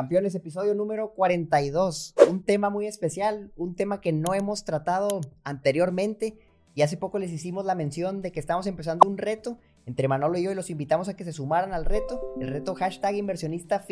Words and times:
Campeones, 0.00 0.34
episodio 0.34 0.74
número 0.74 1.12
42. 1.12 2.14
Un 2.30 2.42
tema 2.42 2.70
muy 2.70 2.86
especial, 2.86 3.52
un 3.58 3.76
tema 3.76 4.00
que 4.00 4.12
no 4.12 4.32
hemos 4.32 4.64
tratado 4.64 5.20
anteriormente 5.44 6.38
y 6.74 6.80
hace 6.80 6.96
poco 6.96 7.18
les 7.18 7.30
hicimos 7.30 7.66
la 7.66 7.74
mención 7.74 8.22
de 8.22 8.32
que 8.32 8.40
estamos 8.40 8.66
empezando 8.66 9.06
un 9.06 9.18
reto 9.18 9.58
entre 9.84 10.08
Manolo 10.08 10.38
y 10.38 10.44
yo 10.44 10.52
y 10.52 10.54
los 10.54 10.70
invitamos 10.70 11.10
a 11.10 11.16
que 11.16 11.24
se 11.24 11.34
sumaran 11.34 11.74
al 11.74 11.84
reto, 11.84 12.34
el 12.40 12.48
reto 12.48 12.74
hashtag 12.74 13.16
inversionista. 13.16 13.84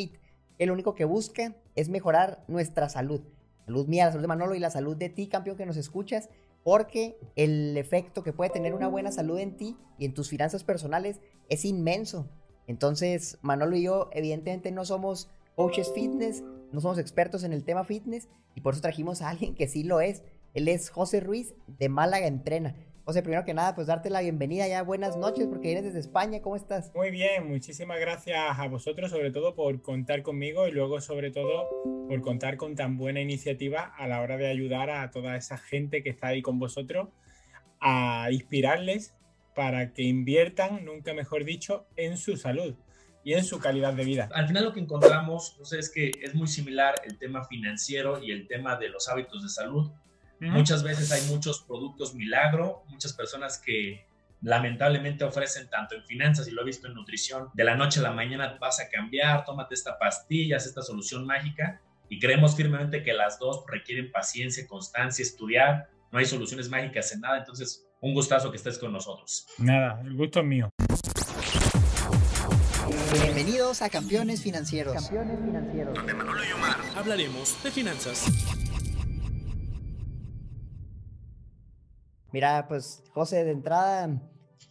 El 0.56 0.70
único 0.70 0.94
que 0.94 1.04
busca 1.04 1.54
es 1.74 1.90
mejorar 1.90 2.42
nuestra 2.48 2.88
salud. 2.88 3.20
Salud 3.66 3.86
mía, 3.86 4.06
la 4.06 4.12
salud 4.12 4.22
de 4.22 4.28
Manolo 4.28 4.54
y 4.54 4.60
la 4.60 4.70
salud 4.70 4.96
de 4.96 5.10
ti, 5.10 5.26
campeón, 5.26 5.58
que 5.58 5.66
nos 5.66 5.76
escuchas, 5.76 6.30
porque 6.64 7.18
el 7.36 7.76
efecto 7.76 8.22
que 8.22 8.32
puede 8.32 8.48
tener 8.48 8.72
una 8.72 8.88
buena 8.88 9.12
salud 9.12 9.38
en 9.38 9.58
ti 9.58 9.76
y 9.98 10.06
en 10.06 10.14
tus 10.14 10.30
finanzas 10.30 10.64
personales 10.64 11.20
es 11.50 11.66
inmenso. 11.66 12.30
Entonces, 12.66 13.38
Manolo 13.42 13.76
y 13.76 13.82
yo, 13.82 14.08
evidentemente, 14.12 14.72
no 14.72 14.86
somos 14.86 15.28
coaches 15.58 15.90
fitness, 15.92 16.44
no 16.70 16.80
somos 16.80 16.98
expertos 16.98 17.42
en 17.42 17.52
el 17.52 17.64
tema 17.64 17.82
fitness 17.82 18.28
y 18.54 18.60
por 18.60 18.74
eso 18.74 18.80
trajimos 18.80 19.22
a 19.22 19.28
alguien 19.28 19.56
que 19.56 19.66
sí 19.66 19.82
lo 19.82 20.00
es. 20.00 20.22
Él 20.54 20.68
es 20.68 20.88
José 20.88 21.18
Ruiz 21.18 21.52
de 21.66 21.88
Málaga 21.88 22.28
Entrena. 22.28 22.76
José, 23.04 23.22
primero 23.22 23.44
que 23.44 23.54
nada, 23.54 23.74
pues 23.74 23.88
darte 23.88 24.08
la 24.08 24.20
bienvenida 24.20 24.68
ya, 24.68 24.84
buenas 24.84 25.16
noches, 25.16 25.48
porque 25.48 25.66
vienes 25.66 25.82
desde 25.82 25.98
España, 25.98 26.40
¿cómo 26.42 26.54
estás? 26.54 26.92
Muy 26.94 27.10
bien, 27.10 27.48
muchísimas 27.48 27.98
gracias 27.98 28.38
a 28.56 28.68
vosotros, 28.68 29.10
sobre 29.10 29.32
todo 29.32 29.56
por 29.56 29.82
contar 29.82 30.22
conmigo 30.22 30.68
y 30.68 30.70
luego 30.70 31.00
sobre 31.00 31.32
todo 31.32 31.68
por 32.06 32.20
contar 32.20 32.56
con 32.56 32.76
tan 32.76 32.96
buena 32.96 33.20
iniciativa 33.20 33.80
a 33.82 34.06
la 34.06 34.20
hora 34.20 34.36
de 34.36 34.46
ayudar 34.46 34.90
a 34.90 35.10
toda 35.10 35.36
esa 35.36 35.58
gente 35.58 36.04
que 36.04 36.10
está 36.10 36.28
ahí 36.28 36.40
con 36.40 36.60
vosotros, 36.60 37.08
a 37.80 38.28
inspirarles 38.30 39.16
para 39.56 39.92
que 39.92 40.02
inviertan, 40.02 40.84
nunca 40.84 41.14
mejor 41.14 41.44
dicho, 41.44 41.88
en 41.96 42.16
su 42.16 42.36
salud 42.36 42.76
y 43.24 43.34
en 43.34 43.44
su 43.44 43.58
calidad 43.58 43.92
de 43.94 44.04
vida. 44.04 44.28
Al 44.32 44.46
final 44.46 44.64
lo 44.64 44.72
que 44.72 44.80
encontramos 44.80 45.56
es 45.72 45.90
que 45.90 46.10
es 46.22 46.34
muy 46.34 46.46
similar 46.46 46.94
el 47.04 47.18
tema 47.18 47.44
financiero 47.44 48.22
y 48.22 48.32
el 48.32 48.46
tema 48.46 48.76
de 48.76 48.88
los 48.88 49.08
hábitos 49.08 49.42
de 49.42 49.48
salud. 49.48 49.90
Muchas 50.40 50.82
veces 50.84 51.10
hay 51.10 51.22
muchos 51.32 51.62
productos 51.62 52.14
milagro, 52.14 52.84
muchas 52.88 53.12
personas 53.12 53.58
que 53.58 54.06
lamentablemente 54.40 55.24
ofrecen 55.24 55.68
tanto 55.68 55.96
en 55.96 56.04
finanzas 56.04 56.46
y 56.48 56.52
lo 56.52 56.62
he 56.62 56.64
visto 56.64 56.86
en 56.86 56.94
nutrición, 56.94 57.50
de 57.54 57.64
la 57.64 57.74
noche 57.74 58.00
a 58.00 58.04
la 58.04 58.12
mañana 58.12 58.56
vas 58.60 58.80
a 58.80 58.88
cambiar, 58.88 59.44
tómate 59.44 59.74
esta 59.74 59.98
pastilla, 59.98 60.56
esta 60.56 60.82
solución 60.82 61.26
mágica 61.26 61.80
y 62.08 62.18
creemos 62.18 62.56
firmemente 62.56 63.02
que 63.02 63.12
las 63.12 63.38
dos 63.38 63.64
requieren 63.66 64.10
paciencia, 64.12 64.66
constancia, 64.66 65.22
estudiar, 65.22 65.90
no 66.12 66.18
hay 66.18 66.24
soluciones 66.24 66.68
mágicas 66.70 67.12
en 67.12 67.20
nada, 67.20 67.38
entonces 67.38 67.86
un 68.00 68.14
gustazo 68.14 68.50
que 68.50 68.56
estés 68.56 68.78
con 68.78 68.92
nosotros. 68.92 69.46
Nada, 69.58 70.00
el 70.02 70.14
gusto 70.14 70.40
es 70.40 70.46
mío. 70.46 70.70
Bienvenidos 73.12 73.80
a 73.80 73.88
Campeones 73.88 74.42
Financieros. 74.42 74.92
Campeones 74.92 75.38
Financieros. 75.40 75.94
Donde 75.94 76.12
Manolo 76.12 76.40
y 76.44 76.52
Omar 76.52 76.76
hablaremos 76.94 77.62
de 77.62 77.70
finanzas. 77.70 78.26
Mira, 82.32 82.66
pues 82.68 83.02
José, 83.12 83.44
de 83.44 83.52
entrada, 83.52 84.20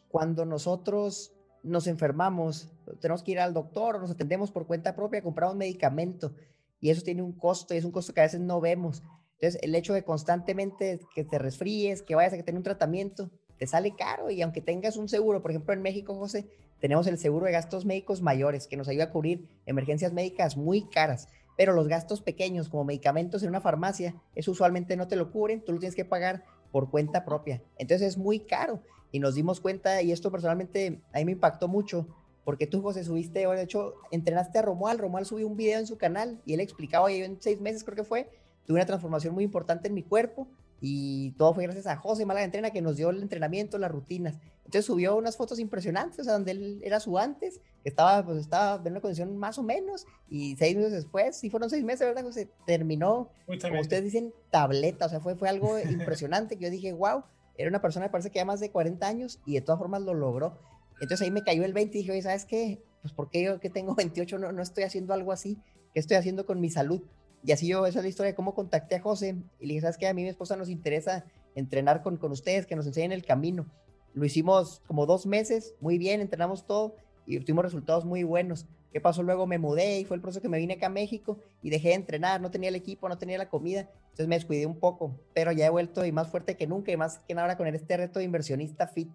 cuando 0.08 0.46
nosotros 0.46 1.34
nos 1.64 1.88
enfermamos, 1.88 2.72
tenemos 3.02 3.24
que 3.24 3.32
ir 3.32 3.40
al 3.40 3.54
doctor 3.54 4.00
nos 4.00 4.12
atendemos 4.12 4.52
por 4.52 4.68
cuenta 4.68 4.96
propia, 4.96 5.24
compramos 5.24 5.54
un 5.54 5.60
medicamento 5.60 6.36
y 6.80 6.92
eso 6.92 7.02
tiene 7.02 7.24
un 7.24 7.34
costo 7.34 7.74
y 7.74 7.78
es 7.78 7.86
un 7.86 7.92
costo 7.92 8.14
que 8.14 8.22
a 8.22 8.26
veces 8.26 8.40
no 8.40 8.62
vemos. 8.62 9.02
Entonces, 9.40 9.60
el 9.64 9.74
hecho 9.74 9.94
de 9.94 10.04
constantemente 10.04 11.00
que 11.16 11.24
te 11.24 11.40
resfríes, 11.40 12.04
que 12.04 12.14
vayas 12.14 12.34
a 12.34 12.44
tener 12.44 12.58
un 12.58 12.64
tratamiento, 12.64 13.32
te 13.58 13.66
sale 13.66 13.96
caro 13.96 14.30
y 14.30 14.44
aunque 14.44 14.62
tengas 14.62 14.98
un 14.98 15.10
seguro, 15.10 15.42
por 15.42 15.52
ejemplo 15.52 15.74
en 15.74 15.82
México, 15.82 16.16
José, 16.16 16.48
tenemos 16.80 17.08
el 17.08 17.18
seguro 17.18 17.46
de 17.46 17.52
gastos 17.52 17.86
médicos 17.86 18.22
mayores 18.22 18.68
que 18.68 18.78
nos 18.78 18.88
ayuda 18.88 19.06
a 19.06 19.12
cubrir 19.12 19.48
emergencias 19.66 20.14
médicas 20.14 20.58
muy 20.58 20.88
caras, 20.88 21.30
pero 21.56 21.74
los 21.74 21.88
gastos 21.88 22.22
pequeños 22.22 22.70
como 22.70 22.84
medicamentos 22.84 23.44
en 23.44 23.50
una 23.50 23.62
farmacia, 23.62 24.16
eso 24.36 24.52
usualmente 24.52 24.96
no 24.96 25.08
te 25.08 25.16
lo 25.16 25.32
cubren, 25.32 25.64
tú 25.64 25.74
lo 25.74 25.80
tienes 25.80 25.96
que 25.96 26.06
pagar 26.06 26.44
por 26.72 26.90
cuenta 26.90 27.26
propia. 27.26 27.64
Entonces 27.78 28.08
es 28.08 28.18
muy 28.18 28.40
caro 28.40 28.82
y 29.12 29.20
nos 29.20 29.36
dimos 29.36 29.60
cuenta 29.60 30.02
y 30.02 30.12
esto 30.12 30.32
personalmente 30.32 31.02
a 31.14 31.18
mí 31.18 31.26
me 31.26 31.32
impactó 31.34 31.68
mucho 31.68 32.08
porque 32.48 32.66
tú, 32.66 32.82
José, 32.82 33.04
subiste, 33.04 33.46
de 33.46 33.62
hecho, 33.62 33.96
entrenaste 34.10 34.58
a 34.58 34.62
Romual, 34.62 35.00
Romual 35.00 35.26
subió 35.26 35.46
un 35.46 35.58
video 35.58 35.80
en 35.80 35.86
su 35.86 35.98
canal 35.98 36.40
y 36.46 36.54
él 36.54 36.62
explicaba, 36.62 37.12
yo 37.12 37.26
en 37.26 37.42
seis 37.42 37.60
meses 37.60 37.84
creo 37.84 37.98
que 37.98 38.06
fue, 38.06 38.30
tuve 38.66 38.78
una 38.78 38.86
transformación 38.86 39.34
muy 39.34 39.44
importante 39.44 39.90
en 39.90 39.94
mi 39.94 40.02
cuerpo, 40.02 40.48
y 40.80 41.32
todo 41.32 41.54
fue 41.54 41.64
gracias 41.64 41.88
a 41.88 41.96
José 41.96 42.26
Málaga 42.26 42.46
Entrena 42.46 42.72
que 42.72 42.82
nos 42.82 42.98
dio 42.98 43.10
el 43.10 43.22
entrenamiento, 43.22 43.78
las 43.78 43.92
rutinas. 43.92 44.38
Entonces 44.66 44.86
subió 44.86 45.16
unas 45.16 45.38
fotos 45.38 45.60
impresionantes, 45.60 46.20
o 46.20 46.24
sea, 46.26 46.34
donde 46.34 46.52
él 46.52 46.82
era 46.84 47.00
su 47.00 47.18
antes, 47.18 47.62
que 47.84 47.90
estaba, 47.90 48.26
pues 48.26 48.38
estaba 48.38 48.82
en 48.84 48.92
una 48.92 49.02
condición 49.02 49.38
más 49.38 49.58
o 49.58 49.64
menos, 49.64 50.06
y 50.30 50.58
seis 50.58 50.76
meses 50.76 50.92
después, 50.92 51.38
sí 51.38 51.50
fueron 51.50 51.70
seis 51.70 51.86
meses, 51.86 52.06
¿verdad, 52.06 52.24
José? 52.24 52.50
Terminó, 52.66 53.30
como 53.46 53.80
ustedes 53.80 54.04
dicen, 54.04 54.34
tableta, 54.52 55.06
o 55.06 55.10
sea, 55.10 55.22
fue, 55.22 55.36
fue 55.36 55.48
algo 55.48 55.80
impresionante 55.80 56.58
que 56.58 56.66
yo 56.66 56.70
dije, 56.70 56.92
wow, 56.92 57.24
era 57.58 57.70
una 57.70 57.82
persona, 57.82 58.12
parece 58.12 58.30
que 58.30 58.40
ya 58.40 58.46
más 58.46 58.60
de 58.60 58.70
40 58.70 59.08
años, 59.08 59.40
y 59.46 59.54
de 59.54 59.62
todas 59.62 59.80
formas 59.80 60.02
lo 60.02 60.14
logró. 60.14 60.60
Entonces 61.00 61.22
ahí 61.22 61.32
me 61.32 61.44
cayó 61.44 61.64
el 61.64 61.74
20 61.74 61.98
y 61.98 62.02
dije, 62.02 62.12
oye, 62.12 62.22
¿sabes 62.22 62.46
qué? 62.46 62.84
Pues 63.02 63.14
porque 63.14 63.44
yo 63.44 63.60
que 63.60 63.70
tengo 63.70 63.96
28 63.96 64.38
no, 64.38 64.52
no 64.52 64.62
estoy 64.62 64.84
haciendo 64.84 65.14
algo 65.14 65.32
así? 65.32 65.58
¿Qué 65.94 66.00
estoy 66.02 66.18
haciendo 66.18 66.46
con 66.46 66.60
mi 66.60 66.70
salud? 66.70 67.02
Y 67.44 67.52
así 67.52 67.68
yo, 67.68 67.86
esa 67.86 68.00
es 68.00 68.04
la 68.04 68.10
historia 68.10 68.32
de 68.32 68.36
cómo 68.36 68.54
contacté 68.54 68.96
a 68.96 69.02
José 69.02 69.36
y 69.60 69.66
le 69.66 69.74
dije, 69.74 69.82
¿sabes 69.82 69.98
qué? 69.98 70.08
A 70.08 70.14
mí 70.14 70.24
mi 70.24 70.30
esposa 70.30 70.56
nos 70.56 70.70
interesa 70.70 71.26
entrenar 71.56 72.04
con, 72.04 72.18
con 72.18 72.32
ustedes, 72.32 72.66
que 72.66 72.76
nos 72.76 72.86
enseñen 72.88 73.12
el 73.12 73.26
camino. 73.26 73.66
Lo 74.14 74.26
hicimos 74.26 74.82
como 74.88 75.06
dos 75.06 75.26
meses, 75.26 75.76
muy 75.80 75.98
bien, 75.98 76.22
entrenamos 76.22 76.66
todo 76.66 76.96
y 77.26 77.38
obtuvimos 77.38 77.66
resultados 77.66 78.06
muy 78.06 78.24
buenos. 78.24 78.66
¿Qué 78.92 79.02
pasó 79.02 79.22
luego? 79.22 79.46
Me 79.46 79.60
mudé 79.60 80.00
y 80.00 80.06
fue 80.06 80.16
el 80.16 80.22
proceso 80.22 80.42
que 80.42 80.50
me 80.50 80.58
vine 80.58 80.76
acá 80.76 80.88
a 80.88 80.90
México 80.90 81.40
y 81.62 81.70
dejé 81.70 81.90
de 81.90 81.96
entrenar, 81.96 82.42
no 82.42 82.50
tenía 82.50 82.70
el 82.70 82.76
equipo, 82.76 83.10
no 83.10 83.18
tenía 83.18 83.38
la 83.38 83.50
comida, 83.50 83.82
entonces 84.06 84.28
me 84.28 84.36
descuidé 84.36 84.66
un 84.66 84.80
poco, 84.80 85.20
pero 85.34 85.52
ya 85.52 85.66
he 85.68 85.70
vuelto 85.70 86.06
y 86.06 86.12
más 86.12 86.30
fuerte 86.30 86.56
que 86.56 86.68
nunca 86.68 86.92
y 86.92 86.98
más 86.98 87.20
que 87.20 87.34
nada 87.34 87.46
ahora 87.46 87.58
con 87.58 87.68
este 87.68 87.98
reto 87.98 88.20
de 88.20 88.26
inversionista 88.26 88.88
fit. 88.88 89.12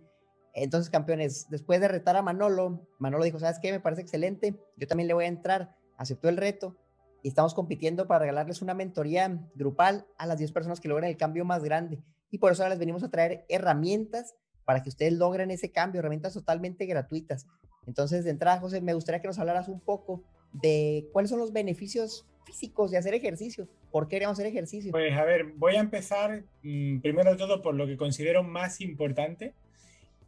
Entonces, 0.55 0.91
campeones, 0.91 1.49
después 1.49 1.81
de 1.81 1.89
retar 1.89 2.15
a 2.17 2.23
Manolo, 2.23 2.87
Manolo 2.99 3.25
dijo, 3.25 3.39
¿sabes 3.39 3.59
qué? 3.59 3.73
Me 3.73 3.81
parece 3.81 4.03
excelente, 4.03 4.55
yo 4.77 4.87
también 4.87 5.09
le 5.09 5.15
voy 5.15 5.25
a 5.25 5.29
entrar, 5.29 5.75
aceptó 5.97 6.29
el 6.29 6.37
reto 6.37 6.77
y 7.23 7.29
estamos 7.29 7.55
compitiendo 7.55 8.07
para 8.07 8.21
regalarles 8.21 8.63
una 8.63 8.75
mentoría 8.75 9.49
grupal 9.55 10.07
a 10.19 10.27
las 10.27 10.39
10 10.39 10.53
personas 10.53 10.81
que 10.81 10.89
logren 10.89 11.09
el 11.09 11.17
cambio 11.17 11.45
más 11.45 11.63
grande. 11.63 12.03
Y 12.31 12.39
por 12.39 12.53
eso 12.53 12.63
ahora 12.63 12.71
les 12.71 12.79
venimos 12.79 13.03
a 13.03 13.11
traer 13.11 13.45
herramientas 13.49 14.35
para 14.65 14.83
que 14.83 14.89
ustedes 14.89 15.13
logren 15.13 15.51
ese 15.51 15.71
cambio, 15.71 16.01
herramientas 16.01 16.35
totalmente 16.35 16.87
gratuitas. 16.87 17.47
Entonces, 17.87 18.25
de 18.25 18.31
entrada, 18.31 18.61
José, 18.61 18.81
me 18.81 18.95
gustaría 18.95 19.21
que 19.21 19.29
nos 19.29 19.39
hablaras 19.39 19.69
un 19.69 19.81
poco 19.81 20.25
de 20.53 21.09
cuáles 21.13 21.31
son 21.31 21.39
los 21.39 21.53
beneficios 21.53 22.27
físicos 22.45 22.91
de 22.91 22.99
hacer 22.99 23.15
ejercicio. 23.15 23.69
¿Por 23.91 24.09
qué 24.09 24.17
queremos 24.17 24.35
hacer 24.35 24.47
ejercicio? 24.47 24.91
Pues 24.93 25.13
a 25.17 25.25
ver, 25.25 25.53
voy 25.57 25.77
a 25.77 25.81
empezar 25.81 26.45
mm, 26.63 27.01
primero 27.01 27.31
de 27.31 27.37
todo 27.37 27.63
por 27.63 27.75
lo 27.75 27.87
que 27.87 27.97
considero 27.97 28.43
más 28.43 28.81
importante, 28.81 29.55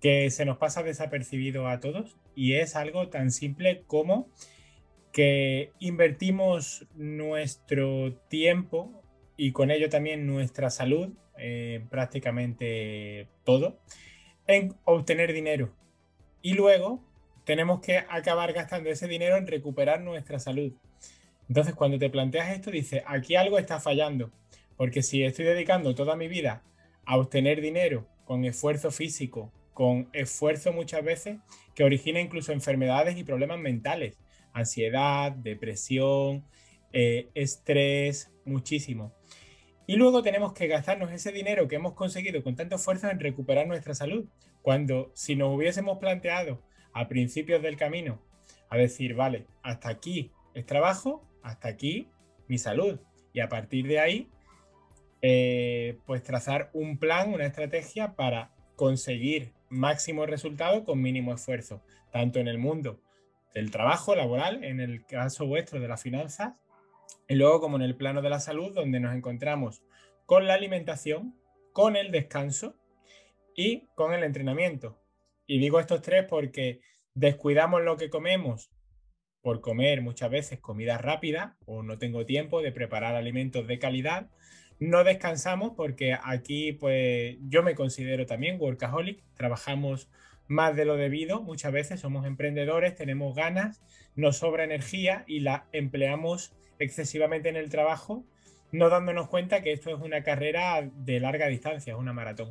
que 0.01 0.31
se 0.31 0.45
nos 0.45 0.59
pasa 0.59 0.83
desapercibido 0.83 1.67
a 1.69 1.81
todos, 1.81 2.17
y 2.35 2.55
es 2.55 2.77
algo 2.77 3.09
tan 3.09 3.31
simple 3.31 3.85
como 3.87 4.29
que 5.15 5.71
invertimos 5.79 6.89
nuestro 6.97 8.15
tiempo 8.27 9.01
y 9.37 9.53
con 9.53 9.71
ello 9.71 9.89
también 9.89 10.27
nuestra 10.27 10.71
salud, 10.71 11.11
eh, 11.39 11.87
prácticamente 11.89 13.29
todo, 13.45 13.79
en 14.49 14.75
obtener 14.85 15.33
dinero. 15.33 15.73
Y 16.43 16.55
luego 16.55 17.01
tenemos 17.45 17.81
que 17.81 17.99
acabar 17.99 18.53
gastando 18.53 18.91
ese 18.91 19.07
dinero 19.07 19.37
en 19.37 19.47
recuperar 19.47 20.01
nuestra 20.01 20.41
salud. 20.41 20.73
Entonces, 21.49 21.77
cuando 21.77 21.97
te 21.97 22.11
planteas 22.11 22.51
esto, 22.53 22.73
dices, 22.73 23.05
aquí 23.07 23.37
algo 23.37 23.61
está 23.61 23.79
fallando, 23.79 24.33
porque 24.77 25.05
si 25.05 25.23
estoy 25.23 25.45
dedicando 25.45 25.95
toda 25.95 26.17
mi 26.17 26.27
vida 26.27 26.65
a 27.07 27.19
obtener 27.19 27.61
dinero 27.61 28.09
con 28.25 28.45
esfuerzo 28.45 28.91
físico, 28.91 29.53
con 29.75 30.09
esfuerzo 30.13 30.73
muchas 30.73 31.05
veces 31.05 31.39
que 31.77 31.85
origina 31.85 32.21
incluso 32.21 32.51
enfermedades 32.51 33.17
y 33.17 33.23
problemas 33.23 33.61
mentales, 33.61 34.17
ansiedad, 34.55 35.33
depresión, 35.33 36.45
eh, 36.93 37.29
estrés, 37.35 38.33
muchísimo. 38.47 39.13
Y 39.87 39.97
luego 39.97 40.23
tenemos 40.23 40.55
que 40.55 40.67
gastarnos 40.67 41.13
ese 41.13 41.31
dinero 41.31 41.69
que 41.69 41.77
hemos 41.77 41.93
conseguido 41.93 42.43
con 42.43 42.57
tanto 42.57 42.77
esfuerzo 42.77 43.11
en 43.11 43.21
recuperar 43.21 43.67
nuestra 43.67 43.95
salud, 43.95 44.27
cuando 44.63 45.13
si 45.15 45.37
nos 45.37 45.55
hubiésemos 45.55 45.99
planteado 45.99 46.63
a 46.95 47.07
principios 47.09 47.61
del 47.61 47.77
camino 47.77 48.23
a 48.71 48.79
decir, 48.79 49.15
vale, 49.15 49.47
hasta 49.63 49.91
aquí 49.91 50.33
es 50.55 50.65
trabajo, 50.65 51.29
hasta 51.43 51.69
aquí 51.69 52.09
mi 52.49 52.57
salud. 52.57 52.99
Y 53.35 53.41
a 53.41 53.49
partir 53.49 53.87
de 53.87 53.99
ahí, 53.99 54.31
eh, 55.21 55.99
pues 56.07 56.23
trazar 56.23 56.71
un 56.73 56.97
plan, 56.97 57.35
una 57.35 57.45
estrategia 57.45 58.15
para 58.15 58.55
conseguir 58.77 59.53
máximo 59.69 60.25
resultado 60.27 60.85
con 60.85 61.03
mínimo 61.03 61.35
esfuerzo, 61.35 61.83
tanto 62.11 62.39
en 62.39 62.49
el 62.49 62.59
mundo 62.59 63.04
del 63.55 63.71
trabajo 63.71 64.15
laboral, 64.15 64.65
en 64.65 64.81
el 64.81 65.07
caso 65.07 65.47
vuestro 65.47 65.81
de 65.81 65.89
las 65.89 66.03
finanzas, 66.03 66.55
y 67.29 67.37
luego 67.37 67.61
como 67.61 67.77
en 67.77 67.83
el 67.83 67.97
plano 67.97 68.21
de 68.21 68.31
la 68.31 68.41
salud, 68.41 68.75
donde 68.75 69.01
nos 69.01 69.15
encontramos 69.15 69.83
con 70.27 70.47
la 70.47 70.55
alimentación, 70.55 71.35
con 71.73 71.97
el 71.97 72.11
descanso 72.11 72.77
y 73.55 73.87
con 73.95 74.13
el 74.13 74.25
entrenamiento. 74.25 74.99
Y 75.47 75.59
digo 75.59 75.81
estos 75.81 76.03
tres 76.03 76.25
porque 76.29 76.81
descuidamos 77.15 77.83
lo 77.83 77.97
que 77.97 78.11
comemos 78.11 78.71
por 79.43 79.61
comer 79.61 80.01
muchas 80.01 80.31
veces 80.31 80.59
comida 80.59 80.99
rápida 80.99 81.57
o 81.67 81.83
no 81.83 81.99
tengo 81.99 82.25
tiempo 82.25 82.63
de 82.63 82.73
preparar 82.73 83.15
alimentos 83.15 83.67
de 83.67 83.79
calidad, 83.79 84.31
no 84.81 85.05
descansamos 85.05 85.73
porque 85.77 86.15
aquí 86.15 86.73
pues 86.73 87.37
yo 87.43 87.63
me 87.63 87.75
considero 87.75 88.27
también 88.27 88.61
workaholic, 88.61 89.23
trabajamos 89.35 90.11
más 90.47 90.77
de 90.77 90.85
lo 90.85 90.97
debido, 90.97 91.43
muchas 91.43 91.73
veces 91.73 92.01
somos 92.01 92.27
emprendedores, 92.27 92.95
tenemos 92.95 93.35
ganas, 93.35 93.83
nos 94.15 94.39
sobra 94.39 94.65
energía 94.65 95.25
y 95.27 95.41
la 95.41 95.67
empleamos 95.73 96.55
excesivamente 96.79 97.49
en 97.49 97.57
el 97.57 97.71
trabajo, 97.71 98.25
no 98.73 98.89
dándonos 98.89 99.29
cuenta 99.29 99.63
que 99.63 99.73
esto 99.73 99.91
es 99.91 100.01
una 100.01 100.23
carrera 100.23 100.83
de 100.83 101.21
larga 101.21 101.47
distancia, 101.47 101.93
es 101.93 101.99
una 101.99 102.13
maratón. 102.13 102.51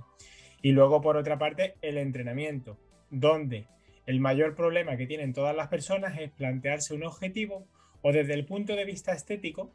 Y 0.62 0.72
luego, 0.72 1.01
por 1.01 1.18
otra 1.18 1.38
parte, 1.38 1.75
el 1.81 1.98
entrenamiento, 1.98 2.78
donde 3.10 3.68
el 4.06 4.19
mayor 4.19 4.56
problema 4.56 4.98
que 4.98 5.07
tienen 5.07 5.34
todas 5.34 5.56
las 5.56 5.68
personas 5.68 6.18
es 6.19 6.31
plantearse 6.31 6.94
un 6.94 7.04
objetivo 7.04 7.68
o 8.01 8.12
desde 8.12 8.34
el 8.34 8.45
punto 8.45 8.75
de 8.75 8.86
vista 8.86 9.13
estético 9.13 9.74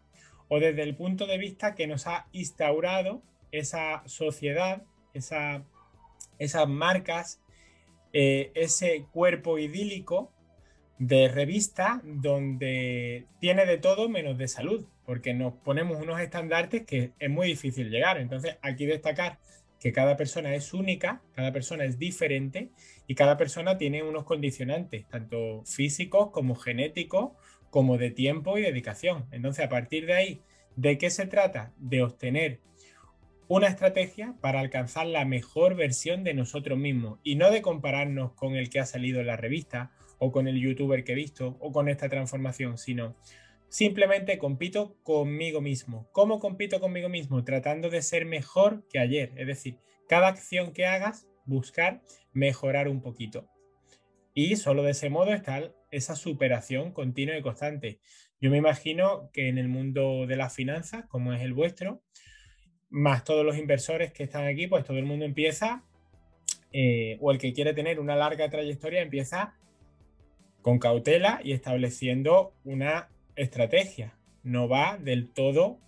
o 0.48 0.60
desde 0.60 0.82
el 0.82 0.96
punto 0.96 1.26
de 1.26 1.38
vista 1.38 1.74
que 1.74 1.86
nos 1.86 2.06
ha 2.06 2.26
instaurado 2.32 3.22
esa 3.52 4.02
sociedad, 4.06 4.82
esa, 5.14 5.62
esas 6.38 6.68
marcas, 6.68 7.40
eh, 8.12 8.50
ese 8.54 9.06
cuerpo 9.12 9.58
idílico 9.58 10.32
de 10.98 11.28
revista 11.28 12.00
donde 12.04 13.26
tiene 13.40 13.66
de 13.66 13.78
todo 13.78 14.08
menos 14.08 14.36
de 14.36 14.48
salud, 14.48 14.86
porque 15.04 15.32
nos 15.32 15.54
ponemos 15.54 16.00
unos 16.00 16.20
estandartes 16.20 16.84
que 16.84 17.12
es 17.18 17.30
muy 17.30 17.48
difícil 17.48 17.90
llegar. 17.90 18.18
Entonces, 18.18 18.56
aquí 18.62 18.86
destacar 18.86 19.38
que 19.80 19.92
cada 19.92 20.16
persona 20.16 20.54
es 20.54 20.74
única, 20.74 21.22
cada 21.34 21.52
persona 21.52 21.84
es 21.84 21.98
diferente 21.98 22.70
y 23.06 23.14
cada 23.14 23.36
persona 23.36 23.78
tiene 23.78 24.02
unos 24.02 24.24
condicionantes, 24.24 25.06
tanto 25.08 25.62
físicos 25.64 26.30
como 26.30 26.56
genéticos, 26.56 27.32
como 27.70 27.96
de 27.96 28.10
tiempo 28.10 28.58
y 28.58 28.62
dedicación. 28.62 29.26
Entonces, 29.30 29.64
a 29.64 29.68
partir 29.68 30.06
de 30.06 30.14
ahí, 30.14 30.42
¿de 30.74 30.98
qué 30.98 31.10
se 31.10 31.26
trata? 31.26 31.72
De 31.78 32.02
obtener 32.02 32.60
una 33.48 33.68
estrategia 33.68 34.34
para 34.42 34.60
alcanzar 34.60 35.06
la 35.06 35.24
mejor 35.24 35.74
versión 35.74 36.22
de 36.22 36.34
nosotros 36.34 36.78
mismos 36.78 37.18
y 37.22 37.36
no 37.36 37.50
de 37.50 37.62
compararnos 37.62 38.34
con 38.34 38.56
el 38.56 38.68
que 38.68 38.78
ha 38.78 38.86
salido 38.86 39.20
en 39.20 39.26
la 39.26 39.36
revista 39.36 39.90
o 40.18 40.32
con 40.32 40.48
el 40.48 40.60
youtuber 40.60 41.02
que 41.02 41.12
he 41.12 41.16
visto 41.16 41.56
o 41.58 41.72
con 41.72 41.88
esta 41.88 42.10
transformación, 42.10 42.76
sino 42.76 43.16
simplemente 43.68 44.36
compito 44.36 44.96
conmigo 45.02 45.62
mismo. 45.62 46.08
¿Cómo 46.12 46.40
compito 46.40 46.78
conmigo 46.78 47.08
mismo? 47.08 47.42
Tratando 47.42 47.88
de 47.88 48.02
ser 48.02 48.26
mejor 48.26 48.86
que 48.88 48.98
ayer. 48.98 49.32
Es 49.36 49.46
decir, 49.46 49.78
cada 50.08 50.28
acción 50.28 50.72
que 50.72 50.84
hagas, 50.84 51.26
buscar 51.46 52.02
mejorar 52.32 52.86
un 52.88 53.00
poquito. 53.00 53.48
Y 54.34 54.56
solo 54.56 54.82
de 54.82 54.90
ese 54.90 55.08
modo 55.08 55.32
está 55.32 55.72
esa 55.90 56.16
superación 56.16 56.92
continua 56.92 57.38
y 57.38 57.42
constante. 57.42 57.98
Yo 58.40 58.50
me 58.50 58.58
imagino 58.58 59.30
que 59.32 59.48
en 59.48 59.56
el 59.56 59.68
mundo 59.68 60.26
de 60.26 60.36
las 60.36 60.54
finanzas, 60.54 61.06
como 61.06 61.32
es 61.32 61.40
el 61.40 61.54
vuestro, 61.54 62.02
más 62.90 63.24
todos 63.24 63.44
los 63.44 63.56
inversores 63.56 64.12
que 64.12 64.24
están 64.24 64.46
aquí, 64.46 64.66
pues 64.66 64.84
todo 64.84 64.98
el 64.98 65.04
mundo 65.04 65.24
empieza, 65.24 65.82
eh, 66.72 67.18
o 67.20 67.30
el 67.30 67.38
que 67.38 67.52
quiere 67.52 67.74
tener 67.74 68.00
una 68.00 68.16
larga 68.16 68.48
trayectoria, 68.50 69.02
empieza 69.02 69.54
con 70.62 70.78
cautela 70.78 71.40
y 71.42 71.52
estableciendo 71.52 72.52
una 72.64 73.08
estrategia. 73.36 74.14
No 74.42 74.68
va 74.68 74.96
del 74.98 75.28
todo 75.28 75.78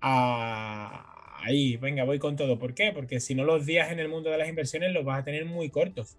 a 0.00 1.10
ahí, 1.42 1.76
venga, 1.76 2.04
voy 2.04 2.18
con 2.18 2.36
todo. 2.36 2.58
¿Por 2.58 2.74
qué? 2.74 2.92
Porque 2.92 3.20
si 3.20 3.34
no 3.34 3.44
los 3.44 3.66
días 3.66 3.90
en 3.90 3.98
el 3.98 4.08
mundo 4.08 4.30
de 4.30 4.38
las 4.38 4.48
inversiones 4.48 4.92
los 4.92 5.04
vas 5.04 5.20
a 5.20 5.24
tener 5.24 5.44
muy 5.44 5.70
cortos. 5.70 6.18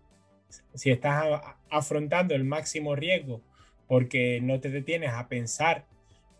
Si 0.73 0.91
estás 0.91 1.41
afrontando 1.69 2.35
el 2.35 2.43
máximo 2.43 2.95
riesgo 2.95 3.41
porque 3.87 4.39
no 4.41 4.59
te 4.59 4.69
detienes 4.69 5.11
a 5.13 5.27
pensar, 5.27 5.85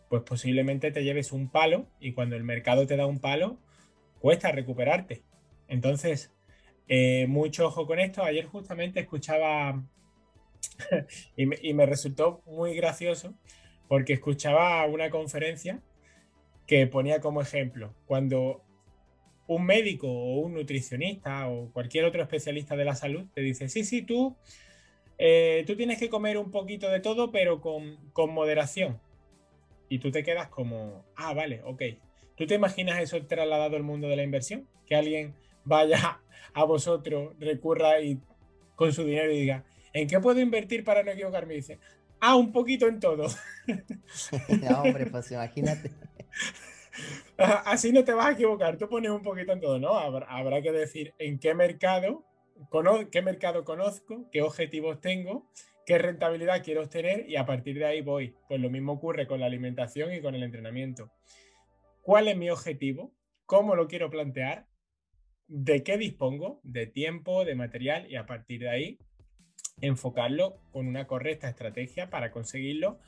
pues 0.09 0.23
posiblemente 0.23 0.91
te 0.91 1.03
lleves 1.03 1.31
un 1.31 1.49
palo 1.49 1.85
y 1.99 2.11
cuando 2.13 2.35
el 2.35 2.43
mercado 2.43 2.87
te 2.87 2.97
da 2.97 3.05
un 3.05 3.19
palo, 3.19 3.57
cuesta 4.21 4.51
recuperarte. 4.51 5.23
Entonces, 5.67 6.31
eh, 6.87 7.25
mucho 7.27 7.67
ojo 7.67 7.87
con 7.87 7.99
esto. 7.99 8.23
Ayer 8.23 8.45
justamente 8.45 8.99
escuchaba 8.99 9.83
y, 11.35 11.73
me, 11.73 11.85
resultó 11.85 12.41
muy 12.45 12.75
gracioso 12.75 13.33
porque 13.87 14.13
escuchaba 14.13 14.85
una 14.85 15.09
conferencia 15.09 15.81
que 16.67 16.87
ponía 16.87 17.19
como 17.19 17.41
ejemplo, 17.41 17.93
cuando 18.05 18.63
un 19.47 19.65
médico 19.65 20.07
o 20.07 20.39
un 20.39 20.53
nutricionista 20.53 21.49
o 21.49 21.71
cualquier 21.73 22.05
otro 22.05 22.21
especialista 22.21 22.77
de 22.77 22.85
la 22.85 22.95
salud 22.95 23.25
te 23.33 23.41
dice, 23.41 23.67
sí, 23.67 23.83
sí, 23.83 24.03
tú, 24.03 24.37
eh, 25.17 25.65
tú 25.67 25.75
tienes 25.75 25.99
que 25.99 26.09
comer 26.09 26.37
un 26.37 26.51
poquito 26.51 26.89
de 26.89 27.01
todo, 27.01 27.31
pero 27.31 27.59
con, 27.59 27.97
con, 28.13 28.33
moderación. 28.33 29.01
Y 29.89 29.99
tú 29.99 30.11
te 30.11 30.23
quedas 30.23 30.47
como, 30.47 31.03
ah, 31.17 31.33
vale, 31.33 31.61
ok. 31.63 31.81
¿Tú 32.35 32.47
te 32.47 32.55
imaginas 32.55 33.01
eso 33.01 33.25
trasladado 33.25 33.75
al 33.75 33.83
mundo 33.83 34.07
de 34.07 34.15
la 34.15 34.23
inversión? 34.23 34.67
Que 34.85 34.95
alguien 34.95 35.35
vaya 35.63 36.21
a 36.53 36.63
vosotros, 36.63 37.35
recurra 37.39 38.01
y 38.01 38.19
con 38.75 38.91
su 38.91 39.03
dinero 39.03 39.31
y 39.31 39.41
diga, 39.41 39.63
¿en 39.93 40.07
qué 40.07 40.19
puedo 40.19 40.39
invertir 40.39 40.83
para 40.83 41.03
no 41.03 41.11
equivocarme? 41.11 41.53
dice, 41.53 41.79
ah, 42.19 42.35
un 42.35 42.51
poquito 42.51 42.87
en 42.87 42.99
todo. 42.99 43.27
no, 43.67 44.81
hombre, 44.81 45.05
pues 45.07 45.31
imagínate. 45.31 45.91
Así 47.37 47.91
no 47.91 48.03
te 48.03 48.13
vas 48.13 48.27
a 48.27 48.31
equivocar, 48.31 48.77
tú 48.77 48.87
pones 48.87 49.11
un 49.11 49.21
poquito 49.21 49.51
en 49.51 49.59
todo, 49.59 49.79
¿no? 49.79 49.97
Habrá, 49.97 50.61
que 50.61 50.71
decir 50.71 51.13
en 51.17 51.39
qué 51.39 51.53
mercado, 51.53 52.25
qué 53.11 53.21
mercado 53.21 53.63
conozco, 53.63 54.29
qué 54.31 54.41
objetivos 54.41 55.01
tengo, 55.01 55.49
qué 55.85 55.97
rentabilidad 55.97 56.63
quiero 56.63 56.81
obtener 56.81 57.27
y 57.29 57.35
a 57.35 57.45
partir 57.45 57.77
de 57.77 57.85
ahí 57.85 58.01
voy. 58.01 58.35
Pues 58.47 58.61
lo 58.61 58.69
mismo 58.69 58.93
ocurre 58.93 59.27
con 59.27 59.39
la 59.39 59.47
alimentación 59.47 60.13
y 60.13 60.21
con 60.21 60.35
el 60.35 60.43
entrenamiento. 60.43 61.11
¿Cuál 62.01 62.27
es 62.27 62.35
mi 62.35 62.49
objetivo? 62.49 63.13
¿Cómo 63.45 63.75
lo 63.75 63.87
quiero 63.87 64.09
plantear? 64.09 64.67
¿De 65.47 65.83
qué 65.83 65.97
dispongo? 65.97 66.59
De 66.63 66.87
tiempo, 66.87 67.45
de 67.45 67.55
material 67.55 68.09
y 68.09 68.15
a 68.15 68.25
partir 68.25 68.61
de 68.61 68.69
ahí 68.69 68.99
enfocarlo 69.81 70.61
con 70.71 70.87
una 70.87 71.07
correcta 71.07 71.49
estrategia 71.49 72.09
para 72.09 72.31
conseguirlo 72.31 72.99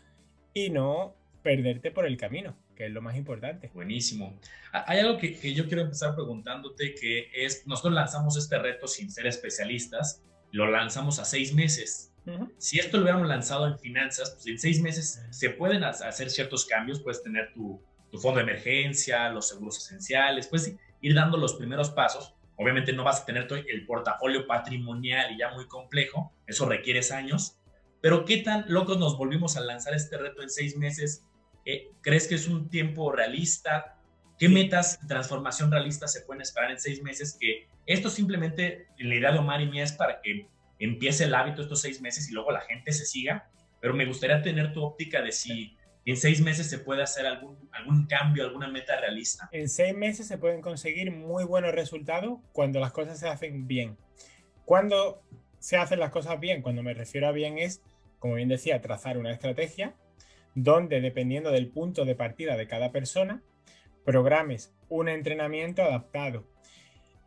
y 0.54 0.70
no 0.70 1.16
perderte 1.42 1.92
por 1.92 2.06
el 2.06 2.18
camino, 2.18 2.58
que 2.76 2.86
es 2.86 2.92
lo 2.92 3.02
más 3.02 3.16
importante. 3.16 3.70
Buenísimo. 3.74 4.40
Hay 4.72 5.00
algo 5.00 5.18
que, 5.18 5.54
yo 5.54 5.68
quiero 5.68 5.82
empezar 5.82 6.16
preguntándote, 6.16 6.96
que 6.96 7.30
es, 7.34 7.66
nosotros 7.68 7.94
lanzamos 7.94 8.38
este 8.38 8.58
reto 8.60 8.88
sin 8.88 9.12
ser 9.12 9.28
especialistas, 9.28 10.24
lo 10.52 10.70
lanzamos 10.70 11.20
a 11.20 11.26
seis 11.26 11.54
meses. 11.54 12.12
Si 12.58 12.80
esto 12.80 12.98
lo 12.98 13.04
hubiéramos 13.04 13.28
lanzado 13.28 13.68
en 13.68 13.78
finanzas, 13.78 14.32
pues 14.32 14.48
en 14.48 14.58
seis 14.58 14.82
meses 14.82 15.26
se 15.30 15.50
pueden 15.50 15.84
hacer 15.84 16.30
ciertos 16.30 16.66
cambios, 16.66 17.02
puedes 17.02 17.22
tener 17.22 17.52
tu, 17.54 17.82
tu 18.14 18.20
fondo 18.20 18.38
de 18.38 18.44
emergencia, 18.44 19.28
los 19.30 19.48
seguros 19.50 19.80
esenciales, 19.80 20.46
puedes 20.46 20.76
ir 21.02 21.16
dando 21.16 21.36
los 21.36 21.56
primeros 21.56 21.90
pasos, 21.90 22.36
Obviamente 22.56 22.94
no 22.94 23.04
vas 23.04 23.22
a 23.22 23.26
tener 23.26 23.48
el 23.68 23.86
portafolio 23.86 24.46
patrimonial 24.46 25.34
y 25.34 25.40
ya 25.40 25.52
muy 25.54 25.68
complejo, 25.68 26.32
eso 26.46 26.68
requiere 26.68 27.02
años, 27.12 27.58
pero 28.02 28.26
¿qué 28.26 28.38
tan 28.38 28.66
locos 28.68 29.00
nos 29.00 29.18
volvimos 29.18 29.58
a 29.58 29.62
lanzar 29.62 29.94
este 29.96 30.18
reto 30.18 30.44
en 30.44 30.50
seis 30.50 30.78
meses? 30.78 31.26
Eh, 31.66 31.90
¿Crees 32.02 32.28
que 32.28 32.36
es 32.36 32.48
un 32.48 32.70
tiempo 32.70 33.12
realista? 33.12 33.98
¿Qué 34.38 34.50
metas 34.50 35.02
de 35.02 35.08
transformación 35.08 35.72
realista 35.72 36.08
se 36.08 36.22
pueden 36.22 36.42
esperar 36.42 36.70
en 36.70 36.80
seis 36.80 37.02
meses? 37.02 37.38
Que 37.40 37.68
esto 37.86 38.10
simplemente, 38.10 38.88
en 38.98 39.10
la 39.10 39.16
idea 39.16 39.32
de 39.32 39.40
Omar 39.40 39.62
y 39.62 39.68
mía 39.68 39.84
es 39.84 39.94
para 39.94 40.22
que 40.22 40.48
empiece 40.80 41.24
el 41.24 41.34
hábito 41.34 41.62
estos 41.62 41.82
seis 41.82 42.02
meses 42.02 42.30
y 42.30 42.34
luego 42.34 42.52
la 42.52 42.62
gente 42.62 42.92
se 42.92 43.06
siga, 43.06 43.50
pero 43.82 43.94
me 43.94 44.06
gustaría 44.06 44.42
tener 44.42 44.74
tu 44.74 44.84
óptica 44.84 45.22
de 45.22 45.32
si 45.32 45.76
en 46.06 46.18
seis 46.18 46.42
meses 46.42 46.70
se 46.70 46.80
puede 46.80 47.02
hacer 47.02 47.26
algún, 47.26 47.58
algún 47.72 48.08
cambio, 48.08 48.44
alguna 48.44 48.68
meta 48.68 49.00
realista. 49.00 49.50
En 49.52 49.70
seis 49.70 49.96
meses 49.96 50.28
se 50.28 50.38
pueden 50.38 50.62
conseguir 50.62 51.12
muy 51.12 51.46
buenos 51.46 51.74
resultados 51.74 52.40
cuando 52.52 52.80
las 52.80 52.92
cosas 52.92 53.20
se 53.20 53.28
hacen 53.28 53.68
bien. 53.68 53.98
Cuando 54.66 55.22
se 55.60 55.78
hacen 55.78 56.00
las 56.00 56.12
cosas 56.12 56.40
bien, 56.40 56.62
cuando 56.62 56.84
me 56.84 56.94
refiero 56.94 57.28
a 57.28 57.32
bien 57.32 57.58
es, 57.58 57.82
como 58.20 58.36
bien 58.36 58.50
decía, 58.50 58.82
trazar 58.82 59.18
una 59.18 59.32
estrategia 59.32 59.96
donde 60.56 61.02
dependiendo 61.02 61.52
del 61.52 61.70
punto 61.70 62.06
de 62.06 62.16
partida 62.16 62.58
de 62.58 62.68
cada 62.68 62.92
persona, 62.92 63.42
programes 64.06 64.74
un 64.90 65.10
entrenamiento 65.10 65.82
adaptado 65.82 66.46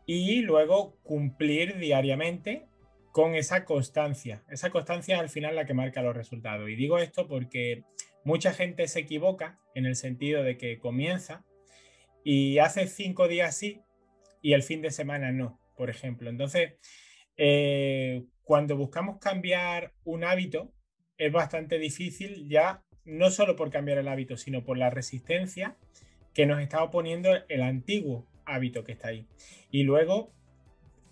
y 0.05 0.41
luego 0.41 0.95
cumplir 1.03 1.77
diariamente 1.77 2.67
con 3.11 3.35
esa 3.35 3.65
constancia. 3.65 4.43
Esa 4.49 4.69
constancia 4.69 5.15
es 5.15 5.21
al 5.21 5.29
final 5.29 5.55
la 5.55 5.65
que 5.65 5.73
marca 5.73 6.03
los 6.03 6.15
resultados. 6.15 6.69
Y 6.69 6.75
digo 6.75 6.99
esto 6.99 7.27
porque 7.27 7.83
Mucha 8.27 8.51
gente 8.51 8.89
se 8.89 8.99
equivoca 8.99 9.57
en 9.73 9.85
el 9.85 9.95
sentido 9.95 10.43
de 10.43 10.57
que 10.57 10.79
comienza 10.79 11.45
y 12.25 12.57
hace 12.57 12.85
cinco 12.87 13.29
días 13.29 13.55
sí 13.55 13.79
y 14.41 14.51
el 14.51 14.63
fin 14.63 14.81
de 14.81 14.91
semana 14.91 15.31
no, 15.31 15.61
por 15.77 15.89
ejemplo. 15.89 16.29
Entonces, 16.29 16.73
eh, 17.37 18.25
cuando 18.43 18.75
buscamos 18.75 19.19
cambiar 19.19 19.93
un 20.03 20.25
hábito, 20.25 20.73
es 21.17 21.31
bastante 21.31 21.79
difícil 21.79 22.49
ya, 22.49 22.83
no 23.05 23.31
solo 23.31 23.55
por 23.55 23.71
cambiar 23.71 23.97
el 23.97 24.09
hábito, 24.09 24.35
sino 24.35 24.61
por 24.65 24.77
la 24.77 24.89
resistencia 24.89 25.77
que 26.33 26.45
nos 26.45 26.59
está 26.59 26.83
oponiendo 26.83 27.29
el 27.47 27.61
antiguo 27.61 28.27
hábito 28.43 28.83
que 28.83 28.91
está 28.91 29.07
ahí. 29.07 29.25
Y 29.71 29.83
luego 29.83 30.33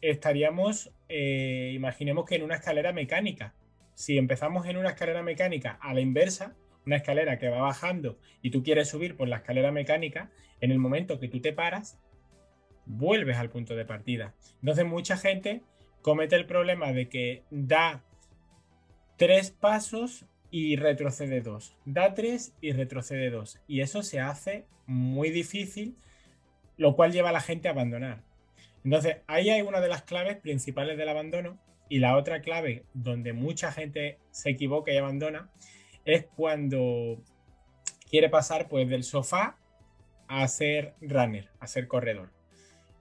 estaríamos, 0.01 0.91
eh, 1.07 1.71
imaginemos 1.73 2.25
que 2.25 2.35
en 2.35 2.43
una 2.43 2.55
escalera 2.55 2.91
mecánica, 2.91 3.55
si 3.93 4.17
empezamos 4.17 4.65
en 4.67 4.75
una 4.75 4.89
escalera 4.89 5.23
mecánica 5.23 5.79
a 5.81 5.93
la 5.93 6.01
inversa, 6.01 6.57
una 6.85 6.97
escalera 6.97 7.37
que 7.39 7.49
va 7.49 7.61
bajando 7.61 8.17
y 8.41 8.51
tú 8.51 8.63
quieres 8.63 8.89
subir 8.89 9.15
por 9.15 9.27
la 9.27 9.37
escalera 9.37 9.71
mecánica, 9.71 10.31
en 10.61 10.71
el 10.71 10.79
momento 10.79 11.19
que 11.19 11.27
tú 11.27 11.41
te 11.41 11.53
paras, 11.53 11.99
vuelves 12.85 13.37
al 13.37 13.49
punto 13.49 13.75
de 13.75 13.85
partida. 13.85 14.33
Entonces 14.61 14.85
mucha 14.85 15.17
gente 15.17 15.61
comete 16.01 16.35
el 16.35 16.45
problema 16.45 16.91
de 16.91 17.09
que 17.09 17.43
da 17.49 18.03
tres 19.17 19.51
pasos 19.51 20.25
y 20.51 20.75
retrocede 20.75 21.41
dos. 21.41 21.75
Da 21.85 22.13
tres 22.13 22.53
y 22.61 22.71
retrocede 22.71 23.29
dos. 23.29 23.59
Y 23.67 23.81
eso 23.81 24.03
se 24.03 24.19
hace 24.19 24.65
muy 24.85 25.29
difícil, 25.29 25.97
lo 26.77 26.95
cual 26.95 27.11
lleva 27.11 27.29
a 27.29 27.33
la 27.33 27.41
gente 27.41 27.67
a 27.67 27.71
abandonar. 27.71 28.23
Entonces, 28.83 29.17
ahí 29.27 29.49
hay 29.49 29.61
una 29.61 29.81
de 29.81 29.87
las 29.87 30.03
claves 30.03 30.37
principales 30.37 30.97
del 30.97 31.09
abandono. 31.09 31.59
Y 31.87 31.99
la 31.99 32.17
otra 32.17 32.41
clave 32.41 32.83
donde 32.93 33.33
mucha 33.33 33.71
gente 33.71 34.17
se 34.31 34.49
equivoca 34.49 34.91
y 34.91 34.97
abandona 34.97 35.51
es 36.05 36.25
cuando 36.35 37.21
quiere 38.09 38.29
pasar 38.29 38.67
pues 38.67 38.87
del 38.87 39.03
sofá 39.03 39.57
a 40.27 40.47
ser 40.47 40.93
runner, 41.01 41.49
a 41.59 41.67
ser 41.67 41.87
corredor. 41.87 42.31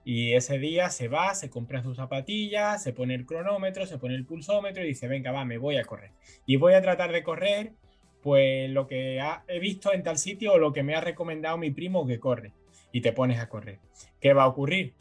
Y 0.03 0.33
ese 0.33 0.59
día 0.59 0.91
se 0.91 1.07
va, 1.07 1.33
se 1.33 1.49
compra 1.49 1.81
sus 1.81 1.97
zapatillas, 1.97 2.83
se 2.83 2.93
pone 2.93 3.15
el 3.15 3.25
cronómetro, 3.25 3.87
se 3.87 3.97
pone 3.97 4.13
el 4.13 4.25
pulsómetro 4.25 4.83
y 4.83 4.89
dice, 4.89 5.07
venga, 5.07 5.31
va, 5.31 5.45
me 5.45 5.57
voy 5.57 5.77
a 5.77 5.83
correr. 5.83 6.11
Y 6.45 6.57
voy 6.57 6.73
a 6.73 6.81
tratar 6.81 7.11
de 7.11 7.23
correr, 7.23 7.73
pues 8.21 8.69
lo 8.69 8.85
que 8.85 9.19
he 9.47 9.59
visto 9.59 9.93
en 9.93 10.03
tal 10.03 10.19
sitio 10.19 10.53
o 10.53 10.57
lo 10.59 10.73
que 10.73 10.83
me 10.83 10.93
ha 10.93 11.01
recomendado 11.01 11.57
mi 11.57 11.71
primo 11.71 12.05
que 12.05 12.19
corre. 12.19 12.53
Y 12.91 13.01
te 13.01 13.13
pones 13.13 13.39
a 13.39 13.49
correr. 13.49 13.79
¿Qué 14.21 14.33
va 14.33 14.43
a 14.43 14.47
ocurrir? 14.47 14.93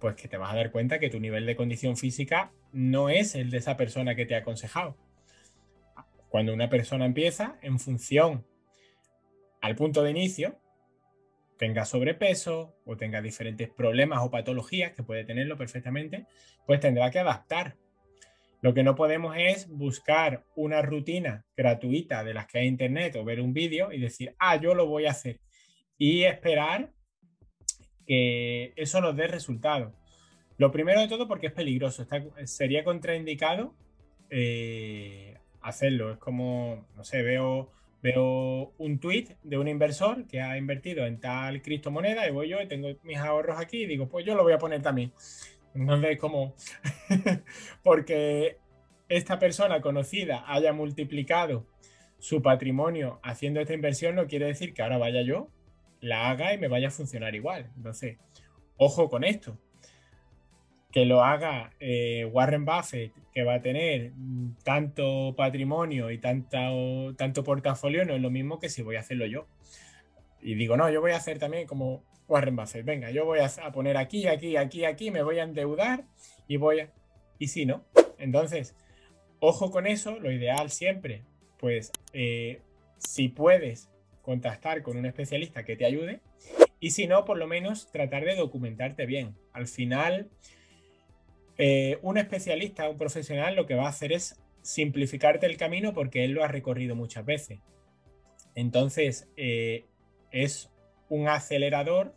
Pues 0.00 0.16
que 0.16 0.26
te 0.26 0.36
vas 0.36 0.52
a 0.52 0.56
dar 0.56 0.72
cuenta 0.72 0.98
que 0.98 1.08
tu 1.08 1.20
nivel 1.20 1.46
de 1.46 1.54
condición 1.54 1.96
física 1.96 2.50
no 2.72 3.10
es 3.10 3.36
el 3.36 3.50
de 3.50 3.58
esa 3.58 3.76
persona 3.76 4.16
que 4.16 4.26
te 4.26 4.34
ha 4.34 4.38
aconsejado. 4.38 4.96
Cuando 6.32 6.54
una 6.54 6.70
persona 6.70 7.04
empieza, 7.04 7.58
en 7.60 7.78
función 7.78 8.46
al 9.60 9.76
punto 9.76 10.02
de 10.02 10.12
inicio, 10.12 10.58
tenga 11.58 11.84
sobrepeso 11.84 12.74
o 12.86 12.96
tenga 12.96 13.20
diferentes 13.20 13.68
problemas 13.68 14.20
o 14.22 14.30
patologías, 14.30 14.92
que 14.92 15.02
puede 15.02 15.26
tenerlo 15.26 15.58
perfectamente, 15.58 16.24
pues 16.66 16.80
tendrá 16.80 17.10
que 17.10 17.18
adaptar. 17.18 17.76
Lo 18.62 18.72
que 18.72 18.82
no 18.82 18.94
podemos 18.94 19.36
es 19.36 19.68
buscar 19.68 20.46
una 20.56 20.80
rutina 20.80 21.44
gratuita 21.54 22.24
de 22.24 22.32
las 22.32 22.46
que 22.46 22.60
hay 22.60 22.66
en 22.66 22.72
internet 22.72 23.14
o 23.16 23.24
ver 23.24 23.42
un 23.42 23.52
vídeo 23.52 23.92
y 23.92 24.00
decir, 24.00 24.34
ah, 24.38 24.56
yo 24.56 24.74
lo 24.74 24.86
voy 24.86 25.04
a 25.04 25.10
hacer. 25.10 25.38
Y 25.98 26.22
esperar 26.22 26.94
que 28.06 28.72
eso 28.76 29.02
nos 29.02 29.14
dé 29.14 29.26
resultado. 29.26 29.94
Lo 30.56 30.70
primero 30.70 31.02
de 31.02 31.08
todo 31.08 31.28
porque 31.28 31.48
es 31.48 31.52
peligroso, 31.52 32.06
sería 32.46 32.84
contraindicado 32.84 33.76
eh, 34.30 35.31
hacerlo. 35.62 36.12
Es 36.12 36.18
como, 36.18 36.86
no 36.96 37.04
sé, 37.04 37.22
veo 37.22 37.70
veo 38.02 38.72
un 38.78 38.98
tweet 38.98 39.36
de 39.44 39.56
un 39.58 39.68
inversor 39.68 40.26
que 40.26 40.40
ha 40.40 40.58
invertido 40.58 41.06
en 41.06 41.20
tal 41.20 41.62
criptomoneda 41.62 42.28
y 42.28 42.32
voy 42.32 42.48
yo 42.48 42.60
y 42.60 42.66
tengo 42.66 42.88
mis 43.04 43.18
ahorros 43.18 43.58
aquí 43.58 43.84
y 43.84 43.86
digo, 43.86 44.08
pues 44.08 44.26
yo 44.26 44.34
lo 44.34 44.42
voy 44.42 44.52
a 44.52 44.58
poner 44.58 44.82
también. 44.82 45.12
Entonces, 45.74 46.18
como, 46.18 46.54
porque 47.82 48.58
esta 49.08 49.38
persona 49.38 49.80
conocida 49.80 50.44
haya 50.46 50.72
multiplicado 50.72 51.64
su 52.18 52.42
patrimonio 52.42 53.20
haciendo 53.22 53.60
esta 53.60 53.74
inversión, 53.74 54.16
no 54.16 54.26
quiere 54.26 54.46
decir 54.46 54.74
que 54.74 54.82
ahora 54.82 54.98
vaya 54.98 55.22
yo, 55.22 55.48
la 56.00 56.30
haga 56.30 56.52
y 56.52 56.58
me 56.58 56.68
vaya 56.68 56.88
a 56.88 56.90
funcionar 56.90 57.34
igual. 57.34 57.70
Entonces, 57.76 58.18
ojo 58.76 59.08
con 59.08 59.22
esto 59.22 59.56
que 60.90 61.06
lo 61.06 61.24
haga 61.24 61.72
eh, 61.80 62.28
Warren 62.30 62.66
Buffett, 62.66 63.12
que 63.32 63.44
va 63.44 63.54
a 63.54 63.62
tener 63.62 64.12
tanto 64.62 65.34
patrimonio 65.36 66.10
y 66.10 66.18
tanto, 66.18 67.14
tanto 67.16 67.42
portafolio, 67.42 68.04
no 68.04 68.14
es 68.14 68.20
lo 68.20 68.30
mismo 68.30 68.58
que 68.58 68.68
si 68.68 68.82
voy 68.82 68.96
a 68.96 69.00
hacerlo 69.00 69.26
yo. 69.26 69.46
Y 70.40 70.54
digo, 70.54 70.76
no, 70.76 70.90
yo 70.90 71.00
voy 71.00 71.12
a 71.12 71.16
hacer 71.16 71.38
también 71.38 71.66
como 71.66 72.04
Warren 72.28 72.56
Buffett. 72.56 72.84
Venga, 72.84 73.10
yo 73.10 73.24
voy 73.24 73.38
a, 73.40 73.48
poner 73.72 73.96
aquí, 73.96 74.26
aquí, 74.26 74.56
aquí, 74.56 74.84
aquí, 74.84 75.10
me 75.10 75.22
voy 75.22 75.38
a 75.38 75.44
endeudar 75.44 76.04
y 76.46 76.56
voy 76.56 76.80
a... 76.80 76.92
Y 77.38 77.48
si 77.48 77.64
no, 77.64 77.84
entonces, 78.18 78.74
ojo 79.40 79.70
con 79.70 79.86
eso, 79.86 80.18
lo 80.18 80.30
ideal 80.30 80.70
siempre, 80.70 81.22
pues 81.58 81.90
eh, 82.12 82.60
si 82.98 83.28
puedes 83.28 83.88
contactar 84.22 84.82
con 84.82 84.96
un 84.96 85.06
especialista 85.06 85.64
que 85.64 85.76
te 85.76 85.84
ayude 85.84 86.20
y 86.80 86.90
si 86.90 87.06
no, 87.06 87.24
por 87.24 87.38
lo 87.38 87.46
menos 87.46 87.90
tratar 87.92 88.24
de 88.24 88.34
documentarte 88.34 89.06
bien. 89.06 89.36
Al 89.52 89.66
final, 89.68 90.28
eh, 91.64 92.00
un 92.02 92.18
especialista, 92.18 92.88
un 92.88 92.98
profesional, 92.98 93.54
lo 93.54 93.66
que 93.66 93.76
va 93.76 93.86
a 93.86 93.90
hacer 93.90 94.12
es 94.12 94.42
simplificarte 94.62 95.46
el 95.46 95.56
camino 95.56 95.94
porque 95.94 96.24
él 96.24 96.32
lo 96.32 96.42
ha 96.42 96.48
recorrido 96.48 96.96
muchas 96.96 97.24
veces. 97.24 97.60
Entonces, 98.56 99.28
eh, 99.36 99.84
es 100.32 100.72
un 101.08 101.28
acelerador 101.28 102.16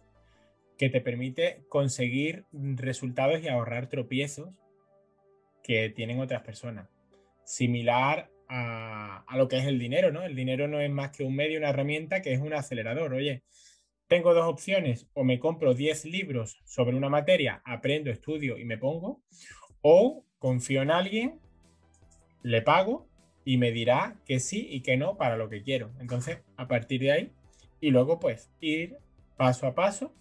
que 0.80 0.90
te 0.90 1.00
permite 1.00 1.64
conseguir 1.70 2.46
resultados 2.52 3.40
y 3.44 3.48
ahorrar 3.48 3.88
tropiezos 3.88 4.50
que 5.64 5.92
tienen 5.92 6.20
otras 6.20 6.42
personas. 6.42 6.90
Similar 7.44 8.32
a, 8.50 9.26
a, 9.28 9.38
lo 9.38 9.48
que 9.48 9.60
es 9.60 9.66
el 9.66 9.78
dinero, 9.78 10.12
¿no? 10.12 10.24
El 10.24 10.36
dinero 10.36 10.68
no 10.68 10.80
es 10.80 10.90
más 10.90 11.12
que 11.12 11.24
un 11.24 11.36
medio, 11.36 11.60
una 11.60 11.70
herramienta 11.70 12.24
que 12.24 12.34
es 12.34 12.42
un 12.42 12.54
acelerador. 12.54 13.14
Oye, 13.14 13.44
tengo 14.08 14.34
dos 14.34 14.46
opciones, 14.46 15.08
o 15.14 15.24
me 15.24 15.40
compro 15.40 15.74
10 15.74 16.06
libros 16.06 16.60
sobre 16.66 16.96
una 16.96 17.10
materia, 17.10 17.62
aprendo, 17.66 18.12
estudio 18.12 18.58
y 18.58 18.66
me 18.66 18.78
pongo, 18.78 19.22
o 19.82 20.24
confío 20.38 20.82
en 20.82 20.92
alguien, 20.92 21.40
le 22.44 22.62
pago 22.62 23.08
y 23.44 23.58
me 23.58 23.72
dirá 23.72 24.20
que 24.26 24.40
sí 24.40 24.68
y 24.70 24.82
que 24.82 24.98
no 24.98 25.18
para 25.18 25.38
lo 25.38 25.50
que 25.50 25.64
quiero. 25.64 25.92
Entonces, 26.00 26.40
a 26.58 26.68
partir 26.68 27.02
de 27.02 27.12
ahí, 27.12 27.32
y 27.82 27.92
luego 27.92 28.20
pues 28.20 28.52
ir 28.60 28.98
paso 29.38 29.68
a 29.68 29.76
paso 29.76 30.14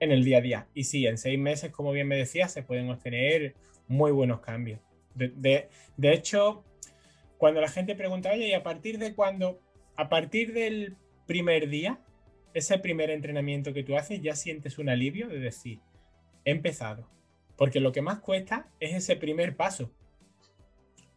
en 0.00 0.12
el 0.12 0.24
día 0.24 0.38
a 0.38 0.40
día. 0.40 0.68
Y 0.74 0.84
sí, 0.84 1.06
en 1.06 1.18
seis 1.18 1.38
meses, 1.38 1.70
como 1.70 1.92
bien 1.92 2.08
me 2.08 2.16
decía, 2.16 2.48
se 2.48 2.62
pueden 2.62 2.90
obtener 2.90 3.54
muy 3.86 4.12
buenos 4.12 4.40
cambios. 4.40 4.80
De, 5.14 5.68
de 5.96 6.12
hecho, 6.12 6.64
cuando 7.36 7.60
la 7.60 7.68
gente 7.68 7.94
pregunta, 7.94 8.30
oye, 8.32 8.48
¿y 8.48 8.52
a 8.54 8.62
partir 8.62 8.98
de 8.98 9.14
cuándo? 9.14 9.60
A 9.96 10.08
partir 10.08 10.54
del 10.54 10.96
primer 11.26 11.68
día, 11.68 12.00
ese 12.54 12.78
primer 12.78 13.10
entrenamiento 13.10 13.72
que 13.72 13.82
tú 13.82 13.96
haces 13.96 14.20
ya 14.20 14.34
sientes 14.34 14.78
un 14.78 14.88
alivio 14.88 15.28
de 15.28 15.38
decir, 15.38 15.80
he 16.44 16.50
empezado. 16.50 17.08
Porque 17.56 17.80
lo 17.80 17.92
que 17.92 18.02
más 18.02 18.20
cuesta 18.20 18.68
es 18.80 18.94
ese 18.94 19.16
primer 19.16 19.56
paso. 19.56 19.90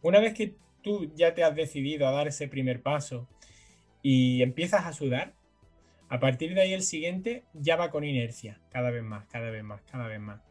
Una 0.02 0.20
vez 0.20 0.34
que 0.34 0.54
tú 0.82 1.10
ya 1.14 1.34
te 1.34 1.42
has 1.42 1.54
decidido 1.56 2.06
a 2.06 2.12
dar 2.12 2.28
ese 2.28 2.48
primer 2.48 2.82
paso 2.82 3.26
y 4.02 4.42
empiezas 4.42 4.84
a 4.84 4.92
sudar, 4.92 5.34
a 6.10 6.20
partir 6.20 6.54
de 6.54 6.60
ahí 6.60 6.74
el 6.74 6.82
siguiente 6.82 7.44
ya 7.54 7.76
va 7.76 7.90
con 7.90 8.04
inercia, 8.04 8.60
cada 8.70 8.90
vez 8.90 9.02
más, 9.02 9.26
cada 9.26 9.50
vez 9.50 9.64
más, 9.64 9.80
cada 9.90 10.06
vez 10.06 10.20
más. 10.20 10.42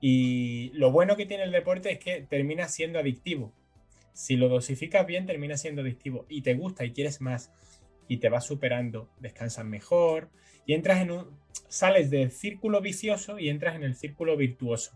Y 0.00 0.70
lo 0.74 0.90
bueno 0.90 1.16
que 1.16 1.26
tiene 1.26 1.44
el 1.44 1.52
deporte 1.52 1.92
es 1.92 1.98
que 1.98 2.22
termina 2.22 2.68
siendo 2.68 2.98
adictivo. 2.98 3.52
Si 4.14 4.36
lo 4.36 4.48
dosificas 4.48 5.06
bien, 5.06 5.26
termina 5.26 5.56
siendo 5.56 5.82
adictivo 5.82 6.24
y 6.28 6.40
te 6.42 6.54
gusta 6.54 6.84
y 6.84 6.92
quieres 6.92 7.20
más 7.20 7.52
y 8.08 8.18
te 8.18 8.28
vas 8.28 8.44
superando, 8.44 9.08
descansas 9.20 9.64
mejor 9.64 10.30
y 10.66 10.74
entras 10.74 11.00
en 11.00 11.10
un, 11.12 11.26
sales 11.68 12.10
del 12.10 12.30
círculo 12.30 12.80
vicioso 12.80 13.38
y 13.38 13.48
entras 13.48 13.76
en 13.76 13.84
el 13.84 13.94
círculo 13.94 14.36
virtuoso. 14.36 14.92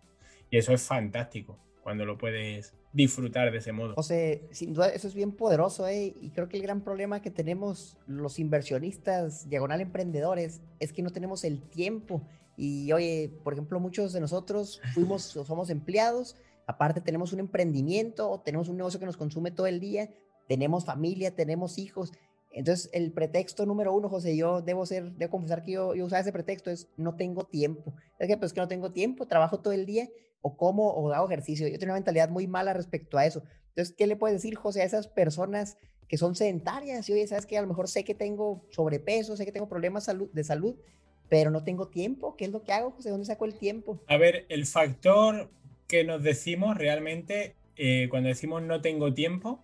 Y 0.51 0.59
eso 0.59 0.73
es 0.73 0.83
fantástico 0.83 1.59
cuando 1.83 2.05
lo 2.05 2.17
puedes 2.17 2.75
disfrutar 2.93 3.51
de 3.51 3.59
ese 3.59 3.73
modo. 3.73 3.95
O 3.97 4.03
sea, 4.03 4.39
sin 4.51 4.75
duda 4.75 4.89
eso 4.89 5.09
es 5.09 5.15
bien 5.15 5.33
poderoso, 5.33 5.89
¿eh? 5.89 6.15
Y 6.21 6.31
creo 6.31 6.49
que 6.49 6.57
el 6.57 6.63
gran 6.63 6.83
problema 6.83 7.23
que 7.23 7.31
tenemos 7.31 7.97
los 8.07 8.39
inversionistas, 8.39 9.49
diagonal 9.49 9.81
emprendedores, 9.81 10.61
es 10.79 10.93
que 10.93 11.03
no 11.03 11.11
tenemos 11.11 11.45
el 11.45 11.63
tiempo. 11.63 12.23
Y 12.57 12.93
oye, 12.93 13.33
por 13.43 13.55
ejemplo, 13.55 13.81
muchos 13.81 14.13
de 14.13 14.21
nosotros 14.21 14.81
fuimos 14.95 15.23
somos 15.23 15.71
empleados, 15.71 16.37
aparte 16.67 17.01
tenemos 17.01 17.33
un 17.33 17.41
emprendimiento, 17.41 18.43
tenemos 18.45 18.69
un 18.69 18.77
negocio 18.77 19.01
que 19.01 19.07
nos 19.07 19.17
consume 19.17 19.51
todo 19.51 19.67
el 19.67 19.81
día, 19.81 20.11
tenemos 20.47 20.85
familia, 20.85 21.35
tenemos 21.35 21.79
hijos 21.79 22.13
entonces, 22.53 22.91
el 22.93 23.13
pretexto 23.13 23.65
número 23.67 23.95
uno, 23.95 24.09
José, 24.09 24.37
yo 24.37 24.61
debo 24.61 24.85
ser, 24.85 25.13
debo 25.13 25.31
confesar 25.31 25.63
que 25.63 25.73
yo, 25.73 25.95
yo 25.95 26.05
usaba 26.05 26.21
ese 26.21 26.33
pretexto, 26.33 26.71
es 26.71 26.89
no 26.97 27.17
tengo 27.17 27.45
tiempo. 27.45 27.95
Es 28.19 28.29
que, 28.29 28.37
pues, 28.37 28.53
que 28.53 28.61
no 28.61 28.69
tengo 28.69 28.93
tiempo, 28.93 29.27
trabajo 29.27 29.61
todo 29.61 29.73
el 29.73 29.87
día, 29.87 30.09
o 30.43 30.57
como, 30.57 30.91
o 30.91 31.13
hago 31.13 31.27
ejercicio. 31.27 31.67
Yo 31.69 31.79
tengo 31.79 31.93
una 31.93 31.95
mentalidad 31.95 32.29
muy 32.29 32.47
mala 32.47 32.75
respecto 32.75 33.17
a 33.17 33.25
eso. 33.25 33.43
Entonces, 33.69 33.95
¿qué 33.97 34.07
le 34.07 34.17
puedes 34.17 34.37
decir, 34.37 34.55
José, 34.55 34.83
a 34.83 34.85
esas 34.85 35.09
personas 35.09 35.79
que 36.09 36.19
son 36.19 36.35
sedentarias? 36.35 37.09
Y 37.09 37.15
oye, 37.15 37.27
sabes 37.27 37.47
que 37.47 37.57
a 37.57 37.63
lo 37.63 37.69
mejor 37.69 37.89
sé 37.89 38.05
que 38.05 38.15
tengo 38.15 38.67
sobrepeso, 38.71 39.37
sé 39.37 39.47
que 39.47 39.53
tengo 39.53 39.69
problemas 39.69 40.11
de 40.33 40.45
salud, 40.45 40.77
pero 41.31 41.51
no 41.51 41.65
tengo 41.65 41.89
tiempo. 41.89 42.37
¿Qué 42.37 42.45
es 42.45 42.51
lo 42.51 42.63
que 42.63 42.73
hago, 42.73 42.91
José? 42.91 43.09
¿Dónde 43.09 43.25
saco 43.25 43.47
el 43.47 43.55
tiempo? 43.55 44.03
A 44.09 44.19
ver, 44.19 44.45
el 44.51 44.67
factor 44.67 45.51
que 45.87 46.05
nos 46.05 46.23
decimos 46.23 46.77
realmente, 46.77 47.55
eh, 47.77 48.09
cuando 48.11 48.29
decimos 48.29 48.63
no 48.63 48.83
tengo 48.83 49.15
tiempo, 49.15 49.63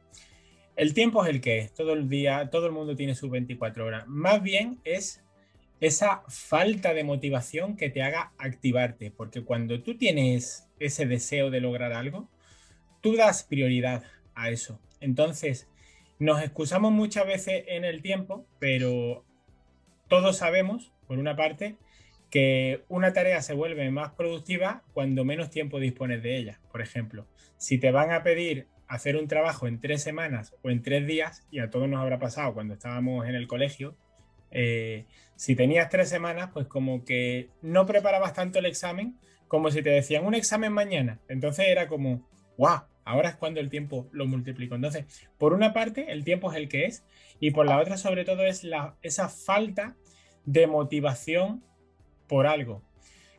el 0.78 0.94
tiempo 0.94 1.24
es 1.24 1.30
el 1.30 1.40
que 1.40 1.58
es, 1.58 1.74
todo 1.74 1.92
el 1.92 2.08
día, 2.08 2.50
todo 2.50 2.66
el 2.66 2.72
mundo 2.72 2.94
tiene 2.94 3.16
sus 3.16 3.28
24 3.32 3.84
horas. 3.84 4.04
Más 4.06 4.40
bien 4.40 4.78
es 4.84 5.24
esa 5.80 6.22
falta 6.28 6.94
de 6.94 7.02
motivación 7.02 7.76
que 7.76 7.90
te 7.90 8.00
haga 8.00 8.32
activarte, 8.38 9.10
porque 9.10 9.42
cuando 9.42 9.82
tú 9.82 9.96
tienes 9.98 10.68
ese 10.78 11.06
deseo 11.06 11.50
de 11.50 11.60
lograr 11.60 11.92
algo, 11.92 12.28
tú 13.00 13.16
das 13.16 13.42
prioridad 13.42 14.04
a 14.36 14.50
eso. 14.50 14.80
Entonces, 15.00 15.68
nos 16.20 16.40
excusamos 16.40 16.92
muchas 16.92 17.26
veces 17.26 17.64
en 17.66 17.84
el 17.84 18.00
tiempo, 18.00 18.46
pero 18.60 19.24
todos 20.06 20.36
sabemos, 20.36 20.92
por 21.08 21.18
una 21.18 21.34
parte, 21.34 21.74
que 22.30 22.84
una 22.86 23.12
tarea 23.12 23.42
se 23.42 23.52
vuelve 23.52 23.90
más 23.90 24.12
productiva 24.12 24.84
cuando 24.94 25.24
menos 25.24 25.50
tiempo 25.50 25.80
dispones 25.80 26.22
de 26.22 26.36
ella. 26.36 26.60
Por 26.70 26.82
ejemplo, 26.82 27.26
si 27.56 27.78
te 27.78 27.90
van 27.90 28.12
a 28.12 28.22
pedir 28.22 28.68
hacer 28.88 29.16
un 29.16 29.28
trabajo 29.28 29.66
en 29.66 29.80
tres 29.80 30.02
semanas 30.02 30.54
o 30.62 30.70
en 30.70 30.82
tres 30.82 31.06
días, 31.06 31.46
y 31.50 31.60
a 31.60 31.70
todos 31.70 31.88
nos 31.88 32.00
habrá 32.00 32.18
pasado 32.18 32.54
cuando 32.54 32.74
estábamos 32.74 33.26
en 33.26 33.34
el 33.34 33.46
colegio, 33.46 33.96
eh, 34.50 35.06
si 35.36 35.54
tenías 35.54 35.88
tres 35.88 36.08
semanas, 36.08 36.50
pues 36.52 36.66
como 36.66 37.04
que 37.04 37.50
no 37.62 37.86
preparabas 37.86 38.32
tanto 38.32 38.58
el 38.58 38.66
examen 38.66 39.18
como 39.46 39.70
si 39.70 39.82
te 39.82 39.90
decían 39.90 40.26
un 40.26 40.34
examen 40.34 40.72
mañana. 40.72 41.20
Entonces 41.28 41.66
era 41.68 41.86
como, 41.86 42.28
¡guau! 42.56 42.82
Ahora 43.04 43.30
es 43.30 43.36
cuando 43.36 43.60
el 43.60 43.70
tiempo 43.70 44.08
lo 44.12 44.26
multiplico. 44.26 44.74
Entonces, 44.74 45.06
por 45.38 45.54
una 45.54 45.72
parte, 45.72 46.12
el 46.12 46.24
tiempo 46.24 46.50
es 46.50 46.58
el 46.58 46.68
que 46.68 46.84
es, 46.84 47.04
y 47.40 47.52
por 47.52 47.64
la 47.64 47.78
otra, 47.78 47.96
sobre 47.96 48.26
todo, 48.26 48.44
es 48.44 48.64
la, 48.64 48.96
esa 49.00 49.30
falta 49.30 49.96
de 50.44 50.66
motivación 50.66 51.64
por 52.26 52.46
algo. 52.46 52.82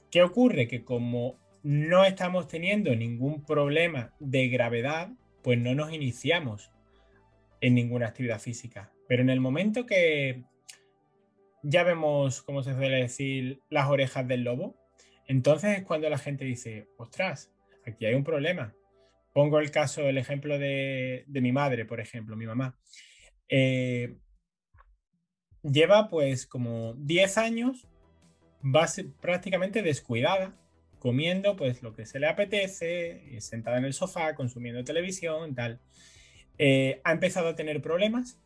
¿Qué 0.10 0.24
ocurre? 0.24 0.68
Que 0.68 0.84
como 0.84 1.38
no 1.62 2.04
estamos 2.06 2.48
teniendo 2.48 2.96
ningún 2.96 3.44
problema 3.44 4.12
de 4.20 4.48
gravedad, 4.48 5.12
pues 5.44 5.58
no 5.60 5.76
nos 5.76 5.94
iniciamos 5.94 6.72
en 7.62 7.76
ninguna 7.76 8.08
actividad 8.08 8.40
física. 8.40 8.92
Pero 9.08 9.22
en 9.22 9.30
el 9.30 9.40
momento 9.40 9.86
que 9.86 10.44
ya 11.64 11.84
vemos, 11.84 12.42
como 12.42 12.64
se 12.64 12.74
suele 12.74 13.02
decir, 13.02 13.62
las 13.70 13.90
orejas 13.90 14.28
del 14.28 14.44
lobo, 14.44 14.76
entonces 15.28 15.78
es 15.78 15.84
cuando 15.84 16.10
la 16.10 16.18
gente 16.18 16.46
dice, 16.46 16.90
ostras, 16.98 17.52
aquí 17.86 18.06
hay 18.06 18.16
un 18.16 18.24
problema. 18.24 18.76
Pongo 19.34 19.60
el 19.60 19.72
caso, 19.72 20.08
el 20.08 20.18
ejemplo 20.18 20.58
de, 20.58 21.26
mi 21.28 21.52
madre, 21.52 21.86
por 21.86 22.00
ejemplo, 22.00 22.36
mi 22.36 22.46
mamá. 22.46 22.78
Eh, 23.48 24.18
lleva 25.64 26.10
pues 26.10 26.48
como 26.48 26.94
10 26.96 27.38
años 27.38 27.88
prácticamente 29.22 29.82
descuidada, 29.82 30.59
comiendo 31.00 31.56
pues 31.56 31.82
lo 31.82 31.96
que 31.96 32.06
se 32.06 32.20
le 32.20 32.28
apetece, 32.28 33.36
eh, 33.36 33.42
sentada 33.42 33.78
en 33.78 33.86
el 33.86 33.94
sofá, 33.94 34.36
consumiendo 34.36 34.84
televisión, 34.84 35.56
tal. 35.56 35.80
Eh, 36.58 37.02
ha 37.04 37.12
empezado 37.12 37.50
a 37.50 37.56
tener 37.56 37.82
problemas 37.82 38.40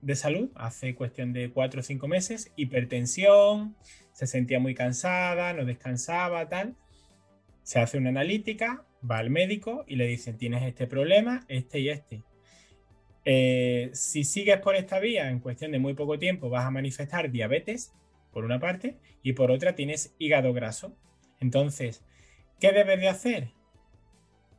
de 0.00 0.14
salud 0.14 0.50
hace 0.54 0.94
cuestión 0.94 1.32
de 1.32 1.50
4 1.50 1.80
o 1.80 1.82
5 1.82 2.08
meses, 2.08 2.52
hipertensión, 2.56 3.76
se 4.12 4.26
sentía 4.26 4.60
muy 4.60 4.74
cansada, 4.74 5.52
no 5.52 5.64
descansaba, 5.64 6.48
tal. 6.48 6.76
Se 7.62 7.80
hace 7.80 7.98
una 7.98 8.10
analítica, 8.10 8.84
va 9.08 9.18
al 9.18 9.30
médico 9.30 9.84
y 9.86 9.96
le 9.96 10.06
dicen, 10.06 10.38
tienes 10.38 10.62
este 10.62 10.86
problema, 10.86 11.44
este 11.48 11.80
y 11.80 11.88
este. 11.88 12.22
Eh, 13.24 13.90
si 13.92 14.22
sigues 14.22 14.58
por 14.60 14.76
esta 14.76 15.00
vía, 15.00 15.28
en 15.30 15.40
cuestión 15.40 15.72
de 15.72 15.80
muy 15.80 15.94
poco 15.94 16.18
tiempo, 16.18 16.48
vas 16.48 16.64
a 16.64 16.70
manifestar 16.70 17.30
diabetes, 17.30 17.92
por 18.32 18.44
una 18.44 18.60
parte, 18.60 18.96
y 19.22 19.32
por 19.32 19.50
otra 19.50 19.74
tienes 19.74 20.14
hígado 20.18 20.52
graso. 20.52 20.96
Entonces, 21.40 22.04
¿qué 22.60 22.72
debes 22.72 23.00
de 23.00 23.08
hacer? 23.08 23.52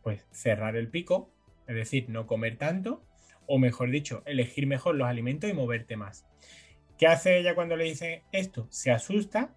Pues 0.03 0.27
cerrar 0.31 0.75
el 0.75 0.89
pico, 0.89 1.31
es 1.67 1.75
decir, 1.75 2.09
no 2.09 2.27
comer 2.27 2.57
tanto, 2.57 3.03
o 3.45 3.59
mejor 3.59 3.89
dicho, 3.89 4.23
elegir 4.25 4.67
mejor 4.67 4.95
los 4.95 5.07
alimentos 5.07 5.49
y 5.49 5.53
moverte 5.53 5.97
más. 5.97 6.25
¿Qué 6.97 7.07
hace 7.07 7.37
ella 7.37 7.55
cuando 7.55 7.75
le 7.75 7.85
dice 7.85 8.23
esto? 8.31 8.67
Se 8.69 8.91
asusta, 8.91 9.55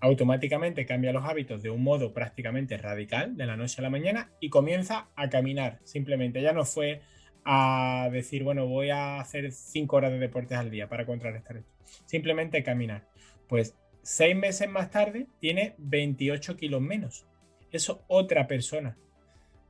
automáticamente 0.00 0.86
cambia 0.86 1.12
los 1.12 1.24
hábitos 1.24 1.62
de 1.62 1.70
un 1.70 1.82
modo 1.82 2.12
prácticamente 2.12 2.76
radical, 2.76 3.36
de 3.36 3.46
la 3.46 3.56
noche 3.56 3.76
a 3.78 3.82
la 3.82 3.90
mañana, 3.90 4.32
y 4.40 4.50
comienza 4.50 5.08
a 5.16 5.28
caminar. 5.28 5.80
Simplemente 5.84 6.42
ya 6.42 6.52
no 6.52 6.64
fue 6.64 7.02
a 7.44 8.08
decir, 8.12 8.44
bueno, 8.44 8.66
voy 8.66 8.90
a 8.90 9.20
hacer 9.20 9.50
5 9.52 9.96
horas 9.96 10.12
de 10.12 10.18
deportes 10.18 10.58
al 10.58 10.70
día 10.70 10.88
para 10.88 11.06
contrarrestar 11.06 11.58
esto. 11.58 11.72
Simplemente 12.06 12.62
caminar. 12.62 13.08
Pues 13.48 13.76
seis 14.02 14.36
meses 14.36 14.68
más 14.68 14.90
tarde 14.90 15.26
tiene 15.38 15.74
28 15.78 16.56
kilos 16.56 16.80
menos. 16.80 17.26
Eso 17.70 18.04
otra 18.08 18.46
persona. 18.46 18.96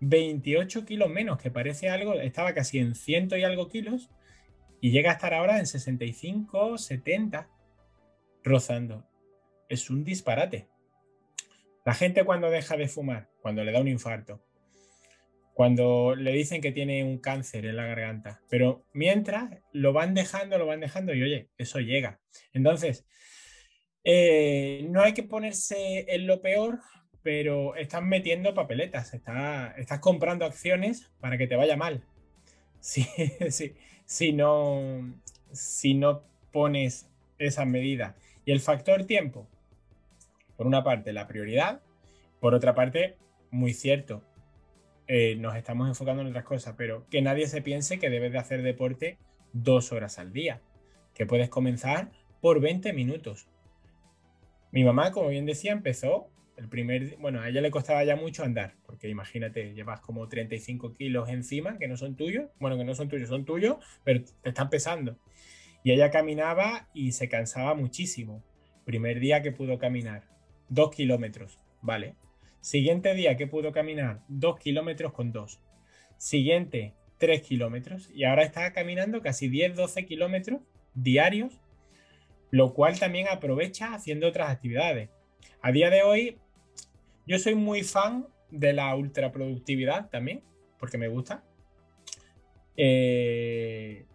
28 0.01 0.87
kilos 0.87 1.11
menos, 1.11 1.38
que 1.38 1.51
parece 1.51 1.90
algo, 1.90 2.14
estaba 2.14 2.55
casi 2.55 2.79
en 2.79 2.95
ciento 2.95 3.37
y 3.37 3.45
algo 3.45 3.69
kilos 3.69 4.11
y 4.81 4.90
llega 4.90 5.11
a 5.11 5.14
estar 5.14 5.35
ahora 5.35 5.59
en 5.59 5.66
65, 5.66 6.79
70, 6.79 7.49
rozando. 8.43 9.07
Es 9.69 9.90
un 9.90 10.05
disparate. 10.05 10.69
La 11.85 11.95
gente 11.95 12.25
cuando 12.25 12.51
deja 12.51 12.77
de 12.77 12.88
fumar, 12.88 13.29
cuando 13.43 13.62
le 13.62 13.73
da 13.73 13.81
un 13.81 13.88
infarto, 13.88 14.43
cuando 15.53 16.14
le 16.14 16.33
dicen 16.33 16.62
que 16.62 16.73
tiene 16.73 17.05
un 17.05 17.19
cáncer 17.19 17.66
en 17.66 17.77
la 17.77 17.85
garganta. 17.85 18.40
Pero 18.49 18.87
mientras 18.95 19.61
lo 19.73 19.93
van 19.93 20.14
dejando, 20.14 20.57
lo 20.57 20.66
van 20.66 20.81
dejando 20.81 21.14
y 21.14 21.23
oye, 21.23 21.51
eso 21.59 21.81
llega. 21.81 22.19
Entonces, 22.55 23.07
eh, 24.05 24.87
no 24.89 25.03
hay 25.03 25.13
que 25.13 25.23
ponerse 25.23 26.07
en 26.09 26.27
lo 26.27 26.41
peor, 26.41 26.81
pero 27.23 27.77
estás 27.77 28.03
metiendo 28.03 28.55
papeletas, 28.55 29.13
estás 29.15 29.99
comprando 30.01 30.45
acciones 30.45 31.11
para 31.21 31.37
que 31.37 31.47
te 31.47 31.57
vaya 31.57 31.77
mal. 31.77 32.05
Sí, 32.83 33.07
si, 34.07 34.33
no, 34.33 35.15
si 35.53 35.93
no 35.93 36.23
pones 36.51 37.11
esas 37.39 37.67
medidas. 37.67 38.15
Y 38.47 38.53
el 38.53 38.61
factor 38.61 39.05
tiempo, 39.05 39.47
por 40.57 40.67
una 40.67 40.83
parte, 40.83 41.13
la 41.13 41.27
prioridad, 41.27 41.83
por 42.41 42.55
otra 42.55 42.75
parte, 42.75 43.19
muy 43.51 43.75
cierto, 43.75 44.23
eh, 45.09 45.37
nos 45.37 45.57
estamos 45.57 45.89
enfocando 45.89 46.23
en 46.23 46.29
otras 46.29 46.45
cosas, 46.45 46.75
pero 46.79 47.07
que 47.11 47.21
nadie 47.21 47.49
se 47.49 47.61
piense 47.61 47.99
que 47.99 48.09
debes 48.09 48.33
de 48.33 48.39
hacer 48.39 48.63
deporte 48.63 49.19
dos 49.53 49.93
horas 49.93 50.19
al 50.19 50.33
día, 50.33 50.63
que 51.13 51.27
puedes 51.27 51.51
comenzar 51.51 52.11
por 52.41 52.61
20 52.61 52.95
minutos. 52.95 53.50
Mi 54.72 54.85
mamá, 54.85 55.12
como 55.12 55.28
bien 55.28 55.46
decía, 55.46 55.72
empezó 55.72 56.30
el 56.56 56.68
primer, 56.68 57.16
bueno, 57.18 57.40
a 57.40 57.48
ella 57.48 57.61
le 57.61 57.70
costaba 57.70 58.04
ya 58.04 58.16
mucho 58.16 58.44
andar, 58.44 58.74
porque 58.87 59.09
imagínate, 59.09 59.72
llevas 59.72 60.00
como 60.00 60.28
35 60.28 60.94
kilos 60.94 61.28
encima 61.28 61.78
que 61.78 61.88
no 61.88 61.96
son 61.96 62.16
tuyos, 62.16 62.50
bueno, 62.59 62.76
que 62.76 62.85
no 62.85 62.94
son 62.94 63.09
tuyos, 63.09 63.28
son 63.28 63.44
tuyos, 63.44 63.76
pero 64.04 64.22
te 64.42 64.50
están 64.50 64.68
pesando. 64.70 65.18
Y 65.83 65.92
ella 65.92 66.11
caminaba 66.11 66.88
y 66.92 67.12
se 67.12 67.28
cansaba 67.28 67.74
muchísimo. 67.74 68.44
Primer 68.85 69.20
día 69.20 69.42
que 69.42 69.52
pudo 69.52 69.78
caminar, 69.78 70.24
dos 70.68 70.90
kilómetros, 70.90 71.59
¿vale? 71.80 72.16
Siguiente 72.61 73.14
día 73.14 73.38
que 73.38 73.46
pudo 73.46 73.72
caminar, 73.72 74.20
2 74.28 74.59
kilómetros 74.59 75.14
con 75.14 75.33
2. 75.33 75.61
Siguiente, 76.18 76.92
3 77.16 77.40
kilómetros. 77.40 78.11
Y 78.12 78.24
ahora 78.24 78.42
está 78.42 78.70
caminando 78.74 79.22
casi 79.22 79.48
10-12 79.48 80.04
kilómetros 80.06 80.61
diarios, 80.92 81.59
lo 82.51 82.75
cual 82.75 82.99
también 82.99 83.29
aprovecha 83.29 83.95
haciendo 83.95 84.29
otras 84.29 84.51
actividades. 84.51 85.11
A 85.63 85.73
día 85.73 85.91
de 85.91 86.03
hoy, 86.03 86.39
yo 87.27 87.39
soy 87.39 87.55
muy 87.55 87.83
fan 87.83 88.27
de 88.51 88.73
la 88.73 88.95
ultraproductividad 88.95 90.11
también, 90.11 90.43
porque 90.79 90.99
me 90.99 91.09
gusta. 91.09 91.45
Eh, 92.77 94.07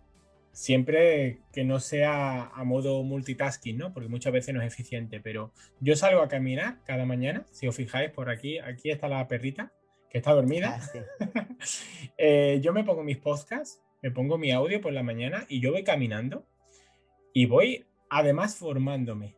siempre 0.55 1.41
que 1.51 1.65
no 1.65 1.79
sea 1.79 2.47
a 2.47 2.63
modo 2.63 3.03
multitasking, 3.03 3.77
¿no? 3.77 3.93
Porque 3.93 4.09
muchas 4.09 4.31
veces 4.31 4.55
no 4.55 4.61
es 4.61 4.67
eficiente, 4.67 5.19
pero 5.19 5.51
yo 5.81 5.95
salgo 5.95 6.21
a 6.21 6.29
caminar 6.29 6.79
cada 6.85 7.05
mañana, 7.05 7.45
si 7.51 7.67
os 7.67 7.75
fijáis 7.75 8.09
por 8.11 8.29
aquí, 8.29 8.59
aquí 8.59 8.89
está 8.89 9.09
la 9.09 9.27
perrita 9.27 9.73
que 10.09 10.17
está 10.17 10.31
dormida. 10.31 10.79
Ah, 10.79 11.47
eh, 12.17 12.59
yo 12.63 12.71
me 12.71 12.85
pongo 12.85 13.03
mis 13.03 13.17
podcasts, 13.17 13.81
me 14.01 14.11
pongo 14.11 14.37
mi 14.37 14.51
audio 14.51 14.79
por 14.79 14.93
la 14.93 15.03
mañana 15.03 15.45
y 15.49 15.59
yo 15.59 15.73
voy 15.73 15.83
caminando 15.83 16.45
y 17.33 17.47
voy 17.47 17.85
además 18.09 18.57
formándome. 18.57 19.35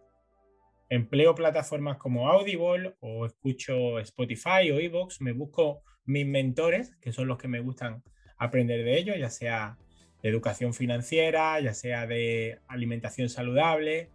Empleo 0.89 1.35
plataformas 1.35 1.97
como 1.97 2.29
Audible 2.29 2.95
o 2.99 3.25
escucho 3.25 3.99
Spotify 3.99 4.71
o 4.71 4.79
Evox, 4.79 5.21
me 5.21 5.33
busco 5.33 5.81
mis 6.05 6.25
mentores, 6.25 6.95
que 7.01 7.11
son 7.11 7.27
los 7.27 7.37
que 7.37 7.49
me 7.49 7.59
gustan 7.59 8.03
aprender 8.37 8.83
de 8.83 8.97
ellos, 8.97 9.17
ya 9.19 9.29
sea 9.29 9.77
de 10.23 10.29
educación 10.29 10.73
financiera, 10.73 11.59
ya 11.59 11.73
sea 11.73 12.07
de 12.07 12.59
alimentación 12.67 13.29
saludable, 13.29 14.09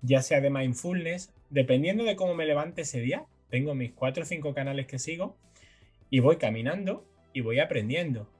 ya 0.00 0.22
sea 0.22 0.40
de 0.40 0.50
mindfulness, 0.50 1.32
dependiendo 1.50 2.04
de 2.04 2.16
cómo 2.16 2.34
me 2.34 2.46
levante 2.46 2.82
ese 2.82 3.00
día. 3.00 3.26
Tengo 3.50 3.74
mis 3.74 3.92
cuatro 3.92 4.22
o 4.22 4.26
cinco 4.26 4.54
canales 4.54 4.86
que 4.86 4.98
sigo 4.98 5.36
y 6.10 6.20
voy 6.20 6.36
caminando 6.36 7.06
y 7.32 7.42
voy 7.42 7.60
aprendiendo. 7.60 8.30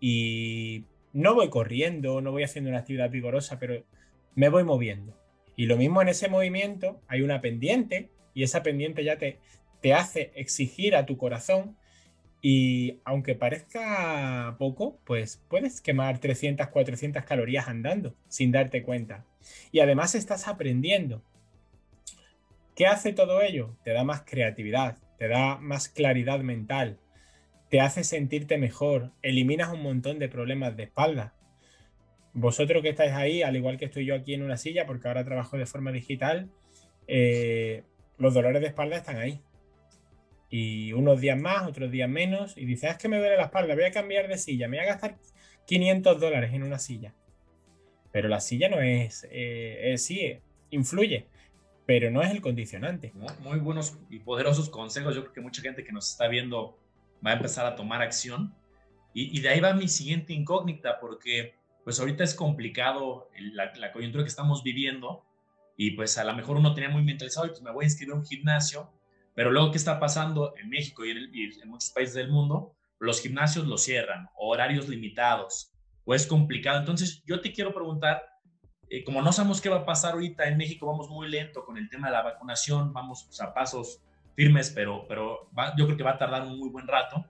Y 0.00 0.84
no 1.12 1.34
voy 1.34 1.50
corriendo, 1.50 2.20
no 2.20 2.32
voy 2.32 2.42
haciendo 2.42 2.70
una 2.70 2.80
actividad 2.80 3.10
vigorosa, 3.10 3.58
pero 3.58 3.84
me 4.38 4.50
voy 4.50 4.62
moviendo. 4.62 5.18
Y 5.56 5.66
lo 5.66 5.76
mismo 5.76 6.00
en 6.00 6.06
ese 6.06 6.28
movimiento 6.28 7.02
hay 7.08 7.22
una 7.22 7.40
pendiente 7.40 8.08
y 8.34 8.44
esa 8.44 8.62
pendiente 8.62 9.02
ya 9.02 9.18
te, 9.18 9.40
te 9.82 9.94
hace 9.94 10.30
exigir 10.36 10.94
a 10.94 11.06
tu 11.06 11.16
corazón 11.16 11.76
y 12.40 13.00
aunque 13.04 13.34
parezca 13.34 14.54
poco, 14.56 15.00
pues 15.04 15.42
puedes 15.48 15.80
quemar 15.80 16.20
300, 16.20 16.68
400 16.68 17.24
calorías 17.24 17.66
andando 17.66 18.14
sin 18.28 18.52
darte 18.52 18.84
cuenta. 18.84 19.24
Y 19.72 19.80
además 19.80 20.14
estás 20.14 20.46
aprendiendo. 20.46 21.20
¿Qué 22.76 22.86
hace 22.86 23.12
todo 23.12 23.42
ello? 23.42 23.76
Te 23.82 23.92
da 23.92 24.04
más 24.04 24.22
creatividad, 24.24 24.98
te 25.18 25.26
da 25.26 25.56
más 25.56 25.88
claridad 25.88 26.38
mental, 26.42 27.00
te 27.70 27.80
hace 27.80 28.04
sentirte 28.04 28.56
mejor, 28.56 29.10
eliminas 29.20 29.72
un 29.72 29.82
montón 29.82 30.20
de 30.20 30.28
problemas 30.28 30.76
de 30.76 30.84
espalda. 30.84 31.34
Vosotros 32.40 32.82
que 32.82 32.90
estáis 32.90 33.12
ahí, 33.12 33.42
al 33.42 33.56
igual 33.56 33.78
que 33.78 33.86
estoy 33.86 34.04
yo 34.04 34.14
aquí 34.14 34.32
en 34.32 34.42
una 34.42 34.56
silla, 34.56 34.86
porque 34.86 35.08
ahora 35.08 35.24
trabajo 35.24 35.58
de 35.58 35.66
forma 35.66 35.90
digital, 35.90 36.48
eh, 37.08 37.82
los 38.16 38.32
dolores 38.32 38.62
de 38.62 38.68
espalda 38.68 38.96
están 38.96 39.16
ahí. 39.16 39.40
Y 40.48 40.92
unos 40.92 41.20
días 41.20 41.36
más, 41.36 41.66
otros 41.66 41.90
días 41.90 42.08
menos, 42.08 42.56
y 42.56 42.64
dices, 42.64 42.90
ah, 42.90 42.92
es 42.92 42.98
que 42.98 43.08
me 43.08 43.18
duele 43.18 43.36
la 43.36 43.44
espalda, 43.44 43.74
voy 43.74 43.84
a 43.84 43.90
cambiar 43.90 44.28
de 44.28 44.38
silla, 44.38 44.68
me 44.68 44.76
voy 44.76 44.86
a 44.86 44.90
gastar 44.90 45.18
500 45.66 46.20
dólares 46.20 46.54
en 46.54 46.62
una 46.62 46.78
silla. 46.78 47.12
Pero 48.12 48.28
la 48.28 48.38
silla 48.38 48.68
no 48.68 48.80
es, 48.80 49.26
eh, 49.32 49.94
sí, 49.98 50.38
influye, 50.70 51.26
pero 51.86 52.08
no 52.12 52.22
es 52.22 52.30
el 52.30 52.40
condicionante. 52.40 53.12
Muy, 53.40 53.58
buenos 53.58 53.98
y 54.10 54.20
poderosos 54.20 54.70
consejos. 54.70 55.16
Yo 55.16 55.22
creo 55.22 55.32
que 55.32 55.40
mucha 55.40 55.60
gente 55.60 55.82
que 55.82 55.90
nos 55.90 56.08
está 56.08 56.28
viendo 56.28 56.78
va 57.26 57.32
a 57.32 57.34
empezar 57.34 57.66
a 57.66 57.74
tomar 57.74 58.00
acción. 58.00 58.54
Y, 59.12 59.36
y 59.36 59.40
de 59.40 59.48
ahí 59.48 59.58
va 59.58 59.74
mi 59.74 59.88
siguiente 59.88 60.32
incógnita, 60.32 61.00
porque 61.00 61.57
pues 61.88 62.00
ahorita 62.00 62.22
es 62.22 62.34
complicado 62.34 63.30
la, 63.54 63.72
la, 63.76 63.92
coyuntura 63.92 64.22
que 64.22 64.28
estamos 64.28 64.62
viviendo 64.62 65.24
y 65.74 65.92
pues 65.92 66.18
a 66.18 66.24
lo 66.24 66.34
mejor 66.34 66.58
uno 66.58 66.74
tenía 66.74 66.90
muy 66.90 67.02
mentalizado 67.02 67.46
y 67.46 67.48
pues 67.48 67.62
me 67.62 67.72
voy 67.72 67.84
a 67.84 67.86
inscribir 67.86 68.12
a 68.12 68.18
un 68.18 68.26
gimnasio, 68.26 68.92
pero 69.34 69.50
luego 69.50 69.70
¿qué 69.70 69.78
está 69.78 69.98
pasando 69.98 70.52
en 70.58 70.68
México 70.68 71.06
y 71.06 71.12
en, 71.12 71.34
y 71.34 71.44
en 71.62 71.66
muchos 71.70 71.88
países 71.88 72.14
del 72.14 72.28
mundo? 72.28 72.74
Los 72.98 73.22
gimnasios 73.22 73.66
los 73.66 73.84
cierran, 73.84 74.28
horarios 74.36 74.86
limitados, 74.86 75.72
o 76.04 76.14
es 76.14 76.26
complicado. 76.26 76.78
Entonces 76.78 77.22
yo 77.24 77.40
te 77.40 77.54
quiero 77.54 77.72
preguntar, 77.72 78.22
eh, 78.90 79.02
como 79.02 79.22
no 79.22 79.32
sabemos 79.32 79.62
qué 79.62 79.70
va 79.70 79.76
a 79.76 79.86
pasar 79.86 80.12
ahorita 80.12 80.46
en 80.46 80.58
México, 80.58 80.84
vamos 80.88 81.08
muy 81.08 81.26
lento 81.30 81.64
con 81.64 81.78
el 81.78 81.88
tema 81.88 82.08
de 82.08 82.12
la 82.12 82.22
vacunación, 82.22 82.92
vamos 82.92 83.40
a 83.40 83.54
pasos 83.54 84.02
firmes, 84.36 84.68
pero, 84.74 85.06
pero 85.08 85.48
yo 85.78 85.86
creo 85.86 85.96
que 85.96 86.04
va 86.04 86.10
a 86.10 86.18
tardar 86.18 86.42
un 86.42 86.58
muy 86.58 86.68
buen 86.68 86.86
rato. 86.86 87.24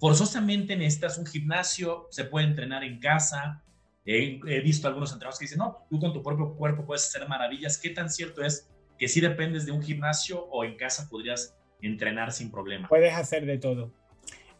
Forzosamente 0.00 0.74
necesitas 0.74 1.16
un 1.16 1.26
gimnasio, 1.26 2.08
se 2.10 2.24
puede 2.24 2.46
entrenar 2.48 2.82
en 2.82 2.98
casa. 2.98 3.60
He, 4.06 4.60
visto 4.60 4.86
algunos 4.86 5.12
entrenadores 5.12 5.38
que 5.38 5.46
dicen, 5.46 5.58
no, 5.58 5.86
tú 5.88 5.98
con 5.98 6.12
tu 6.12 6.22
propio 6.22 6.54
cuerpo 6.54 6.84
puedes 6.84 7.06
hacer 7.06 7.26
maravillas. 7.26 7.78
¿Qué 7.78 7.90
tan 7.90 8.10
cierto 8.10 8.42
es 8.44 8.70
que 8.98 9.08
si 9.08 9.20
dependes 9.20 9.64
de 9.64 9.72
un 9.72 9.82
gimnasio 9.82 10.44
o 10.44 10.64
en 10.64 10.76
casa 10.76 11.08
podrías 11.08 11.56
entrenar 11.80 12.32
sin 12.32 12.50
problema? 12.50 12.88
Puedes 12.88 13.14
hacer 13.14 13.46
de 13.46 13.58
todo. 13.58 13.92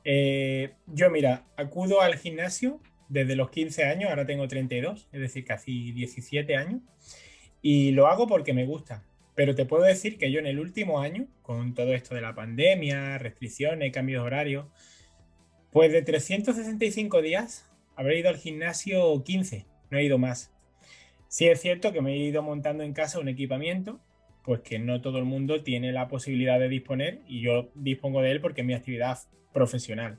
Eh, 0.04 0.74
yo, 0.86 1.10
mira, 1.10 1.46
acudo 1.56 2.00
al 2.00 2.16
gimnasio 2.16 2.80
desde 3.08 3.36
los 3.36 3.50
15 3.50 3.84
años, 3.84 4.10
ahora 4.10 4.26
tengo 4.26 4.48
32, 4.48 5.08
es 5.12 5.20
decir, 5.20 5.44
casi 5.44 5.92
17 5.92 6.56
años, 6.56 6.80
y 7.60 7.92
lo 7.92 8.06
hago 8.06 8.26
porque 8.26 8.54
me 8.54 8.64
gusta. 8.64 9.04
Pero 9.34 9.54
te 9.54 9.66
puedo 9.66 9.82
decir 9.82 10.16
que 10.16 10.30
yo 10.30 10.38
en 10.38 10.46
el 10.46 10.58
último 10.58 11.00
año, 11.00 11.26
con 11.42 11.74
todo 11.74 11.92
esto 11.92 12.14
de 12.14 12.20
la 12.20 12.34
pandemia, 12.34 13.18
restricciones, 13.18 13.92
cambios 13.92 14.22
de 14.22 14.26
horario, 14.26 14.70
pues 15.70 15.92
de 15.92 16.02
365 16.02 17.20
días 17.20 17.68
habré 17.96 18.18
ido 18.18 18.28
al 18.28 18.36
gimnasio 18.36 19.22
15, 19.22 19.66
no 19.90 19.98
he 19.98 20.04
ido 20.04 20.18
más. 20.18 20.52
Sí 21.28 21.46
es 21.48 21.60
cierto 21.60 21.92
que 21.92 22.00
me 22.00 22.14
he 22.14 22.18
ido 22.18 22.42
montando 22.42 22.84
en 22.84 22.92
casa 22.92 23.18
un 23.18 23.28
equipamiento, 23.28 24.00
pues 24.44 24.60
que 24.60 24.78
no 24.78 25.00
todo 25.00 25.18
el 25.18 25.24
mundo 25.24 25.62
tiene 25.62 25.92
la 25.92 26.08
posibilidad 26.08 26.58
de 26.58 26.68
disponer 26.68 27.22
y 27.26 27.40
yo 27.40 27.70
dispongo 27.74 28.22
de 28.22 28.30
él 28.30 28.40
porque 28.40 28.60
es 28.60 28.66
mi 28.66 28.74
actividad 28.74 29.18
profesional. 29.52 30.18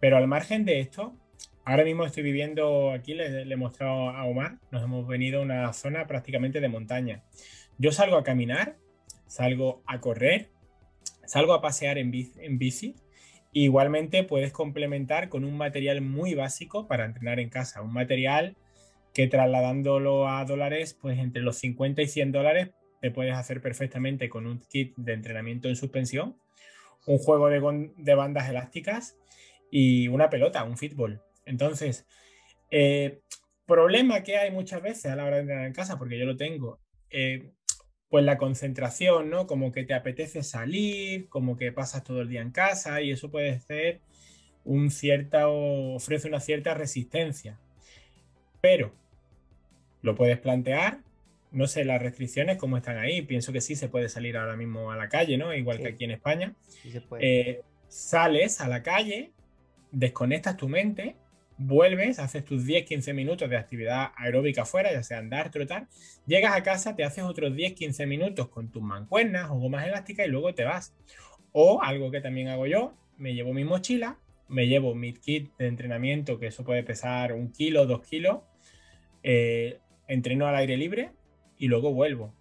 Pero 0.00 0.16
al 0.16 0.26
margen 0.28 0.64
de 0.64 0.80
esto, 0.80 1.18
Ahora 1.66 1.84
mismo 1.84 2.04
estoy 2.04 2.22
viviendo 2.22 2.92
aquí, 2.92 3.14
le, 3.14 3.42
he 3.42 3.56
mostrado 3.56 4.10
a 4.10 4.24
Omar, 4.26 4.58
nos 4.70 4.82
hemos 4.82 5.08
venido 5.08 5.38
a 5.40 5.42
una 5.42 5.72
zona 5.72 6.06
prácticamente 6.06 6.60
de 6.60 6.68
montaña. 6.68 7.22
Yo 7.78 7.90
salgo 7.90 8.16
a 8.18 8.22
caminar, 8.22 8.76
salgo 9.26 9.82
a 9.86 9.98
correr, 9.98 10.50
salgo 11.24 11.54
a 11.54 11.62
pasear 11.62 11.96
en 11.96 12.10
bici, 12.10 12.96
igualmente 13.54 14.24
puedes 14.24 14.52
complementar 14.52 15.28
con 15.28 15.44
un 15.44 15.56
material 15.56 16.00
muy 16.00 16.34
básico 16.34 16.86
para 16.86 17.04
entrenar 17.04 17.40
en 17.40 17.48
casa, 17.48 17.82
un 17.82 17.92
material 17.92 18.56
que 19.14 19.28
trasladándolo 19.28 20.28
a 20.28 20.44
dólares, 20.44 20.98
pues 21.00 21.18
entre 21.18 21.40
los 21.40 21.56
50 21.58 22.02
y 22.02 22.08
100 22.08 22.32
dólares 22.32 22.70
te 23.00 23.10
puedes 23.10 23.34
hacer 23.34 23.60
perfectamente 23.60 24.28
con 24.28 24.46
un 24.46 24.58
kit 24.60 24.94
de 24.96 25.12
entrenamiento 25.12 25.68
en 25.68 25.76
suspensión, 25.76 26.36
un 27.06 27.18
juego 27.18 27.48
de, 27.48 28.14
bandas 28.14 28.48
elásticas 28.48 29.16
y 29.70 30.08
una 30.08 30.30
pelota, 30.30 30.64
un 30.64 30.76
fútbol. 30.76 31.22
Entonces, 31.46 32.06
eh, 32.70 33.20
problema 33.66 34.22
que 34.22 34.36
hay 34.36 34.50
muchas 34.50 34.82
veces 34.82 35.06
a 35.06 35.16
la 35.16 35.26
hora 35.26 35.36
de 35.36 35.42
entrenar 35.42 35.66
en 35.66 35.74
casa, 35.74 35.96
porque 35.98 36.18
yo 36.18 36.24
lo 36.24 36.36
tengo, 36.36 36.80
eh, 37.10 37.52
pues 38.14 38.24
la 38.24 38.38
concentración, 38.38 39.28
¿no? 39.28 39.48
Como 39.48 39.72
que 39.72 39.82
te 39.82 39.92
apetece 39.92 40.44
salir, 40.44 41.28
como 41.28 41.56
que 41.56 41.72
pasas 41.72 42.04
todo 42.04 42.20
el 42.20 42.28
día 42.28 42.42
en 42.42 42.52
casa 42.52 43.02
y 43.02 43.10
eso 43.10 43.28
puede 43.28 43.58
ser 43.58 43.98
un 44.64 44.92
cierta, 44.92 45.48
ofrece 45.48 46.28
una 46.28 46.38
cierta 46.38 46.74
resistencia. 46.74 47.58
Pero 48.60 48.94
lo 50.00 50.14
puedes 50.14 50.38
plantear, 50.38 51.00
no 51.50 51.66
sé 51.66 51.84
las 51.84 52.00
restricciones 52.00 52.56
cómo 52.56 52.76
están 52.76 52.98
ahí, 52.98 53.22
pienso 53.22 53.52
que 53.52 53.60
sí 53.60 53.74
se 53.74 53.88
puede 53.88 54.08
salir 54.08 54.36
ahora 54.36 54.54
mismo 54.54 54.92
a 54.92 54.96
la 54.96 55.08
calle, 55.08 55.36
¿no? 55.36 55.52
Igual 55.52 55.78
que 55.80 55.88
aquí 55.88 56.04
en 56.04 56.12
España. 56.12 56.54
Eh, 57.18 57.62
sales 57.88 58.60
a 58.60 58.68
la 58.68 58.84
calle, 58.84 59.32
desconectas 59.90 60.56
tu 60.56 60.68
mente 60.68 61.16
vuelves, 61.56 62.18
haces 62.18 62.44
tus 62.44 62.64
10-15 62.64 63.14
minutos 63.14 63.48
de 63.48 63.56
actividad 63.56 64.12
aeróbica 64.16 64.62
afuera, 64.62 64.92
ya 64.92 65.02
sea 65.02 65.18
andar, 65.18 65.50
trotar, 65.50 65.88
llegas 66.26 66.54
a 66.54 66.62
casa, 66.62 66.96
te 66.96 67.04
haces 67.04 67.24
otros 67.24 67.52
10-15 67.52 68.06
minutos 68.06 68.48
con 68.48 68.70
tus 68.70 68.82
mancuernas 68.82 69.50
o 69.50 69.54
gomas 69.54 69.86
elásticas 69.86 70.26
y 70.26 70.30
luego 70.30 70.54
te 70.54 70.64
vas. 70.64 70.94
O 71.52 71.82
algo 71.82 72.10
que 72.10 72.20
también 72.20 72.48
hago 72.48 72.66
yo, 72.66 72.94
me 73.16 73.34
llevo 73.34 73.52
mi 73.52 73.64
mochila, 73.64 74.18
me 74.48 74.66
llevo 74.66 74.94
mi 74.94 75.12
kit 75.12 75.56
de 75.56 75.68
entrenamiento, 75.68 76.38
que 76.38 76.48
eso 76.48 76.64
puede 76.64 76.82
pesar 76.82 77.32
un 77.32 77.52
kilo, 77.52 77.86
dos 77.86 78.02
kilos, 78.02 78.40
eh, 79.22 79.78
entreno 80.08 80.46
al 80.46 80.56
aire 80.56 80.76
libre 80.76 81.12
y 81.56 81.68
luego 81.68 81.92
vuelvo. 81.92 82.34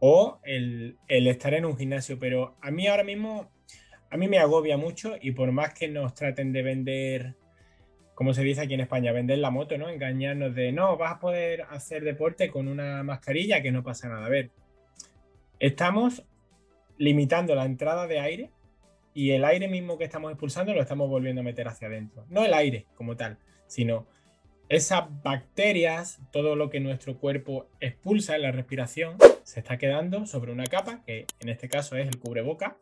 O 0.00 0.40
el, 0.42 0.96
el 1.06 1.28
estar 1.28 1.54
en 1.54 1.64
un 1.64 1.76
gimnasio, 1.76 2.18
pero 2.18 2.56
a 2.60 2.72
mí 2.72 2.88
ahora 2.88 3.04
mismo, 3.04 3.52
a 4.10 4.16
mí 4.16 4.26
me 4.26 4.38
agobia 4.38 4.76
mucho 4.76 5.14
y 5.20 5.30
por 5.30 5.52
más 5.52 5.74
que 5.74 5.86
nos 5.88 6.14
traten 6.14 6.52
de 6.52 6.62
vender 6.62 7.36
como 8.22 8.34
se 8.34 8.44
dice 8.44 8.60
aquí 8.60 8.74
en 8.74 8.80
España, 8.82 9.10
vender 9.10 9.38
la 9.38 9.50
moto, 9.50 9.76
¿no? 9.76 9.88
Engañarnos 9.88 10.54
de, 10.54 10.70
no, 10.70 10.96
vas 10.96 11.14
a 11.14 11.18
poder 11.18 11.62
hacer 11.70 12.04
deporte 12.04 12.52
con 12.52 12.68
una 12.68 13.02
mascarilla 13.02 13.62
que 13.62 13.72
no 13.72 13.82
pasa 13.82 14.08
nada. 14.08 14.26
A 14.26 14.28
ver, 14.28 14.52
estamos 15.58 16.22
limitando 16.98 17.56
la 17.56 17.64
entrada 17.64 18.06
de 18.06 18.20
aire 18.20 18.50
y 19.12 19.32
el 19.32 19.44
aire 19.44 19.66
mismo 19.66 19.98
que 19.98 20.04
estamos 20.04 20.30
expulsando 20.30 20.72
lo 20.72 20.80
estamos 20.80 21.10
volviendo 21.10 21.40
a 21.40 21.42
meter 21.42 21.66
hacia 21.66 21.88
adentro. 21.88 22.24
No 22.28 22.44
el 22.44 22.54
aire 22.54 22.86
como 22.94 23.16
tal, 23.16 23.38
sino 23.66 24.06
esas 24.68 25.02
bacterias, 25.24 26.20
todo 26.30 26.54
lo 26.54 26.70
que 26.70 26.78
nuestro 26.78 27.18
cuerpo 27.18 27.66
expulsa 27.80 28.36
en 28.36 28.42
la 28.42 28.52
respiración, 28.52 29.16
se 29.42 29.58
está 29.58 29.78
quedando 29.78 30.26
sobre 30.26 30.52
una 30.52 30.68
capa, 30.68 31.02
que 31.04 31.26
en 31.40 31.48
este 31.48 31.68
caso 31.68 31.96
es 31.96 32.06
el 32.06 32.20
cubreboca, 32.20 32.78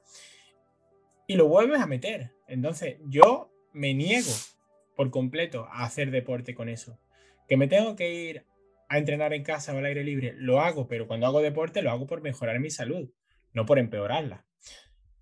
y 1.26 1.37
lo 1.37 1.48
vuelves 1.48 1.81
a 1.81 1.87
meter. 1.87 2.31
Entonces 2.46 2.98
yo 3.07 3.50
me 3.72 3.94
niego 3.94 4.29
por 5.00 5.10
completo 5.10 5.66
a 5.72 5.84
hacer 5.84 6.10
deporte 6.10 6.54
con 6.54 6.68
eso. 6.68 7.00
Que 7.48 7.56
me 7.56 7.68
tengo 7.68 7.96
que 7.96 8.12
ir 8.12 8.44
a 8.90 8.98
entrenar 8.98 9.32
en 9.32 9.42
casa 9.42 9.72
o 9.72 9.78
al 9.78 9.86
aire 9.86 10.04
libre, 10.04 10.34
lo 10.36 10.60
hago, 10.60 10.88
pero 10.88 11.06
cuando 11.06 11.26
hago 11.26 11.40
deporte 11.40 11.80
lo 11.80 11.90
hago 11.90 12.06
por 12.06 12.20
mejorar 12.20 12.60
mi 12.60 12.68
salud, 12.68 13.08
no 13.54 13.64
por 13.64 13.78
empeorarla. 13.78 14.44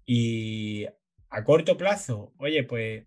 Y 0.05 0.87
a 1.31 1.45
corto 1.45 1.77
plazo, 1.77 2.33
oye, 2.39 2.65
pues 2.65 3.05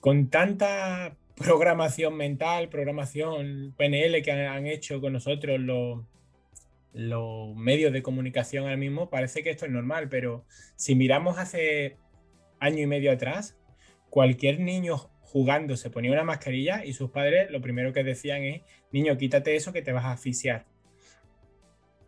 con 0.00 0.28
tanta 0.28 1.16
programación 1.36 2.16
mental, 2.16 2.68
programación 2.68 3.76
PNL 3.78 4.20
que 4.24 4.32
han 4.32 4.66
hecho 4.66 5.00
con 5.00 5.12
nosotros 5.12 5.60
los, 5.60 6.04
los 6.92 7.54
medios 7.54 7.92
de 7.92 8.02
comunicación 8.02 8.64
ahora 8.64 8.76
mismo, 8.76 9.08
parece 9.08 9.44
que 9.44 9.50
esto 9.50 9.66
es 9.66 9.70
normal, 9.70 10.08
pero 10.08 10.46
si 10.74 10.96
miramos 10.96 11.38
hace 11.38 11.96
año 12.58 12.82
y 12.82 12.86
medio 12.88 13.12
atrás, 13.12 13.56
cualquier 14.16 14.60
niño 14.60 14.96
jugando 15.20 15.76
se 15.76 15.90
ponía 15.90 16.10
una 16.10 16.24
mascarilla 16.24 16.86
y 16.86 16.94
sus 16.94 17.10
padres 17.10 17.50
lo 17.50 17.60
primero 17.60 17.92
que 17.92 18.02
decían 18.02 18.44
es, 18.44 18.62
niño, 18.90 19.18
quítate 19.18 19.56
eso 19.56 19.74
que 19.74 19.82
te 19.82 19.92
vas 19.92 20.06
a 20.06 20.12
asfixiar. 20.12 20.64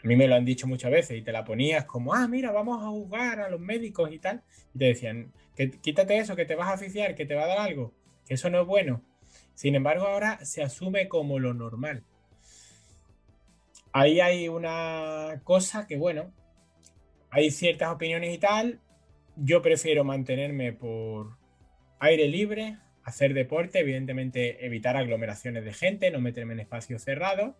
A 0.03 0.07
mí 0.07 0.17
me 0.17 0.27
lo 0.27 0.35
han 0.35 0.47
dicho 0.47 0.67
muchas 0.67 0.91
veces 0.91 1.19
y 1.19 1.21
te 1.21 1.33
la 1.33 1.45
ponías 1.45 1.85
como, 1.85 2.15
ah, 2.15 2.27
mira, 2.27 2.51
vamos 2.51 2.83
a 2.83 2.87
jugar 2.87 3.41
a 3.41 3.51
los 3.51 3.61
médicos 3.61 4.11
y 4.11 4.19
tal. 4.21 4.43
Y 4.75 4.79
te 4.79 4.85
decían, 4.87 5.35
que, 5.55 5.71
quítate 5.71 6.17
eso, 6.17 6.35
que 6.35 6.47
te 6.47 6.55
vas 6.55 6.69
a 6.69 6.73
asfixiar, 6.73 7.15
que 7.15 7.27
te 7.27 7.35
va 7.35 7.45
a 7.45 7.49
dar 7.49 7.59
algo, 7.59 7.93
que 8.25 8.33
eso 8.33 8.49
no 8.49 8.63
es 8.63 8.67
bueno. 8.67 9.03
Sin 9.53 9.75
embargo, 9.75 10.07
ahora 10.07 10.43
se 10.47 10.63
asume 10.63 11.09
como 11.09 11.39
lo 11.39 11.53
normal. 11.53 12.05
Ahí 13.93 14.21
hay 14.21 14.49
una 14.49 15.43
cosa 15.45 15.87
que, 15.87 15.99
bueno, 15.99 16.33
hay 17.29 17.51
ciertas 17.51 17.93
opiniones 17.93 18.35
y 18.35 18.39
tal. 18.39 18.81
Yo 19.37 19.61
prefiero 19.61 20.05
mantenerme 20.05 20.73
por, 20.73 21.38
aire 22.01 22.29
libre, 22.29 22.79
hacer 23.05 23.35
deporte, 23.35 23.81
evidentemente 23.81 24.65
evitar 24.65 24.97
aglomeraciones 24.97 25.65
de 25.65 25.73
gente, 25.73 26.11
no 26.11 26.21
meterme 26.21 26.55
en 26.55 26.61
espacios 26.61 27.03
cerrados. 27.03 27.55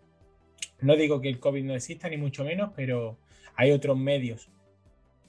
No 0.81 0.95
digo 0.95 1.21
que 1.21 1.29
el 1.29 1.39
COVID 1.39 1.63
no 1.63 1.75
exista, 1.75 2.09
ni 2.09 2.17
mucho 2.17 2.43
menos, 2.43 2.71
pero 2.75 3.17
hay 3.55 3.71
otros 3.71 3.97
medios. 3.97 4.49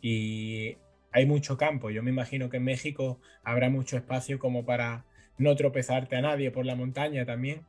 Y 0.03 0.77
hay 1.12 1.27
mucho 1.27 1.57
campo. 1.57 1.90
Yo 1.90 2.03
me 2.03 2.11
imagino 2.11 2.49
que 2.49 2.59
en 2.59 2.64
México 2.64 3.20
habrá 3.42 3.70
mucho 3.70 3.96
espacio 3.96 4.38
como 4.38 4.64
para 4.64 5.05
no 5.38 5.57
tropezarte 5.57 6.16
a 6.16 6.20
nadie 6.20 6.51
por 6.51 6.66
la 6.66 6.77
montaña 6.77 7.25
también. 7.25 7.62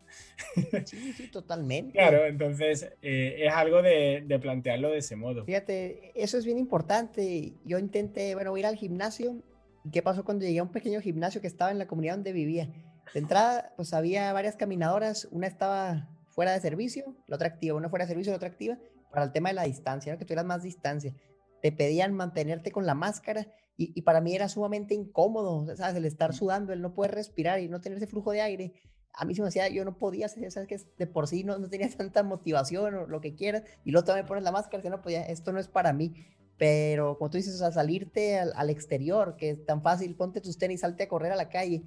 Sí, 0.85 1.13
sí, 1.13 1.27
totalmente. 1.27 1.93
claro, 1.93 2.25
entonces 2.25 2.91
eh, 3.01 3.37
es 3.39 3.53
algo 3.53 3.81
de, 3.81 4.23
de, 4.25 4.39
plantearlo 4.39 4.89
de 4.89 4.97
ese 4.97 5.15
modo. 5.15 5.45
Fíjate, 5.45 6.11
eso 6.13 6.37
es 6.37 6.45
bien 6.45 6.57
importante. 6.57 7.53
Yo 7.63 7.79
intenté, 7.79 8.35
bueno, 8.35 8.55
ir 8.57 8.65
al 8.65 8.75
gimnasio. 8.75 9.41
¿Y 9.83 9.91
qué 9.91 10.01
pasó 10.01 10.23
cuando 10.23 10.45
llegué 10.45 10.59
a 10.59 10.63
un 10.63 10.71
pequeño 10.71 11.01
gimnasio 11.01 11.41
que 11.41 11.47
estaba 11.47 11.71
en 11.71 11.79
la 11.79 11.87
comunidad 11.87 12.15
donde 12.15 12.33
vivía? 12.33 12.69
De 13.13 13.19
entrada, 13.19 13.73
pues 13.75 13.93
había 13.93 14.31
varias 14.33 14.55
caminadoras. 14.55 15.27
Una 15.31 15.47
estaba 15.47 16.09
fuera 16.29 16.53
de 16.53 16.59
servicio, 16.59 17.15
la 17.27 17.35
otra 17.35 17.47
activa. 17.47 17.75
Una 17.77 17.89
fuera 17.89 18.05
de 18.05 18.09
servicio, 18.09 18.31
la 18.31 18.37
otra 18.37 18.49
activa. 18.49 18.77
Para 19.11 19.25
el 19.25 19.31
tema 19.31 19.49
de 19.49 19.55
la 19.55 19.63
distancia, 19.63 20.13
¿no? 20.13 20.19
que 20.19 20.25
tuvieras 20.25 20.45
más 20.45 20.63
distancia. 20.63 21.13
Te 21.61 21.71
pedían 21.71 22.13
mantenerte 22.13 22.71
con 22.71 22.85
la 22.85 22.95
máscara 22.95 23.47
y, 23.77 24.01
para 24.03 24.21
mí 24.21 24.35
era 24.35 24.47
sumamente 24.47 24.93
incómodo, 24.93 25.75
¿sabes? 25.75 25.95
El 25.95 26.05
estar 26.05 26.33
sudando, 26.33 26.71
el 26.71 26.81
no 26.81 26.93
poder 26.93 27.15
respirar 27.15 27.59
y 27.61 27.67
no 27.67 27.81
tener 27.81 27.97
ese 27.97 28.05
flujo 28.05 28.31
de 28.31 28.41
aire. 28.41 28.73
A 29.13 29.25
mí 29.25 29.33
se 29.33 29.41
me 29.41 29.47
hacía, 29.47 29.67
yo 29.69 29.83
no 29.83 29.97
podía 29.97 30.29
¿sabes? 30.29 30.55
Que 30.67 30.77
de 30.97 31.07
por 31.07 31.27
sí 31.27 31.43
no, 31.43 31.57
no 31.57 31.67
tenía 31.67 31.89
tanta 31.97 32.21
motivación 32.21 32.93
o 32.93 33.07
lo 33.07 33.21
que 33.21 33.33
quieras. 33.33 33.63
Y 33.83 33.91
luego 33.91 34.05
también 34.05 34.27
pones 34.27 34.43
la 34.43 34.51
máscara, 34.51 34.83
que 34.83 34.89
no, 34.89 35.01
pues 35.01 35.25
esto 35.27 35.51
no 35.51 35.59
es 35.59 35.67
para 35.67 35.93
mí. 35.93 36.13
Pero 36.61 37.17
como 37.17 37.31
tú 37.31 37.37
dices, 37.37 37.55
o 37.55 37.57
sea, 37.57 37.71
salirte 37.71 38.37
al, 38.37 38.69
exterior, 38.69 39.35
que 39.35 39.49
es 39.49 39.65
tan 39.65 39.81
fácil, 39.81 40.13
ponte 40.13 40.41
tus 40.41 40.59
tenis, 40.59 40.81
salte 40.81 41.01
a 41.01 41.07
correr 41.07 41.31
a 41.31 41.35
la 41.35 41.49
calle. 41.49 41.81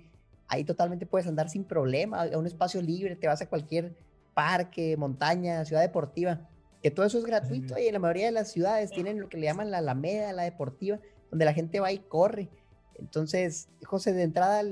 Ahí 0.48 0.64
totalmente 0.64 1.06
puedes 1.06 1.28
andar 1.28 1.48
sin 1.48 1.62
problema, 1.62 2.22
a 2.22 2.36
un 2.36 2.44
espacio 2.44 2.82
libre, 2.82 3.14
te 3.14 3.28
vas 3.28 3.40
a 3.40 3.48
cualquier 3.48 3.94
parque, 4.34 4.96
montaña, 4.96 5.64
ciudad 5.64 5.80
deportiva, 5.80 6.48
que 6.82 6.90
todo 6.90 7.06
eso 7.06 7.18
es 7.18 7.24
gratuito 7.24 7.78
y 7.78 7.86
en 7.86 7.92
la 7.92 8.00
mayoría 8.00 8.26
de 8.26 8.32
las 8.32 8.50
ciudades 8.50 8.90
tienen 8.90 9.20
lo 9.20 9.28
que 9.28 9.36
le 9.36 9.46
llaman 9.46 9.70
la 9.70 9.78
Alameda, 9.78 10.32
la 10.32 10.42
deportiva, 10.42 10.98
donde 11.30 11.44
la 11.44 11.52
gente 11.52 11.78
va 11.78 11.92
y 11.92 11.98
corre. 11.98 12.48
Entonces, 12.96 13.68
José, 13.84 14.12
de 14.12 14.24
entrada, 14.24 14.64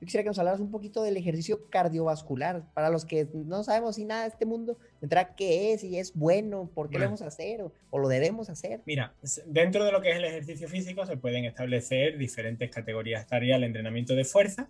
yo 0.00 0.04
quisiera 0.04 0.22
que 0.22 0.28
nos 0.28 0.38
hablaras 0.38 0.60
un 0.60 0.70
poquito 0.70 1.02
del 1.02 1.16
ejercicio 1.16 1.68
cardiovascular. 1.70 2.62
Para 2.72 2.88
los 2.88 3.04
que 3.04 3.26
no 3.32 3.64
sabemos 3.64 3.96
si 3.96 4.04
nada 4.04 4.22
de 4.22 4.28
este 4.28 4.46
mundo, 4.46 4.78
entrada, 5.02 5.34
qué 5.34 5.72
es, 5.72 5.82
y 5.82 5.98
es 5.98 6.14
bueno, 6.14 6.70
por 6.72 6.88
qué 6.88 6.98
lo 6.98 7.06
vamos 7.06 7.22
a 7.22 7.26
hacer 7.26 7.62
o, 7.62 7.98
lo 7.98 8.08
debemos 8.08 8.48
hacer. 8.48 8.80
Mira, 8.86 9.14
dentro 9.46 9.84
de 9.84 9.90
lo 9.90 10.00
que 10.00 10.10
es 10.10 10.16
el 10.18 10.24
ejercicio 10.24 10.68
físico 10.68 11.04
se 11.04 11.16
pueden 11.16 11.44
establecer 11.44 12.16
diferentes 12.16 12.70
categorías. 12.70 13.22
Estaría 13.22 13.56
el 13.56 13.64
entrenamiento 13.64 14.14
de 14.14 14.24
fuerza 14.24 14.68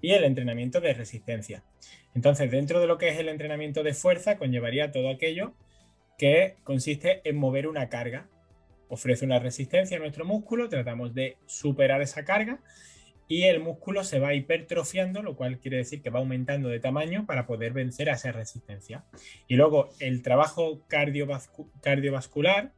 y 0.00 0.12
el 0.12 0.24
entrenamiento 0.24 0.80
de 0.80 0.94
resistencia. 0.94 1.62
Entonces, 2.14 2.50
dentro 2.50 2.80
de 2.80 2.86
lo 2.86 2.96
que 2.96 3.10
es 3.10 3.18
el 3.18 3.28
entrenamiento 3.28 3.82
de 3.82 3.92
fuerza, 3.92 4.38
conllevaría 4.38 4.92
todo 4.92 5.10
aquello 5.10 5.52
que 6.16 6.56
consiste 6.64 7.20
en 7.28 7.36
mover 7.36 7.68
una 7.68 7.90
carga 7.90 8.28
ofrece 8.90 9.24
una 9.24 9.38
resistencia 9.38 9.96
a 9.96 10.00
nuestro 10.00 10.24
músculo, 10.24 10.68
tratamos 10.68 11.14
de 11.14 11.36
superar 11.46 12.02
esa 12.02 12.24
carga 12.24 12.58
y 13.30 13.44
el 13.44 13.60
músculo 13.60 14.02
se 14.02 14.18
va 14.18 14.34
hipertrofiando, 14.34 15.22
lo 15.22 15.36
cual 15.36 15.60
quiere 15.60 15.76
decir 15.76 16.02
que 16.02 16.10
va 16.10 16.18
aumentando 16.18 16.68
de 16.68 16.80
tamaño 16.80 17.26
para 17.26 17.46
poder 17.46 17.72
vencer 17.72 18.10
a 18.10 18.14
esa 18.14 18.32
resistencia. 18.32 19.04
Y 19.46 19.54
luego 19.54 19.88
el 20.00 20.20
trabajo 20.22 20.82
cardiovascular 20.88 22.72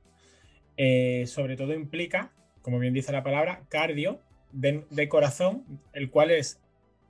eh, 0.77 1.25
sobre 1.27 1.57
todo 1.57 1.73
implica, 1.73 2.33
como 2.61 2.79
bien 2.79 2.93
dice 2.93 3.13
la 3.13 3.23
palabra, 3.23 3.65
cardio 3.71 4.21
de 4.53 5.09
corazón, 5.09 5.65
el 5.95 6.11
cual 6.11 6.31
es 6.31 6.61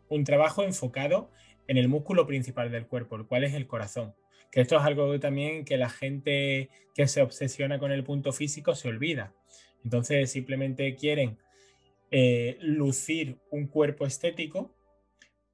un 0.09 0.23
trabajo 0.23 0.63
enfocado 0.63 1.29
en 1.67 1.79
el 1.79 1.89
músculo 1.89 2.29
principal 2.29 2.71
del 2.71 2.87
cuerpo, 2.87 3.17
el 3.17 3.27
cual 3.27 3.43
es 3.43 3.55
el 3.55 3.67
corazón 3.67 4.15
que 4.53 4.61
esto 4.61 4.77
es 4.77 4.83
algo 4.83 5.19
también 5.19 5.65
que 5.65 5.79
la 5.79 5.89
gente 5.89 6.69
que 6.95 7.09
se 7.09 7.23
obsesiona 7.23 7.79
con 7.79 7.91
el 7.91 8.05
punto 8.05 8.33
físico 8.33 8.75
se 8.75 8.87
olvida. 8.87 9.33
Entonces 9.83 10.31
simplemente 10.31 10.95
quieren 10.95 11.39
eh, 12.13 12.59
lucir 12.61 13.41
un 13.51 13.67
cuerpo 13.67 14.05
estético, 14.05 14.77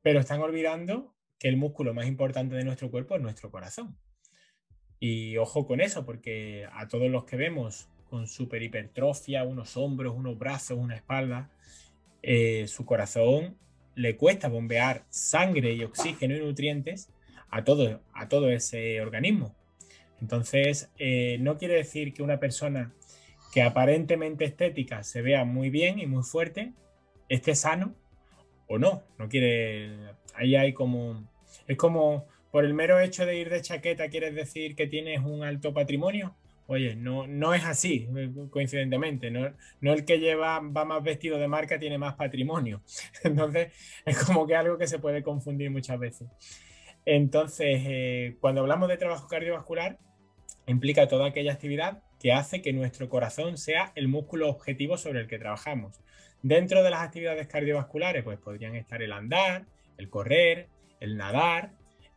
pero 0.02 0.18
están 0.18 0.40
olvidando 0.40 1.14
que 1.38 1.48
el 1.48 1.56
músculo 1.56 1.94
más 1.94 2.06
importante 2.06 2.56
de 2.56 2.64
nuestro 2.64 2.90
cuerpo 2.90 3.14
es 3.14 3.22
nuestro 3.22 3.50
corazón. 3.50 3.96
Y 4.98 5.36
ojo 5.36 5.66
con 5.68 5.80
eso, 5.80 6.04
porque 6.04 6.66
a 6.72 6.88
todos 6.88 7.08
los 7.10 7.24
que 7.24 7.36
vemos 7.36 7.88
con 8.10 8.26
super 8.26 8.60
hipertrofia, 8.60 9.44
unos 9.44 9.76
hombros, 9.76 10.16
unos 10.16 10.36
brazos, 10.36 10.78
una 10.78 10.96
espalda, 10.96 11.50
eh, 12.22 12.66
su 12.66 12.84
corazón 12.84 13.56
le 13.94 14.16
cuesta 14.16 14.48
bombear 14.48 15.04
sangre 15.10 15.74
y 15.74 15.84
oxígeno 15.84 16.36
y 16.36 16.40
nutrientes 16.40 17.08
a 17.50 17.62
todo, 17.62 18.00
a 18.12 18.28
todo 18.28 18.50
ese 18.50 19.00
organismo. 19.00 19.54
Entonces, 20.20 20.90
eh, 20.98 21.38
no 21.40 21.56
quiere 21.56 21.74
decir 21.74 22.12
que 22.12 22.24
una 22.24 22.40
persona 22.40 22.92
que 23.52 23.62
aparentemente 23.62 24.44
estética 24.44 25.02
se 25.02 25.22
vea 25.22 25.44
muy 25.44 25.70
bien 25.70 25.98
y 25.98 26.06
muy 26.06 26.22
fuerte 26.22 26.72
esté 27.28 27.54
sano 27.54 27.94
o 28.66 28.78
no. 28.78 29.02
No 29.18 29.28
quiere. 29.28 30.14
Ahí 30.34 30.56
hay 30.56 30.72
como. 30.72 31.28
Es 31.66 31.76
como 31.76 32.26
por 32.50 32.64
el 32.64 32.74
mero 32.74 32.98
hecho 32.98 33.26
de 33.26 33.38
ir 33.38 33.50
de 33.50 33.60
chaqueta, 33.60 34.08
¿quieres 34.08 34.34
decir 34.34 34.74
que 34.74 34.86
tienes 34.86 35.20
un 35.20 35.42
alto 35.42 35.72
patrimonio? 35.74 36.34
Oye, 36.66 36.96
no, 36.96 37.26
no 37.26 37.54
es 37.54 37.64
así, 37.64 38.08
coincidentemente. 38.50 39.30
No, 39.30 39.50
no 39.80 39.92
el 39.92 40.04
que 40.04 40.18
lleva, 40.18 40.60
va 40.60 40.84
más 40.84 41.02
vestido 41.02 41.38
de 41.38 41.48
marca 41.48 41.78
tiene 41.78 41.96
más 41.96 42.14
patrimonio. 42.14 42.82
Entonces, 43.24 43.72
es 44.04 44.22
como 44.24 44.46
que 44.46 44.54
algo 44.54 44.76
que 44.76 44.86
se 44.86 44.98
puede 44.98 45.22
confundir 45.22 45.70
muchas 45.70 45.98
veces. 45.98 46.28
Entonces, 47.06 47.82
eh, 47.86 48.36
cuando 48.40 48.60
hablamos 48.60 48.88
de 48.88 48.98
trabajo 48.98 49.28
cardiovascular, 49.28 49.98
implica 50.66 51.08
toda 51.08 51.26
aquella 51.26 51.52
actividad 51.52 52.02
que 52.20 52.32
hace 52.32 52.62
que 52.62 52.72
nuestro 52.72 53.08
corazón 53.08 53.58
sea 53.58 53.92
el 53.94 54.08
músculo 54.08 54.48
objetivo 54.48 54.96
sobre 54.96 55.20
el 55.20 55.28
que 55.28 55.38
trabajamos. 55.38 56.00
Dentro 56.42 56.82
de 56.82 56.90
las 56.90 57.02
actividades 57.02 57.46
cardiovasculares, 57.48 58.22
pues 58.24 58.38
podrían 58.38 58.74
estar 58.76 59.02
el 59.02 59.12
andar, 59.12 59.66
el 59.96 60.08
correr, 60.08 60.68
el 61.00 61.16
nadar, 61.16 61.72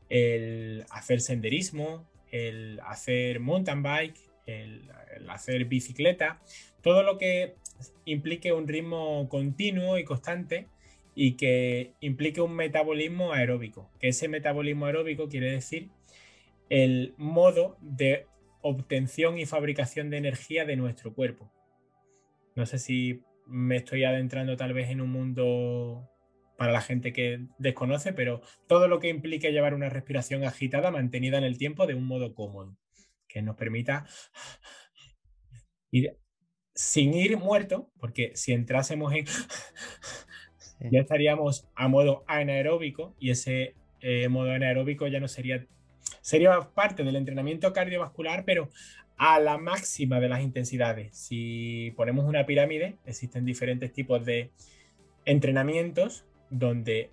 el 0.10 0.86
hacer 0.90 1.22
senderismo, 1.22 2.08
el 2.32 2.80
hacer 2.86 3.40
mountain 3.40 3.84
bike, 3.84 4.20
el, 4.46 4.90
hacer 5.30 5.66
bicicleta, 5.66 6.42
todo 6.82 7.04
lo 7.04 7.18
que 7.18 7.56
implique 8.06 8.52
un 8.54 8.68
ritmo 8.68 9.28
continuo 9.30 9.98
y 9.98 10.04
constante 10.04 10.68
y 11.16 11.34
que 11.34 11.94
implique 12.00 12.42
un 12.42 12.54
metabolismo 12.54 13.34
aeróbico, 13.34 13.90
que 14.00 14.10
ese 14.10 14.28
metabolismo 14.28 14.86
aeróbico 14.86 15.28
quiere 15.28 15.52
decir 15.52 15.90
el 16.70 17.14
modo 17.18 17.78
de 17.82 18.28
obtención 18.62 19.38
y 19.38 19.45
fabricación 19.45 20.10
de 20.10 20.17
energía 20.17 20.65
de 20.65 20.76
nuestro 20.76 21.13
cuerpo. 21.13 21.52
No 22.56 22.65
sé 22.65 22.80
si 22.80 23.24
me 23.47 23.78
estoy 23.78 24.04
adentrando 24.04 24.58
tal 24.58 24.74
vez 24.74 24.89
en 24.89 25.02
un 25.02 25.12
mundo 25.12 26.10
para 26.58 26.71
la 26.71 26.82
gente 26.82 27.12
que 27.12 27.47
desconoce, 27.58 28.13
pero 28.13 28.41
todo 28.67 28.88
lo 28.88 29.00
que 29.00 29.10
implique 29.10 29.52
llevar 29.52 29.74
una 29.74 29.89
respiración 29.89 30.43
agitada 30.43 30.91
mantenida 30.91 31.38
en 31.38 31.43
el 31.43 31.58
tiempo 31.58 31.88
de 31.88 31.95
un 31.95 32.06
modo 32.06 32.36
cómodo, 32.36 32.78
que 33.28 33.41
nos 33.41 33.56
permita 33.56 34.06
ir 35.91 36.17
sin 36.74 37.13
ir 37.13 37.38
muerto, 37.38 37.91
porque 38.00 38.32
si 38.36 38.54
entrásemos 38.54 39.13
en 39.13 39.26
ya 40.91 41.02
estaríamos 41.02 41.67
a 41.76 41.88
modo 41.88 42.24
anaeróbico 42.28 43.15
y 43.19 43.32
ese 43.32 43.76
eh, 44.00 44.28
modo 44.30 44.52
anaeróbico 44.52 45.08
ya 45.08 45.19
no 45.19 45.28
sería, 45.28 45.67
sería 46.21 46.60
parte 46.73 47.03
del 47.03 47.15
entrenamiento 47.15 47.73
cardiovascular, 47.73 48.45
pero 48.45 48.69
a 49.17 49.39
la 49.39 49.57
máxima 49.57 50.19
de 50.19 50.29
las 50.29 50.41
intensidades. 50.41 51.15
Si 51.15 51.93
ponemos 51.95 52.25
una 52.25 52.45
pirámide, 52.45 52.97
existen 53.05 53.45
diferentes 53.45 53.91
tipos 53.93 54.25
de 54.25 54.51
entrenamientos 55.25 56.25
donde 56.49 57.12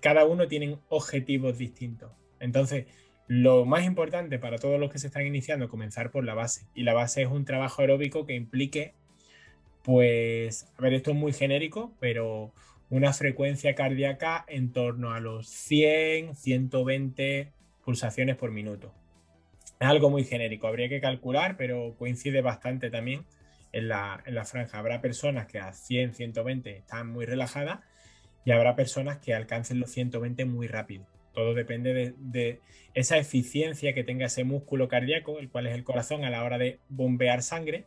cada 0.00 0.24
uno 0.24 0.48
tiene 0.48 0.78
objetivos 0.88 1.56
distintos. 1.56 2.12
Entonces, 2.40 2.86
lo 3.28 3.64
más 3.64 3.84
importante 3.84 4.38
para 4.38 4.58
todos 4.58 4.78
los 4.78 4.90
que 4.90 4.98
se 4.98 5.06
están 5.06 5.26
iniciando 5.26 5.66
es 5.66 5.70
comenzar 5.70 6.10
por 6.10 6.24
la 6.24 6.34
base. 6.34 6.66
Y 6.74 6.82
la 6.82 6.92
base 6.92 7.22
es 7.22 7.28
un 7.28 7.44
trabajo 7.44 7.80
aeróbico 7.80 8.26
que 8.26 8.34
implique 8.34 8.94
pues, 9.82 10.68
a 10.78 10.82
ver, 10.82 10.94
esto 10.94 11.10
es 11.10 11.16
muy 11.16 11.32
genérico, 11.32 11.92
pero 11.98 12.52
una 12.90 13.12
frecuencia 13.12 13.74
cardíaca 13.74 14.44
en 14.48 14.72
torno 14.72 15.12
a 15.12 15.20
los 15.20 15.48
100, 15.48 16.36
120 16.36 17.52
pulsaciones 17.84 18.36
por 18.36 18.50
minuto. 18.50 18.92
Es 19.80 19.88
algo 19.88 20.10
muy 20.10 20.24
genérico, 20.24 20.66
habría 20.66 20.88
que 20.88 21.00
calcular, 21.00 21.56
pero 21.56 21.94
coincide 21.98 22.40
bastante 22.40 22.90
también 22.90 23.24
en 23.72 23.88
la, 23.88 24.22
franja. 24.44 24.78
Habrá 24.78 25.00
personas 25.00 25.46
que 25.46 25.58
a 25.58 25.72
100, 25.72 26.14
120 26.14 26.76
están 26.76 27.08
muy 27.08 27.26
relajadas 27.26 27.80
y 28.44 28.52
habrá 28.52 28.76
personas 28.76 29.18
que 29.18 29.34
alcancen 29.34 29.80
los 29.80 29.90
120 29.90 30.44
muy 30.44 30.68
rápido. 30.68 31.06
Todo 31.32 31.54
depende 31.54 31.94
de, 31.94 32.14
de, 32.18 32.60
esa 32.94 33.16
eficiencia 33.16 33.94
que 33.94 34.04
tenga 34.04 34.26
ese 34.26 34.44
músculo 34.44 34.86
cardíaco, 34.86 35.38
el 35.38 35.48
cual 35.48 35.66
es 35.66 35.74
el 35.74 35.82
corazón, 35.82 36.24
a 36.24 36.30
la 36.30 36.44
hora 36.44 36.58
de 36.58 36.78
bombear 36.90 37.42
sangre 37.42 37.86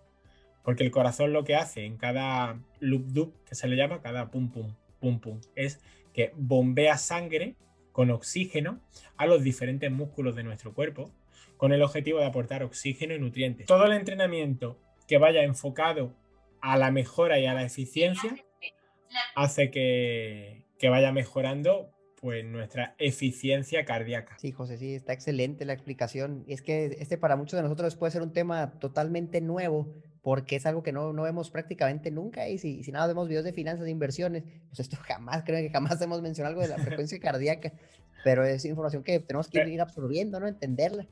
porque 0.65 0.83
el 0.83 0.91
corazón 0.91 1.31
lo 1.31 1.43
que 1.43 1.55
hace 1.55 1.85
en 1.85 1.95
cada 1.95 2.59
loop 2.79 3.05
dub, 3.05 3.33
que 3.45 3.53
se 3.53 3.67
le 3.67 3.77
llama, 3.77 4.01
cada 4.01 4.31
pum 4.31 4.49
pum, 4.49 4.73
pum 4.99 5.19
pum, 5.19 5.39
es 5.55 5.79
que 6.11 6.33
bombea 6.35 6.97
sangre 6.97 7.55
con 7.95 8.11
oxígeno 8.11 8.81
a 9.15 9.25
los 9.25 9.41
diferentes 9.41 9.89
músculos 9.89 10.35
de 10.35 10.43
nuestro 10.43 10.73
cuerpo, 10.73 11.13
con 11.55 11.71
el 11.71 11.81
objetivo 11.81 12.19
de 12.19 12.25
aportar 12.25 12.61
oxígeno 12.61 13.15
y 13.15 13.19
nutrientes. 13.19 13.67
Todo 13.67 13.85
el 13.85 13.93
entrenamiento 13.93 14.77
que 15.07 15.17
vaya 15.17 15.43
enfocado 15.43 16.13
a 16.59 16.77
la 16.77 16.91
mejora 16.91 17.39
y 17.39 17.45
a 17.45 17.53
la 17.53 17.63
eficiencia 17.63 18.35
hace 19.33 19.71
que, 19.71 20.65
vaya 20.89 21.13
mejorando 21.13 21.89
pues 22.19 22.43
nuestra 22.43 22.95
eficiencia 22.97 23.85
cardíaca. 23.85 24.37
Sí, 24.39 24.51
José, 24.51 24.77
sí, 24.77 24.93
está 24.93 25.13
excelente 25.13 25.63
la 25.63 25.71
explicación. 25.71 26.43
Y 26.47 26.53
es 26.53 26.61
que 26.61 26.97
este 26.99 27.17
para 27.17 27.37
muchos 27.37 27.55
de 27.55 27.63
nosotros 27.63 27.95
puede 27.95 28.11
ser 28.11 28.23
un 28.23 28.33
tema 28.33 28.77
totalmente 28.79 29.39
nuevo, 29.39 29.95
porque 30.25 30.55
es 30.55 30.65
algo 30.65 30.81
que 30.81 30.91
no, 30.91 31.13
no 31.13 31.21
vemos 31.21 31.51
prácticamente 31.51 32.09
nunca. 32.09 32.49
Y 32.49 32.57
si, 32.57 32.81
si 32.81 32.91
nada 32.91 33.05
vemos 33.05 33.27
videos 33.27 33.45
de 33.45 33.53
finanzas, 33.53 33.85
de 33.85 33.91
inversiones, 33.91 34.43
pues 34.69 34.79
esto 34.79 34.97
jamás, 35.03 35.43
creo 35.45 35.61
que 35.61 35.69
jamás 35.69 36.01
hemos 36.01 36.23
mencionado 36.23 36.55
algo 36.55 36.63
de 36.63 36.75
la 36.75 36.83
frecuencia 36.83 37.19
cardíaca, 37.19 37.71
pero 38.23 38.43
es 38.43 38.65
información 38.65 39.03
que 39.03 39.19
tenemos 39.19 39.47
que 39.47 39.63
ir 39.69 39.79
absorbiendo, 39.79 40.39
¿no? 40.39 40.47
Entenderla. 40.47 41.05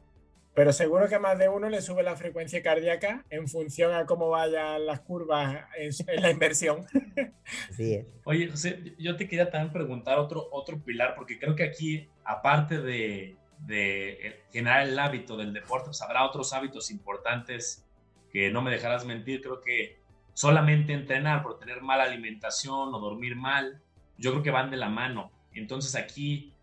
Pero 0.55 0.73
seguro 0.73 1.07
que 1.07 1.13
a 1.13 1.19
más 1.19 1.37
de 1.37 1.47
uno 1.47 1.69
le 1.69 1.83
sube 1.83 2.01
la 2.01 2.15
frecuencia 2.15 2.63
cardíaca 2.63 3.23
en 3.29 3.47
función 3.47 3.93
a 3.93 4.07
cómo 4.07 4.29
vayan 4.29 4.83
las 4.87 5.01
curvas 5.01 5.63
en, 5.77 5.91
la 6.19 6.31
inversión. 6.31 6.83
Sí 7.77 7.93
es. 7.93 8.07
Oye, 8.23 8.49
José, 8.49 8.95
yo 8.97 9.15
te 9.15 9.27
quería 9.27 9.51
también 9.51 9.71
preguntar 9.71 10.17
otro, 10.17 10.47
otro 10.51 10.83
pilar, 10.83 11.13
porque 11.15 11.37
creo 11.37 11.55
que 11.55 11.63
aquí, 11.63 12.09
aparte 12.23 12.79
de, 12.79 13.35
de 13.59 14.41
generar 14.51 14.87
el 14.87 14.97
hábito 14.97 15.37
del 15.37 15.53
deporte, 15.53 15.89
pues 15.89 16.01
habrá 16.01 16.25
otros 16.25 16.51
hábitos 16.51 16.89
importantes 16.89 17.85
que 18.33 18.51
no 18.51 18.61
me 18.61 18.71
dejarás 18.71 19.05
mentir. 19.05 19.41
Creo 19.41 19.61
que 19.61 20.01
solamente 20.33 20.91
entrenar 20.91 21.43
por 21.43 21.59
tener 21.59 21.81
mala 21.81 22.03
alimentación 22.03 22.93
o 22.93 22.99
dormir 22.99 23.37
mal, 23.37 23.81
yo 24.17 24.31
creo 24.31 24.43
que 24.43 24.51
van 24.51 24.71
de 24.71 24.77
la 24.77 24.89
mano. 24.89 25.31
Entonces 25.53 25.95
aquí 25.95 26.53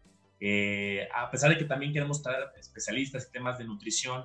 eh, 0.41 1.07
a 1.15 1.31
pesar 1.31 1.51
de 1.51 1.59
que 1.59 1.67
también 1.67 1.93
queremos 1.93 2.23
traer 2.23 2.47
especialistas 2.59 3.27
en 3.27 3.33
temas 3.33 3.59
de 3.59 3.65
nutrición, 3.65 4.25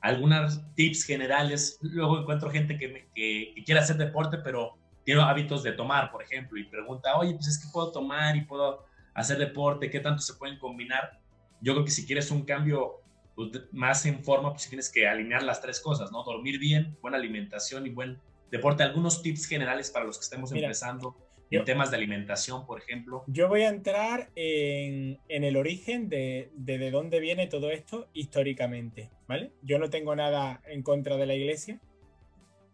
algunos 0.00 0.60
tips 0.74 1.04
generales. 1.04 1.78
Luego 1.82 2.18
encuentro 2.18 2.50
gente 2.50 2.78
que, 2.78 3.08
que, 3.14 3.54
quiere 3.64 3.80
hacer 3.80 3.96
deporte, 3.96 4.38
pero 4.38 4.78
tiene 5.04 5.20
hábitos 5.20 5.62
de 5.62 5.72
tomar, 5.72 6.10
por 6.10 6.22
ejemplo, 6.22 6.58
y 6.58 6.64
pregunta, 6.64 7.16
oye, 7.16 7.34
pues 7.34 7.46
es 7.46 7.58
que 7.58 7.70
puedo 7.70 7.92
tomar 7.92 8.36
y 8.36 8.42
puedo 8.42 8.86
hacer 9.12 9.38
deporte, 9.38 9.90
¿qué 9.90 10.00
tanto 10.00 10.22
se 10.22 10.34
pueden 10.34 10.58
combinar? 10.58 11.20
Yo 11.60 11.74
creo 11.74 11.84
que 11.84 11.90
si 11.90 12.06
quieres 12.06 12.30
un 12.30 12.44
cambio 12.44 13.02
pues, 13.48 13.64
más 13.72 14.04
en 14.06 14.22
forma, 14.22 14.50
pues 14.50 14.68
tienes 14.68 14.90
que 14.90 15.06
alinear 15.06 15.42
las 15.42 15.60
tres 15.60 15.80
cosas, 15.80 16.12
¿no? 16.12 16.22
Dormir 16.24 16.58
bien, 16.58 16.96
buena 17.00 17.16
alimentación 17.16 17.86
y 17.86 17.90
buen 17.90 18.18
deporte. 18.50 18.82
Algunos 18.82 19.22
tips 19.22 19.46
generales 19.46 19.90
para 19.90 20.04
los 20.04 20.18
que 20.18 20.24
estemos 20.24 20.52
empezando 20.52 21.16
en 21.50 21.64
temas 21.64 21.90
de 21.90 21.96
alimentación, 21.96 22.64
por 22.66 22.80
ejemplo. 22.80 23.24
Yo 23.26 23.48
voy 23.48 23.62
a 23.62 23.68
entrar 23.68 24.30
en, 24.36 25.18
el 25.28 25.56
origen 25.56 26.08
de, 26.08 26.50
de, 26.54 26.90
dónde 26.90 27.20
viene 27.20 27.46
todo 27.46 27.70
esto 27.70 28.08
históricamente, 28.12 29.10
¿vale? 29.26 29.52
Yo 29.62 29.78
no 29.78 29.90
tengo 29.90 30.14
nada 30.14 30.62
en 30.66 30.82
contra 30.82 31.16
de 31.16 31.26
la 31.26 31.34
iglesia, 31.34 31.80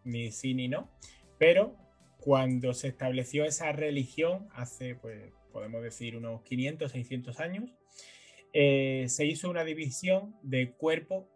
ni 0.03 0.31
sí 0.31 0.53
ni 0.53 0.67
no, 0.67 0.91
pero 1.39 1.75
cuando 2.19 2.73
se 2.73 2.89
estableció 2.89 3.45
esa 3.45 3.71
religión 3.71 4.47
hace, 4.53 4.95
pues, 4.95 5.31
podemos 5.51 5.81
decir, 5.81 6.15
unos 6.15 6.43
500, 6.43 6.91
600 6.91 7.39
años, 7.39 7.71
eh, 8.59 9.07
se 9.07 9.23
hizo 9.23 9.51
una 9.51 9.63
división 9.63 10.35
de 10.41 10.71
cuerpo 10.71 11.29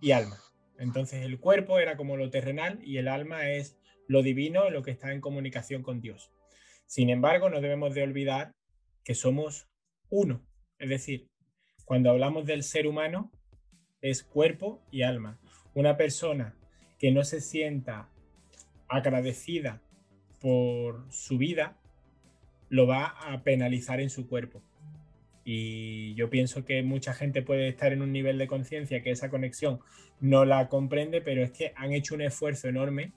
y 0.00 0.12
alma. 0.12 0.38
Entonces 0.78 1.22
el 1.22 1.38
cuerpo 1.38 1.78
era 1.78 1.98
como 1.98 2.16
lo 2.16 2.30
terrenal 2.30 2.80
y 2.82 2.96
el 2.96 3.08
alma 3.08 3.50
es 3.50 3.76
lo 4.06 4.22
divino, 4.22 4.70
lo 4.70 4.82
que 4.82 4.90
está 4.90 5.12
en 5.12 5.20
comunicación 5.20 5.82
con 5.82 6.00
Dios. 6.00 6.32
Sin 6.86 7.10
embargo, 7.10 7.50
no 7.50 7.60
debemos 7.60 7.92
de 7.92 8.02
olvidar 8.02 8.54
que 9.04 9.14
somos 9.14 9.68
uno. 10.08 10.42
Es 10.78 10.88
decir, 10.88 11.28
cuando 11.84 12.08
hablamos 12.08 12.46
del 12.46 12.62
ser 12.62 12.86
humano, 12.86 13.30
es 14.00 14.22
cuerpo 14.22 14.80
y 14.90 15.02
alma. 15.02 15.38
Una 15.74 15.98
persona 15.98 16.56
que 16.98 17.10
no 17.12 17.24
se 17.24 17.42
sienta 17.42 18.08
agradecida 18.88 19.82
por 20.40 21.12
su 21.12 21.36
vida, 21.36 21.76
lo 22.70 22.86
va 22.86 23.04
a 23.04 23.42
penalizar 23.42 24.00
en 24.00 24.08
su 24.08 24.26
cuerpo. 24.26 24.62
Y 25.50 26.12
yo 26.14 26.28
pienso 26.28 26.66
que 26.66 26.82
mucha 26.82 27.14
gente 27.14 27.40
puede 27.40 27.68
estar 27.68 27.90
en 27.94 28.02
un 28.02 28.12
nivel 28.12 28.36
de 28.36 28.46
conciencia 28.46 29.02
que 29.02 29.12
esa 29.12 29.30
conexión 29.30 29.80
no 30.20 30.44
la 30.44 30.68
comprende, 30.68 31.22
pero 31.22 31.42
es 31.42 31.52
que 31.52 31.72
han 31.74 31.92
hecho 31.92 32.14
un 32.14 32.20
esfuerzo 32.20 32.68
enorme 32.68 33.12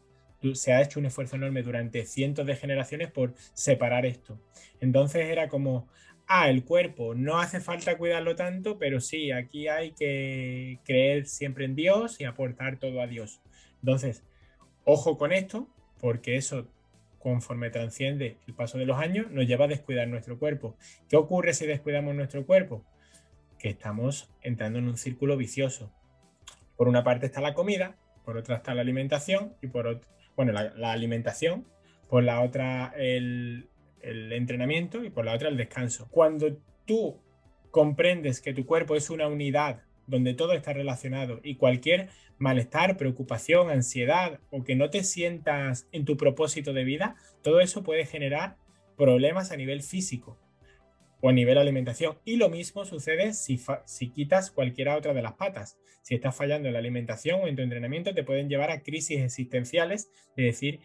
se 0.54 0.74
ha 0.74 0.82
hecho 0.82 1.00
un 1.00 1.06
esfuerzo 1.06 1.36
enorme 1.36 1.62
durante 1.62 2.06
cientos 2.06 2.46
de 2.46 2.56
generaciones 2.56 3.12
por 3.12 3.34
separar 3.54 4.06
esto. 4.06 4.40
Entonces 4.80 5.28
era 5.28 5.50
como, 5.50 5.88
ah, 6.28 6.50
el 6.50 6.64
cuerpo, 6.64 7.14
no 7.14 7.40
hace 7.40 7.60
falta 7.60 7.98
cuidarlo 7.98 8.36
tanto, 8.36 8.80
pero 8.80 9.00
sí, 9.00 9.32
aquí 9.32 9.68
hay 9.68 9.92
que 9.92 10.80
creer 10.84 11.28
siempre 11.28 11.66
en 11.66 11.76
Dios 11.76 12.20
y 12.20 12.24
aportar 12.24 12.80
todo 12.80 13.02
a 13.02 13.08
Dios. 13.08 13.42
Entonces, 13.82 14.24
ojo 14.84 15.18
con 15.18 15.32
esto, 15.32 15.68
porque 16.00 16.38
eso, 16.38 16.68
conforme 17.22 17.70
transciende 17.70 18.38
el 18.48 18.54
paso 18.54 18.78
de 18.78 18.86
los 18.86 18.98
años, 18.98 19.32
nos 19.32 19.48
lleva 19.48 19.66
a 19.66 19.68
descuidar 19.68 20.08
nuestro 20.08 20.40
cuerpo. 20.40 20.76
¿Qué 21.10 21.16
ocurre 21.16 21.54
si 21.54 21.66
descuidamos 21.66 22.16
nuestro 22.16 22.46
cuerpo? 22.46 22.84
Que 23.60 23.70
estamos 23.70 24.32
entrando 24.42 24.80
en 24.80 24.88
un 24.88 24.98
círculo 24.98 25.38
vicioso. 25.38 25.92
Por 26.76 26.88
una 26.88 27.04
parte 27.04 27.28
está 27.28 27.42
la 27.42 27.54
comida, 27.54 27.96
por 28.26 28.38
otra 28.38 28.58
está 28.58 28.74
la 28.74 28.82
alimentación 28.82 29.54
y 29.62 29.68
por 29.68 29.88
otra 29.88 30.12
bueno, 30.36 30.54
la, 30.54 30.92
alimentación, 30.92 31.66
por 32.10 32.24
la 32.24 32.42
otra 32.42 32.94
el, 32.98 33.70
el 34.02 34.32
entrenamiento 34.34 35.04
y 35.04 35.10
por 35.10 35.26
la 35.26 35.34
otra 35.34 35.50
el 35.50 35.58
descanso. 35.58 36.08
Cuando 36.10 36.58
tú 36.86 37.22
comprendes 37.70 38.42
que 38.42 38.54
tu 38.54 38.66
cuerpo 38.66 38.96
es 38.96 39.10
una 39.10 39.28
unidad 39.28 39.84
donde 40.12 40.34
todo 40.34 40.54
está 40.54 40.74
relacionado 40.74 41.40
y 41.42 41.56
cualquier 41.56 42.10
malestar, 42.38 42.98
preocupación, 42.98 43.70
ansiedad 43.70 44.40
o 44.50 44.64
que 44.64 44.76
no 44.76 44.90
te 44.90 45.04
sientas 45.04 45.88
en 45.92 46.06
tu 46.06 46.18
propósito 46.18 46.74
de 46.74 46.84
vida, 46.84 47.16
todo 47.42 47.62
eso 47.62 47.82
puede 47.82 48.06
generar 48.06 48.58
problemas 48.98 49.52
a 49.52 49.58
nivel 49.58 49.82
físico 49.82 50.38
o 51.22 51.30
a 51.30 51.34
nivel 51.34 51.58
alimentación. 51.58 52.18
Y 52.26 52.36
lo 52.36 52.50
mismo 52.50 52.84
sucede 52.84 53.34
si, 53.34 53.60
si 53.86 54.10
quitas 54.10 54.52
cualquiera 54.52 54.98
otra 54.98 55.14
de 55.14 55.22
las 55.22 55.34
patas. 55.34 55.78
Si 56.02 56.14
estás 56.14 56.36
fallando 56.36 56.68
en 56.68 56.74
la 56.74 56.80
alimentación 56.80 57.40
o 57.42 57.48
en 57.48 57.56
tu 57.56 57.62
entrenamiento, 57.62 58.14
te 58.14 58.24
pueden 58.24 58.50
llevar 58.50 58.70
a 58.70 58.82
crisis 58.82 59.22
existenciales 59.22 60.12
de 60.36 60.44
decir 60.44 60.82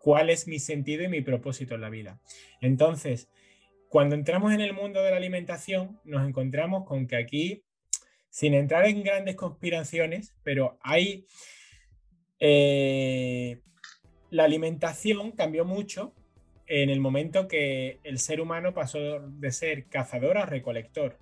cuál 0.00 0.30
es 0.30 0.46
mi 0.46 0.60
sentido 0.60 1.02
y 1.02 1.08
mi 1.08 1.20
propósito 1.20 1.74
en 1.74 1.80
la 1.80 1.90
vida. 1.90 2.20
Entonces, 2.60 3.28
cuando 3.88 4.14
entramos 4.14 4.52
en 4.52 4.60
el 4.60 4.74
mundo 4.74 5.02
de 5.02 5.10
la 5.10 5.16
alimentación, 5.16 5.98
nos 6.04 6.28
encontramos 6.28 6.84
con 6.86 7.06
que 7.06 7.16
aquí, 7.16 7.64
sin 8.38 8.54
entrar 8.54 8.86
en 8.86 9.02
grandes 9.02 9.34
conspiraciones, 9.34 10.32
pero 10.44 10.78
hay... 10.80 11.26
Eh, 12.38 13.58
la 14.30 14.44
alimentación 14.44 15.32
cambió 15.32 15.64
mucho 15.64 16.14
en 16.68 16.88
el 16.88 17.00
momento 17.00 17.48
que 17.48 17.98
el 18.04 18.20
ser 18.20 18.40
humano 18.40 18.74
pasó 18.74 19.18
de 19.18 19.50
ser 19.50 19.86
cazador 19.88 20.38
a 20.38 20.46
recolector. 20.46 21.18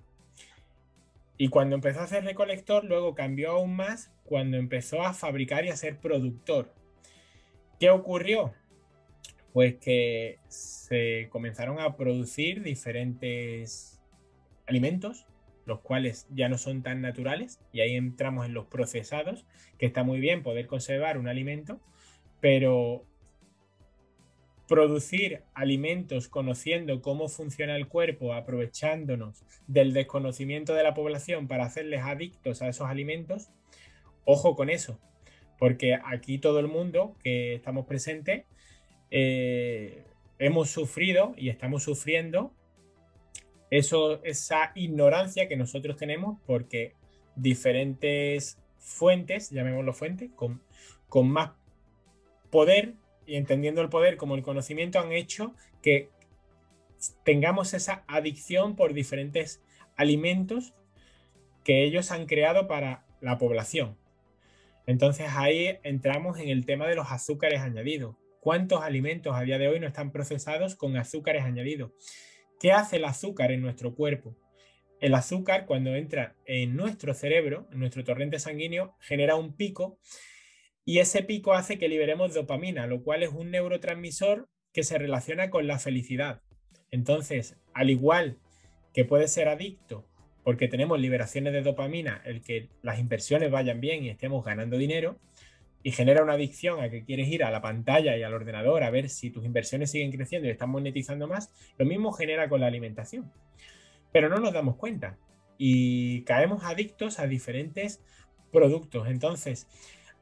Y 1.39 1.47
cuando 1.47 1.73
empezó 1.73 2.01
a 2.01 2.07
ser 2.07 2.23
recolector, 2.23 2.85
luego 2.85 3.15
cambió 3.15 3.53
aún 3.53 3.75
más 3.75 4.11
cuando 4.23 4.57
empezó 4.57 5.01
a 5.01 5.15
fabricar 5.15 5.65
y 5.65 5.69
a 5.69 5.75
ser 5.75 5.97
productor. 5.97 6.71
¿Qué 7.79 7.89
ocurrió? 7.89 8.53
Pues 9.53 9.77
que 9.77 10.37
se 10.49 11.29
comenzaron 11.31 11.79
a 11.79 11.97
producir 11.97 12.61
diferentes 12.61 13.99
alimentos, 14.67 15.25
los 15.67 15.81
cuales 15.81 16.27
ya 16.31 16.49
no 16.49 16.57
son 16.57 16.81
tan 16.81 17.01
naturales, 17.01 17.59
y 17.73 17.81
ahí 17.81 17.95
entramos 17.95 18.45
en 18.45 18.53
los 18.53 18.65
procesados, 18.65 19.45
que 19.77 19.85
está 19.85 20.03
muy 20.03 20.19
bien 20.19 20.41
poder 20.41 20.65
conservar 20.65 21.17
un 21.17 21.27
alimento, 21.27 21.79
pero 22.39 23.05
producir 24.67 25.43
alimentos 25.53 26.29
conociendo 26.29 27.01
cómo 27.01 27.27
funciona 27.27 27.75
el 27.75 27.87
cuerpo, 27.87 28.33
aprovechándonos 28.33 29.43
del 29.67 29.93
desconocimiento 29.93 30.73
de 30.73 30.83
la 30.83 30.93
población 30.93 31.47
para 31.47 31.65
hacerles 31.65 32.01
adictos 32.01 32.61
a 32.61 32.69
esos 32.69 32.87
alimentos, 32.87 33.49
ojo 34.25 34.55
con 34.55 34.69
eso, 34.69 34.99
porque 35.59 35.95
aquí 35.95 36.37
todo 36.37 36.59
el 36.59 36.67
mundo 36.67 37.15
que 37.23 37.55
estamos 37.55 37.85
presentes 37.85 38.45
eh, 39.11 40.03
hemos 40.39 40.69
sufrido 40.69 41.33
y 41.37 41.49
estamos 41.49 41.83
sufriendo 41.83 42.53
eso, 43.69 44.23
esa 44.23 44.71
ignorancia 44.75 45.47
que 45.47 45.57
nosotros 45.57 45.97
tenemos 45.97 46.39
porque 46.45 46.93
diferentes 47.35 48.59
fuentes, 48.79 49.49
llamémoslo 49.49 49.93
fuentes, 49.93 50.31
con, 50.35 50.61
con 51.09 51.29
más 51.29 51.51
poder 52.49 52.93
y 53.25 53.35
entendiendo 53.35 53.81
el 53.81 53.89
poder 53.89 54.17
como 54.17 54.35
el 54.35 54.43
conocimiento 54.43 54.99
han 54.99 55.11
hecho 55.11 55.53
que 55.81 56.09
tengamos 57.23 57.73
esa 57.73 58.03
adicción 58.07 58.75
por 58.75 58.93
diferentes 58.93 59.61
alimentos 59.95 60.73
que 61.63 61.83
ellos 61.83 62.11
han 62.11 62.25
creado 62.25 62.67
para 62.67 63.05
la 63.19 63.37
población. 63.37 63.97
Entonces 64.85 65.27
ahí 65.31 65.77
entramos 65.83 66.39
en 66.39 66.49
el 66.49 66.65
tema 66.65 66.87
de 66.87 66.95
los 66.95 67.11
azúcares 67.11 67.59
añadidos. 67.59 68.15
¿Cuántos 68.39 68.81
alimentos 68.81 69.35
a 69.35 69.41
día 69.41 69.57
de 69.57 69.67
hoy 69.67 69.79
no 69.79 69.87
están 69.87 70.11
procesados 70.11 70.75
con 70.75 70.95
azúcares 70.95 71.43
añadidos? 71.43 71.91
¿Qué 72.59 72.71
hace 72.71 72.95
el 72.95 73.05
azúcar 73.05 73.51
en 73.51 73.61
nuestro 73.61 73.93
cuerpo? 73.93 74.35
El 74.99 75.13
azúcar 75.13 75.67
cuando 75.67 75.95
entra 75.95 76.35
en 76.45 76.75
nuestro 76.75 77.13
cerebro, 77.13 77.67
en 77.71 77.79
nuestro 77.79 78.03
torrente 78.03 78.39
sanguíneo, 78.39 78.95
genera 78.99 79.35
un 79.35 79.55
pico 79.55 79.99
y 80.83 80.99
ese 80.99 81.21
pico 81.21 81.53
hace 81.53 81.77
que 81.77 81.87
liberemos 81.87 82.33
dopamina, 82.33 82.87
lo 82.87 83.03
cual 83.03 83.21
es 83.21 83.29
un 83.29 83.51
neurotransmisor 83.51 84.49
que 84.73 84.81
se 84.83 84.97
relaciona 84.97 85.51
con 85.51 85.67
la 85.67 85.77
felicidad. 85.77 86.41
Entonces, 86.89 87.57
al 87.73 87.91
igual 87.91 88.39
que 88.91 89.05
puede 89.05 89.27
ser 89.27 89.49
adicto 89.49 90.07
porque 90.43 90.67
tenemos 90.67 90.99
liberaciones 90.99 91.53
de 91.53 91.61
dopamina, 91.61 92.23
el 92.25 92.41
que 92.41 92.69
las 92.81 92.97
inversiones 92.97 93.51
vayan 93.51 93.81
bien 93.81 94.03
y 94.03 94.09
estemos 94.09 94.43
ganando 94.43 94.77
dinero, 94.77 95.19
y 95.87 95.91
genera 95.93 96.21
una 96.21 96.33
adicción 96.33 96.81
a 96.83 96.89
que 96.89 97.05
quieres 97.05 97.29
ir 97.29 97.45
a 97.45 97.49
la 97.49 97.61
pantalla 97.61 98.17
y 98.17 98.21
al 98.21 98.33
ordenador 98.33 98.83
a 98.83 98.89
ver 98.89 99.07
si 99.07 99.29
tus 99.29 99.45
inversiones 99.45 99.89
siguen 99.89 100.11
creciendo 100.11 100.45
y 100.45 100.51
están 100.51 100.69
monetizando 100.69 101.29
más, 101.29 101.49
lo 101.77 101.85
mismo 101.85 102.11
genera 102.11 102.49
con 102.49 102.59
la 102.59 102.67
alimentación. 102.67 103.31
Pero 104.11 104.27
no 104.27 104.37
nos 104.37 104.51
damos 104.51 104.75
cuenta 104.75 105.17
y 105.57 106.23
caemos 106.23 106.65
adictos 106.65 107.19
a 107.19 107.27
diferentes 107.27 108.01
productos. 108.51 109.07
Entonces, 109.07 109.65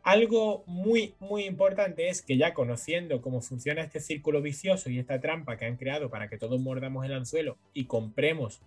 algo 0.03 0.63
muy, 0.67 1.15
muy 1.19 1.45
importante 1.45 2.09
es 2.09 2.21
que 2.21 2.37
ya 2.37 2.53
conociendo 2.53 3.19
cómo 3.23 3.41
funciona 3.41 3.81
este 3.81 4.01
círculo 4.01 4.43
vicioso 4.43 4.91
y 4.91 4.99
esta 4.99 5.19
trampa 5.19 5.57
que 5.57 5.65
han 5.65 5.77
creado 5.77 6.11
para 6.11 6.29
que 6.29 6.37
todos 6.37 6.61
mordamos 6.61 7.05
el 7.05 7.13
anzuelo 7.13 7.57
y 7.73 7.85
compremos 7.85 8.61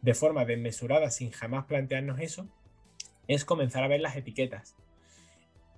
de 0.00 0.14
forma 0.14 0.46
desmesurada 0.46 1.10
sin 1.10 1.32
jamás 1.32 1.66
plantearnos 1.66 2.18
eso, 2.18 2.48
es 3.28 3.44
comenzar 3.44 3.84
a 3.84 3.88
ver 3.88 4.00
las 4.00 4.16
etiquetas 4.16 4.74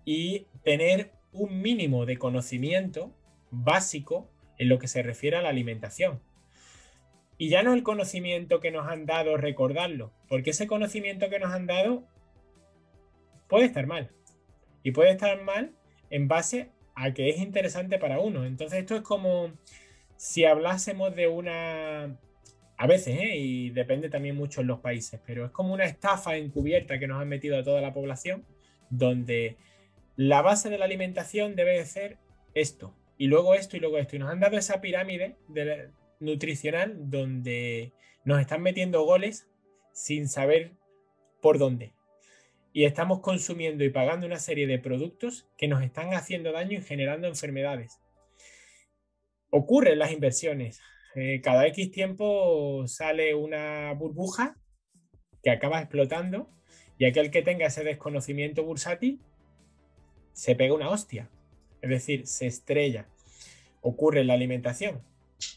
y 0.05 0.47
tener 0.65 1.13
un 1.33 1.63
mínimo 1.63 2.07
de 2.07 2.19
conocimiento 2.19 3.15
básico 3.51 4.31
en 4.59 4.69
lo 4.69 4.79
que 4.79 4.89
se 4.89 5.03
refiere 5.03 5.37
a 5.37 5.43
la 5.43 5.49
alimentación. 5.49 6.21
Y 7.39 7.49
ya 7.49 7.63
no 7.63 7.75
el 7.75 7.83
conocimiento 7.83 8.61
que 8.61 8.71
nos 8.71 8.87
han 8.87 9.07
dado, 9.07 9.37
recordarlo, 9.37 10.13
porque 10.29 10.51
ese 10.51 10.67
conocimiento 10.67 11.29
que 11.29 11.39
nos 11.39 11.53
han 11.53 11.67
dado 11.67 12.05
puede 13.49 13.65
estar 13.65 13.87
mal 13.87 14.11
y 14.83 14.93
puede 14.93 15.11
estar 15.11 15.43
mal 15.43 15.73
en 16.11 16.29
base 16.29 16.71
a 16.95 17.13
que 17.13 17.31
es 17.31 17.39
interesante 17.39 17.99
para 17.99 18.21
uno. 18.21 18.45
Entonces 18.45 18.81
esto 18.81 18.95
es 18.97 19.03
como 19.03 19.53
si 20.17 20.45
hablásemos 20.45 21.15
de 21.17 21.27
una... 21.29 22.17
A 22.77 22.87
veces, 22.87 23.19
¿eh? 23.21 23.37
y 23.37 23.71
depende 23.71 24.09
también 24.09 24.35
mucho 24.35 24.61
en 24.61 24.67
los 24.67 24.81
países, 24.81 25.21
pero 25.25 25.45
es 25.45 25.53
como 25.53 25.73
una 25.73 25.85
estafa 25.85 26.37
encubierta 26.37 26.99
que 26.99 27.07
nos 27.07 27.21
han 27.21 27.29
metido 27.29 27.59
a 27.59 27.63
toda 27.63 27.81
la 27.81 27.93
población, 27.93 28.45
donde 28.91 29.57
la 30.17 30.43
base 30.43 30.71
de 30.71 30.79
la 30.79 30.85
alimentación 30.85 31.57
debe 31.57 31.79
de 31.79 31.87
ser 31.87 32.19
esto, 32.55 32.95
y 33.19 33.27
luego 33.27 33.55
esto, 33.55 33.77
y 33.77 33.81
luego 33.81 33.99
esto. 33.99 34.17
Y 34.17 34.19
nos 34.19 34.31
han 34.31 34.41
dado 34.41 34.59
esa 34.59 34.81
pirámide 34.81 35.37
nutricional 36.21 37.11
donde 37.11 37.93
nos 38.25 38.41
están 38.41 38.63
metiendo 38.63 39.05
goles 39.05 39.49
sin 39.93 40.29
saber 40.29 40.73
por 41.41 41.59
dónde 41.59 41.93
y 42.73 42.85
estamos 42.85 43.21
consumiendo 43.21 43.85
y 43.85 43.91
pagando 43.91 44.27
una 44.27 44.39
serie 44.39 44.67
de 44.67 44.79
productos 44.79 45.47
que 45.57 45.69
nos 45.69 45.83
están 45.83 46.15
haciendo 46.15 46.53
daño 46.53 46.79
y 46.79 46.83
generando 46.83 47.29
enfermedades. 47.29 48.01
Ocurren 49.51 49.99
las 49.99 50.13
inversiones. 50.13 50.81
Eh, 51.15 51.41
cada 51.43 51.67
X 51.67 51.91
tiempo 51.91 52.87
sale 52.89 53.35
una 53.35 53.93
burbuja 53.93 54.57
que 55.43 55.51
acaba 55.51 55.81
explotando 55.81 56.49
y 56.97 57.05
aquel 57.05 57.31
que 57.31 57.43
tenga 57.43 57.67
ese 57.67 57.85
desconocimiento 57.85 58.65
bursátil 58.65 59.21
se 60.33 60.55
pega 60.55 60.75
una 60.75 60.91
hostia. 60.91 61.29
Es 61.81 61.91
decir, 61.91 62.27
se 62.27 62.47
estrella. 62.47 63.07
Ocurre 63.81 64.21
en 64.21 64.29
la 64.29 64.35
alimentación. 64.35 65.03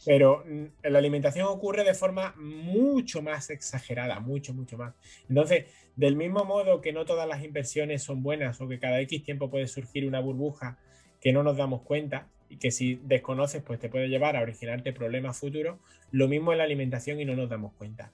Pero 0.05 0.43
en 0.45 0.73
la 0.81 0.99
alimentación 0.99 1.47
ocurre 1.47 1.83
de 1.83 1.93
forma 1.93 2.33
mucho 2.37 3.21
más 3.21 3.49
exagerada, 3.49 4.19
mucho, 4.19 4.53
mucho 4.53 4.77
más. 4.77 4.95
Entonces, 5.29 5.65
del 5.95 6.15
mismo 6.15 6.43
modo 6.43 6.81
que 6.81 6.91
no 6.91 7.05
todas 7.05 7.27
las 7.27 7.43
inversiones 7.43 8.03
son 8.03 8.23
buenas 8.23 8.59
o 8.61 8.67
que 8.67 8.79
cada 8.79 8.99
X 9.01 9.23
tiempo 9.23 9.49
puede 9.49 9.67
surgir 9.67 10.07
una 10.07 10.19
burbuja 10.19 10.79
que 11.21 11.33
no 11.33 11.43
nos 11.43 11.57
damos 11.57 11.81
cuenta 11.83 12.27
y 12.49 12.57
que 12.57 12.71
si 12.71 12.95
desconoces 13.03 13.63
pues 13.63 13.79
te 13.79 13.89
puede 13.89 14.09
llevar 14.09 14.35
a 14.35 14.41
originarte 14.41 14.93
problemas 14.93 15.39
futuros, 15.39 15.79
lo 16.11 16.27
mismo 16.27 16.51
en 16.51 16.59
la 16.59 16.63
alimentación 16.63 17.19
y 17.19 17.25
no 17.25 17.35
nos 17.35 17.49
damos 17.49 17.73
cuenta. 17.73 18.11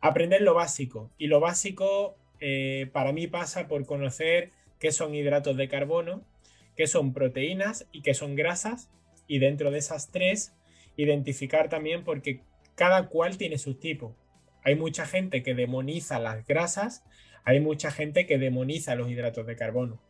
Aprender 0.00 0.42
lo 0.42 0.54
básico 0.54 1.10
y 1.16 1.28
lo 1.28 1.40
básico 1.40 2.16
eh, 2.40 2.90
para 2.92 3.12
mí 3.12 3.28
pasa 3.28 3.68
por 3.68 3.86
conocer 3.86 4.50
qué 4.82 4.90
son 4.90 5.14
hidratos 5.14 5.56
de 5.56 5.68
carbono, 5.68 6.26
qué 6.74 6.88
son 6.88 7.12
proteínas 7.14 7.86
y 7.92 8.02
qué 8.02 8.14
son 8.14 8.34
grasas 8.34 8.90
y 9.28 9.38
dentro 9.38 9.70
de 9.70 9.78
esas 9.78 10.10
tres 10.10 10.56
identificar 10.96 11.68
también 11.68 12.02
porque 12.02 12.40
cada 12.74 13.06
cual 13.06 13.38
tiene 13.38 13.58
sus 13.58 13.78
tipos. 13.78 14.16
Hay 14.64 14.74
mucha 14.74 15.06
gente 15.06 15.44
que 15.44 15.54
demoniza 15.54 16.18
las 16.18 16.44
grasas, 16.44 17.04
hay 17.44 17.60
mucha 17.60 17.92
gente 17.92 18.26
que 18.26 18.38
demoniza 18.38 18.96
los 18.96 19.08
hidratos 19.08 19.46
de 19.46 19.54
carbono. 19.54 20.02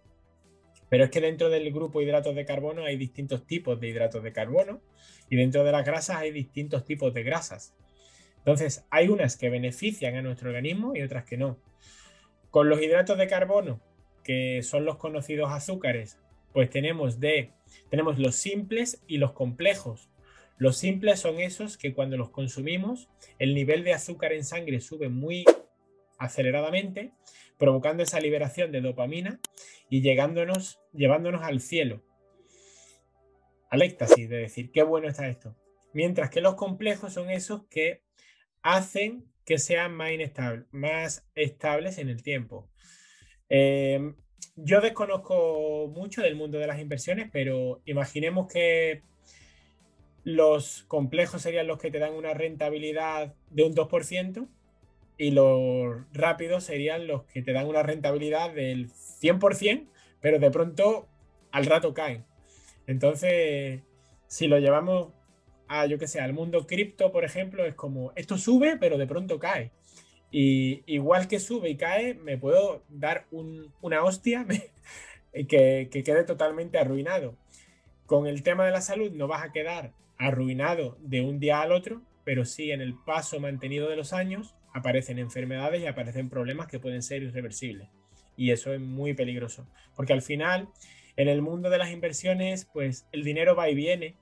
Pero 0.89 1.05
es 1.05 1.11
que 1.11 1.21
dentro 1.21 1.51
del 1.51 1.71
grupo 1.71 2.01
hidratos 2.01 2.35
de 2.35 2.47
carbono 2.47 2.87
hay 2.87 2.97
distintos 2.97 3.47
tipos 3.47 3.79
de 3.79 3.89
hidratos 3.89 4.23
de 4.23 4.33
carbono 4.33 4.81
y 5.29 5.37
dentro 5.37 5.65
de 5.65 5.73
las 5.73 5.85
grasas 5.85 6.17
hay 6.17 6.31
distintos 6.31 6.87
tipos 6.87 7.13
de 7.13 7.23
grasas. 7.25 7.75
Entonces, 8.39 8.87
hay 8.89 9.09
unas 9.09 9.37
que 9.37 9.51
benefician 9.51 10.17
a 10.17 10.23
nuestro 10.23 10.49
organismo 10.49 10.97
y 10.97 11.03
otras 11.03 11.27
que 11.27 11.37
no. 11.37 11.59
Con 12.51 12.71
los 12.71 12.81
hidratos 12.81 13.19
de 13.19 13.29
carbono, 13.29 13.83
que 14.23 14.63
son 14.63 14.85
los 14.85 14.97
conocidos 14.97 15.51
azúcares, 15.51 16.19
pues 16.53 16.71
tenemos 16.71 17.21
de 17.21 17.53
tenemos 17.91 18.19
los 18.19 18.37
simples 18.37 19.03
y 19.07 19.19
los 19.19 19.33
complejos. 19.33 20.09
Los 20.59 20.77
simples 20.77 21.21
son 21.21 21.41
esos 21.41 21.77
que 21.77 21.93
cuando 21.93 22.17
los 22.17 22.31
consumimos, 22.31 23.09
el 23.39 23.55
nivel 23.55 23.85
de 23.85 23.95
azúcar 23.95 24.33
en 24.33 24.45
sangre 24.45 24.81
sube 24.81 25.09
muy 25.09 25.45
aceleradamente, 26.19 27.13
provocando 27.59 28.03
esa 28.03 28.21
liberación 28.21 28.71
de 28.71 28.81
dopamina 28.81 29.41
y 29.89 30.03
llegándonos, 30.03 30.81
llevándonos 30.93 31.43
al 31.43 31.61
cielo, 31.61 32.03
al 33.71 33.83
éxtasis, 33.83 34.29
de 34.29 34.37
decir, 34.37 34.71
qué 34.71 34.83
bueno 34.83 35.09
está 35.09 35.29
esto. 35.29 35.57
Mientras 35.93 36.31
que 36.31 36.41
los 36.41 36.55
complejos 36.55 37.13
son 37.13 37.31
esos 37.31 37.65
que 37.69 38.03
hacen 38.63 39.33
que 39.45 39.59
sean 39.59 39.95
más, 39.95 40.11
más 40.71 41.27
estables 41.35 41.99
en 41.99 42.09
el 42.09 42.23
tiempo. 42.23 42.71
Eh, 43.55 44.15
yo 44.57 44.81
desconozco 44.81 45.93
mucho 45.95 46.23
del 46.23 46.37
mundo 46.37 46.59
de 46.59 46.67
las 46.67 46.81
inversiones, 46.81 47.29
pero 47.31 47.83
imaginemos 47.85 48.51
que 48.51 49.03
los 50.25 50.85
complejos 50.89 51.43
serían 51.43 51.67
los 51.67 51.79
que 51.79 51.91
te 51.91 51.99
dan 51.99 52.15
una 52.15 52.33
rentabilidad 52.33 53.35
de 53.51 53.65
un 53.65 53.75
2% 53.75 54.49
y 55.19 55.33
los 55.33 55.97
rápidos 56.15 56.65
serían 56.65 57.07
los 57.07 57.25
que 57.25 57.43
te 57.43 57.53
dan 57.53 57.67
una 57.67 57.83
rentabilidad 57.83 58.55
del 58.55 58.89
100%, 58.89 59.87
pero 60.23 60.39
de 60.39 60.51
pronto 60.51 61.07
al 61.51 61.67
rato 61.67 61.93
caen. 61.93 62.25
Entonces, 62.87 63.83
si 64.29 64.49
lo 64.49 64.59
llevamos 64.61 65.13
a, 65.69 65.85
yo 65.85 65.99
que 65.99 66.09
sé, 66.09 66.21
al 66.21 66.33
mundo 66.33 66.67
cripto, 66.67 67.13
por 67.13 67.25
ejemplo, 67.25 67.67
es 67.67 67.75
como, 67.75 68.13
esto 68.17 68.39
sube, 68.39 68.79
pero 68.79 68.97
de 68.97 69.07
pronto 69.07 69.39
cae. 69.39 69.73
Y 70.33 70.83
igual 70.87 71.29
que 71.29 71.39
sube 71.39 71.69
y 71.69 71.77
cae, 71.77 72.15
me 72.15 72.39
puedo 72.39 72.83
dar 72.89 73.27
una 73.31 74.03
hostia 74.03 74.47
que, 75.33 75.89
que 75.91 76.03
quede 76.03 76.25
totalmente 76.25 76.79
arruinado. 76.79 77.37
Con 78.07 78.27
el 78.27 78.43
tema 78.43 78.65
de 78.65 78.73
la 78.73 78.81
salud 78.81 79.13
no 79.13 79.29
vas 79.29 79.45
a 79.45 79.53
quedar 79.53 79.93
arruinado 80.19 80.97
de 81.01 81.21
un 81.21 81.39
día 81.39 81.61
al 81.61 81.71
otro, 81.71 82.03
pero 82.25 82.45
sí 82.45 82.71
en 82.71 82.81
el 82.81 82.95
paso 82.95 83.41
mantenido 83.41 83.89
de 83.89 83.97
los 83.97 84.13
años 84.13 84.55
aparecen 84.73 85.19
enfermedades 85.19 85.83
y 85.83 85.87
aparecen 85.87 86.31
problemas 86.31 86.67
que 86.67 86.79
pueden 86.79 87.03
ser 87.03 87.23
irreversibles. 87.23 87.89
Y 88.37 88.51
eso 88.51 88.73
es 88.73 88.81
muy 88.81 89.15
peligroso, 89.15 89.67
porque 89.95 90.13
al 90.13 90.23
final, 90.23 90.69
en 91.17 91.29
el 91.29 91.43
mundo 91.43 91.69
de 91.69 91.79
las 91.79 91.91
inversiones, 91.91 92.65
pues 92.73 93.07
el 93.13 93.25
dinero 93.25 93.55
va 93.55 93.69
y 93.69 93.75
viene. 93.75 94.17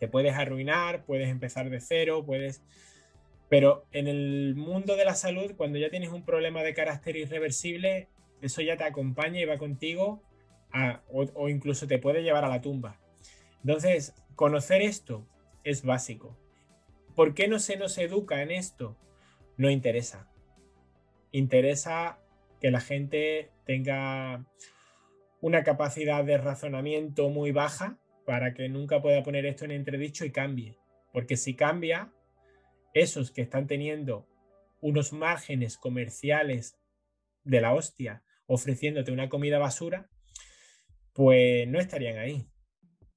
Te 0.00 0.08
puedes 0.08 0.34
arruinar, 0.34 1.04
puedes 1.04 1.28
empezar 1.28 1.68
de 1.70 1.80
cero, 1.80 2.24
puedes... 2.24 2.62
Pero 3.48 3.86
en 3.92 4.08
el 4.08 4.54
mundo 4.56 4.96
de 4.96 5.04
la 5.04 5.14
salud, 5.14 5.54
cuando 5.56 5.78
ya 5.78 5.90
tienes 5.90 6.10
un 6.10 6.24
problema 6.24 6.62
de 6.62 6.74
carácter 6.74 7.16
irreversible, 7.16 8.08
eso 8.42 8.62
ya 8.62 8.76
te 8.76 8.84
acompaña 8.84 9.40
y 9.40 9.44
va 9.44 9.58
contigo 9.58 10.22
o, 11.08 11.26
o 11.34 11.48
incluso 11.48 11.86
te 11.86 11.98
puede 11.98 12.22
llevar 12.22 12.44
a 12.44 12.48
la 12.48 12.60
tumba. 12.60 13.00
Entonces, 13.62 14.14
Conocer 14.38 14.82
esto 14.82 15.26
es 15.64 15.82
básico. 15.82 16.38
¿Por 17.16 17.34
qué 17.34 17.48
no 17.48 17.58
se 17.58 17.76
nos 17.76 17.98
educa 17.98 18.40
en 18.40 18.52
esto? 18.52 18.96
No 19.56 19.68
interesa. 19.68 20.30
Interesa 21.32 22.20
que 22.60 22.70
la 22.70 22.80
gente 22.80 23.50
tenga 23.66 24.46
una 25.40 25.64
capacidad 25.64 26.24
de 26.24 26.38
razonamiento 26.38 27.30
muy 27.30 27.50
baja 27.50 27.98
para 28.26 28.54
que 28.54 28.68
nunca 28.68 29.02
pueda 29.02 29.24
poner 29.24 29.44
esto 29.44 29.64
en 29.64 29.72
entredicho 29.72 30.24
y 30.24 30.30
cambie. 30.30 30.78
Porque 31.12 31.36
si 31.36 31.56
cambia, 31.56 32.12
esos 32.94 33.30
que 33.30 33.42
están 33.42 33.66
teniendo 33.66 34.26
unos 34.80 35.12
márgenes 35.12 35.76
comerciales 35.76 36.78
de 37.44 37.60
la 37.60 37.74
hostia 37.74 38.22
ofreciéndote 38.46 39.12
una 39.12 39.28
comida 39.28 39.58
basura, 39.58 40.08
pues 41.12 41.68
no 41.68 41.78
estarían 41.78 42.18
ahí. 42.18 42.46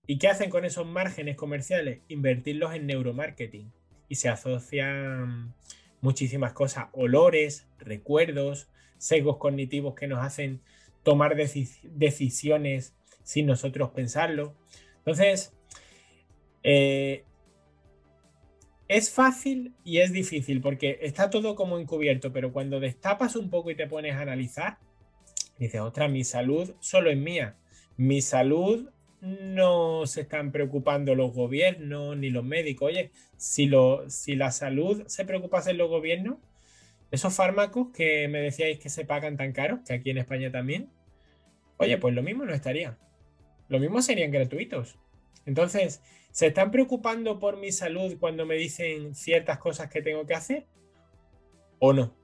¿Y 0.08 0.18
qué 0.18 0.28
hacen 0.28 0.50
con 0.50 0.66
esos 0.66 0.86
márgenes 0.86 1.38
comerciales? 1.38 2.02
Invertirlos 2.08 2.74
en 2.74 2.86
neuromarketing. 2.86 3.72
Y 4.10 4.16
se 4.16 4.28
asocian 4.28 5.56
muchísimas 6.02 6.52
cosas, 6.52 6.88
olores, 6.92 7.68
recuerdos, 7.80 8.68
sesgos 8.98 9.38
cognitivos 9.38 9.96
que 9.96 10.08
nos 10.08 10.20
hacen 10.20 10.62
tomar 11.04 11.36
decisiones 11.36 12.94
sin 13.24 13.46
nosotros 13.46 13.92
pensarlo. 13.92 14.56
Entonces, 14.98 15.54
eh, 16.64 17.24
es 18.92 19.10
fácil 19.10 19.74
y 19.86 20.00
es 20.00 20.12
difícil 20.12 20.60
porque 20.60 21.00
está 21.02 21.30
todo 21.30 21.56
como 21.56 21.80
encubierto, 21.80 22.34
pero 22.34 22.52
cuando 22.52 22.82
destapas 22.82 23.38
un 23.38 23.50
poco 23.50 23.72
y 23.72 23.76
te 23.76 23.88
pones 23.88 24.16
a 24.16 24.22
analizar, 24.22 24.80
dices, 25.58 25.80
otra, 25.80 26.10
mi 26.10 26.26
salud 26.26 26.76
solo 26.82 27.10
es 27.10 27.16
mía. 27.16 27.56
Mi 27.96 28.22
salud 28.22 28.90
no 29.22 30.06
se 30.08 30.22
están 30.22 30.52
preocupando 30.52 31.16
los 31.16 31.32
gobiernos 31.34 32.18
ni 32.18 32.32
los 32.32 32.44
médicos. 32.44 32.90
Oye, 32.90 33.12
si, 33.38 33.72
si 34.10 34.36
la 34.36 34.52
salud 34.52 35.04
se 35.08 35.24
preocupase 35.24 35.72
en 35.72 35.78
los 35.78 35.88
gobiernos, 35.88 36.40
esos 37.12 37.34
fármacos 37.34 37.94
que 37.96 38.28
me 38.28 38.42
decíais 38.42 38.78
que 38.78 38.90
se 38.90 39.06
pagan 39.06 39.38
tan 39.38 39.54
caros, 39.54 39.80
que 39.88 39.94
aquí 39.94 40.10
en 40.10 40.18
España 40.18 40.52
también, 40.52 40.90
oye, 41.78 41.98
pues 41.98 42.14
lo 42.14 42.24
mismo 42.24 42.44
no 42.44 42.54
estaría. 42.54 42.98
Lo 43.70 43.80
mismo 43.80 44.02
serían 44.02 44.32
gratuitos. 44.32 44.98
Entonces, 45.46 46.02
¿se 46.32 46.48
están 46.48 46.72
preocupando 46.72 47.40
por 47.40 47.58
mi 47.58 47.72
salud 47.72 48.18
cuando 48.20 48.46
me 48.46 48.56
dicen 48.56 49.16
ciertas 49.16 49.58
cosas 49.60 49.90
que 49.90 50.02
tengo 50.02 50.26
que 50.26 50.34
hacer? 50.34 50.66
¿O 51.80 51.94
no? 51.94 52.16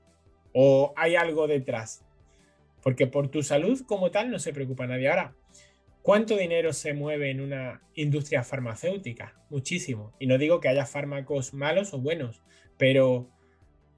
¿O 0.52 0.92
hay 0.96 1.16
algo 1.16 1.46
detrás? 1.46 2.04
Porque 2.82 3.06
por 3.06 3.28
tu 3.28 3.42
salud 3.42 3.80
como 3.86 4.10
tal 4.10 4.30
no 4.30 4.38
se 4.38 4.52
preocupa 4.52 4.86
nadie. 4.86 5.08
Ahora, 5.08 5.34
¿cuánto 6.02 6.36
dinero 6.36 6.72
se 6.72 6.94
mueve 6.94 7.30
en 7.30 7.40
una 7.40 7.82
industria 7.94 8.44
farmacéutica? 8.44 9.36
Muchísimo. 9.50 10.14
Y 10.18 10.26
no 10.26 10.38
digo 10.38 10.60
que 10.60 10.68
haya 10.68 10.86
fármacos 10.86 11.54
malos 11.54 11.92
o 11.92 11.98
buenos, 11.98 12.42
pero 12.76 13.28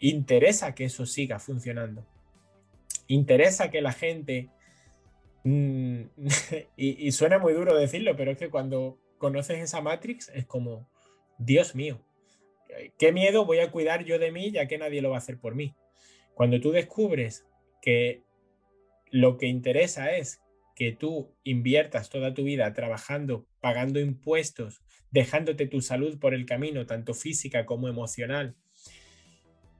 interesa 0.00 0.74
que 0.74 0.84
eso 0.84 1.06
siga 1.06 1.38
funcionando. 1.38 2.06
Interesa 3.06 3.70
que 3.70 3.80
la 3.80 3.92
gente... 3.92 4.48
Mm, 5.44 6.02
y, 6.76 7.12
suena 7.12 7.38
muy 7.38 7.52
duro 7.52 7.76
decirlo, 7.76 8.16
pero 8.16 8.32
es 8.32 8.38
que 8.38 8.50
cuando 8.50 8.98
conoces 9.20 9.58
esa 9.58 9.82
Matrix 9.82 10.30
es 10.30 10.46
como, 10.46 10.90
Dios 11.38 11.74
mío, 11.74 12.00
qué 12.98 13.12
miedo 13.12 13.44
voy 13.44 13.58
a 13.58 13.70
cuidar 13.70 14.02
yo 14.04 14.18
de 14.18 14.32
mí 14.32 14.50
ya 14.50 14.66
que 14.66 14.78
nadie 14.78 15.02
lo 15.02 15.10
va 15.10 15.16
a 15.16 15.18
hacer 15.18 15.38
por 15.38 15.54
mí. 15.54 15.76
Cuando 16.34 16.58
tú 16.58 16.72
descubres 16.72 17.46
que 17.82 18.24
lo 19.10 19.36
que 19.36 19.46
interesa 19.46 20.16
es 20.16 20.40
que 20.74 20.92
tú 20.92 21.34
inviertas 21.44 22.08
toda 22.08 22.32
tu 22.32 22.44
vida 22.44 22.72
trabajando, 22.72 23.46
pagando 23.60 24.00
impuestos, 24.00 24.80
dejándote 25.10 25.66
tu 25.66 25.82
salud 25.82 26.18
por 26.18 26.32
el 26.32 26.46
camino, 26.46 26.86
tanto 26.86 27.12
física 27.12 27.66
como 27.66 27.88
emocional, 27.88 28.56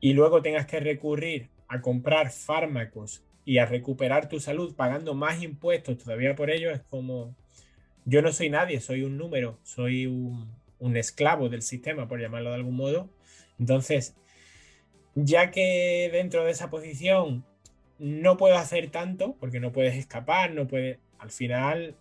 y 0.01 0.13
luego 0.13 0.43
tengas 0.43 0.67
que 0.67 0.81
recurrir 0.81 1.49
a 1.67 1.81
comprar 1.81 2.31
fármacos 2.31 3.25
y 3.47 3.57
a 3.57 3.65
recuperar 3.65 4.29
tu 4.29 4.39
salud 4.39 4.77
pagando 4.77 5.15
más 5.15 5.43
impuestos 5.43 5.97
todavía 5.97 6.35
por 6.35 6.51
ello, 6.51 6.71
es 6.71 6.83
como, 6.83 7.35
yo 8.05 8.23
no 8.23 8.33
soy 8.33 8.51
nadie, 8.51 8.81
soy 8.81 9.03
un 9.03 9.17
número, 9.17 9.59
soy 9.63 10.07
un, 10.07 10.97
esclavo 10.97 11.49
del 11.49 11.63
sistema, 11.63 12.09
por 12.09 12.21
llamarlo 12.21 12.51
de 12.51 12.57
algún 12.57 12.77
modo. 12.77 13.11
Entonces, 13.59 14.17
ya 15.15 15.51
que 15.51 16.09
dentro 16.13 16.45
de 16.45 16.53
esa 16.53 16.71
posición 16.71 17.45
no 17.99 18.37
puedo 18.37 18.57
hacer 18.57 18.91
tanto, 18.91 19.37
porque 19.39 19.61
no 19.61 19.73
puedes 19.73 19.97
escapar, 19.97 20.53
no 20.53 20.67
puedes, 20.67 20.99
al 21.19 21.31
final 21.31 21.97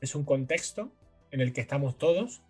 es 0.00 0.14
un 0.14 0.24
contexto 0.24 0.92
en 1.30 1.40
el 1.40 1.52
que 1.52 1.60
estamos 1.60 1.98
todos 1.98 2.42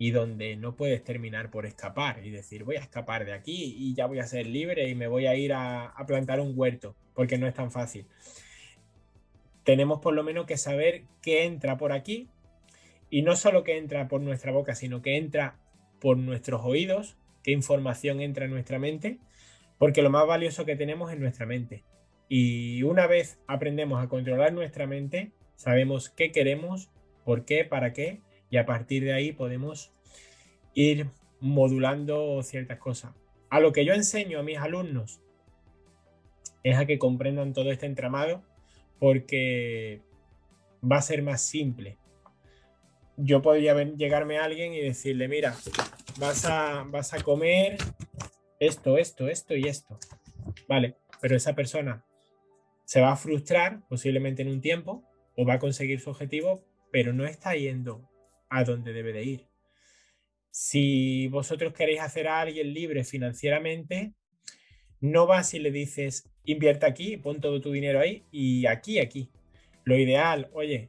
y 0.00 0.12
donde 0.12 0.56
no 0.56 0.74
puedes 0.76 1.04
terminar 1.04 1.50
por 1.50 1.66
escapar 1.66 2.24
y 2.24 2.30
decir 2.30 2.64
voy 2.64 2.76
a 2.76 2.80
escapar 2.80 3.26
de 3.26 3.34
aquí 3.34 3.76
y 3.78 3.94
ya 3.94 4.06
voy 4.06 4.18
a 4.18 4.26
ser 4.26 4.46
libre 4.46 4.88
y 4.88 4.94
me 4.94 5.06
voy 5.06 5.26
a 5.26 5.34
ir 5.34 5.52
a, 5.52 5.94
plantar 6.06 6.40
un 6.40 6.54
huerto, 6.56 6.96
porque 7.14 7.36
no 7.36 7.46
es 7.46 7.52
tan 7.52 7.70
fácil. 7.70 8.06
Tenemos 9.64 10.00
por 10.00 10.14
lo 10.14 10.22
menos 10.22 10.46
que 10.46 10.56
saber 10.56 11.04
qué 11.22 11.44
entra 11.44 11.76
por 11.76 11.92
aquí 11.92 12.28
y 13.10 13.22
no 13.22 13.36
solo 13.36 13.64
que 13.64 13.76
entra 13.76 14.08
por 14.08 14.20
nuestra 14.20 14.52
boca, 14.52 14.74
sino 14.74 15.02
que 15.02 15.16
entra 15.16 15.56
por 16.00 16.16
nuestros 16.16 16.62
oídos, 16.64 17.16
qué 17.42 17.50
información 17.50 18.20
entra 18.20 18.44
en 18.44 18.52
nuestra 18.52 18.78
mente, 18.78 19.18
porque 19.78 20.02
lo 20.02 20.10
más 20.10 20.26
valioso 20.26 20.64
que 20.64 20.76
tenemos 20.76 21.12
es 21.12 21.18
nuestra 21.18 21.46
mente. 21.46 21.84
Y 22.28 22.82
una 22.84 23.06
vez 23.06 23.40
aprendemos 23.48 24.02
a 24.02 24.08
controlar 24.08 24.52
nuestra 24.52 24.86
mente, 24.86 25.32
sabemos 25.56 26.08
qué 26.08 26.30
queremos, 26.30 26.90
por 27.24 27.44
qué, 27.44 27.64
para 27.64 27.92
qué, 27.92 28.20
y 28.50 28.56
a 28.56 28.66
partir 28.66 29.04
de 29.04 29.12
ahí 29.12 29.32
podemos 29.32 29.92
ir 30.74 31.08
modulando 31.40 32.42
ciertas 32.42 32.78
cosas. 32.78 33.12
A 33.50 33.58
lo 33.58 33.72
que 33.72 33.84
yo 33.84 33.94
enseño 33.94 34.38
a 34.38 34.42
mis 34.44 34.58
alumnos 34.58 35.20
es 36.62 36.76
a 36.76 36.86
que 36.86 36.98
comprendan 36.98 37.52
todo 37.52 37.72
este 37.72 37.86
entramado 37.86 38.42
porque 39.00 40.02
va 40.80 40.98
a 40.98 41.02
ser 41.02 41.22
más 41.22 41.42
simple. 41.42 41.98
Yo 43.16 43.42
podría 43.42 43.74
llegarme 43.82 44.38
a 44.38 44.44
alguien 44.44 44.72
y 44.72 44.80
decirle, 44.80 45.26
mira, 45.26 45.56
vas 46.18 46.44
a, 46.44 46.84
vas 46.84 47.12
a 47.12 47.22
comer 47.22 47.78
esto, 48.60 48.98
esto, 48.98 49.28
esto 49.28 49.56
y 49.56 49.66
esto. 49.66 49.98
Vale, 50.68 50.96
pero 51.20 51.34
esa 51.34 51.54
persona 51.54 52.04
se 52.84 53.00
va 53.00 53.12
a 53.12 53.16
frustrar 53.16 53.86
posiblemente 53.88 54.42
en 54.42 54.48
un 54.48 54.60
tiempo 54.60 55.04
o 55.36 55.46
va 55.46 55.54
a 55.54 55.58
conseguir 55.58 56.00
su 56.00 56.10
objetivo, 56.10 56.64
pero 56.92 57.12
no 57.12 57.24
está 57.24 57.54
yendo 57.54 58.08
a 58.48 58.64
donde 58.64 58.92
debe 58.92 59.12
de 59.12 59.24
ir. 59.24 59.46
Si 60.50 61.28
vosotros 61.28 61.72
queréis 61.72 62.00
hacer 62.00 62.28
a 62.28 62.40
alguien 62.40 62.74
libre 62.74 63.04
financieramente, 63.04 64.14
no 65.00 65.26
va 65.26 65.42
si 65.44 65.58
le 65.58 65.70
dices, 65.70 66.29
invierte 66.44 66.86
aquí, 66.86 67.16
pon 67.16 67.40
todo 67.40 67.60
tu 67.60 67.72
dinero 67.72 68.00
ahí 68.00 68.24
y 68.32 68.66
aquí, 68.66 68.98
aquí. 68.98 69.28
Lo 69.84 69.96
ideal, 69.96 70.50
oye, 70.52 70.88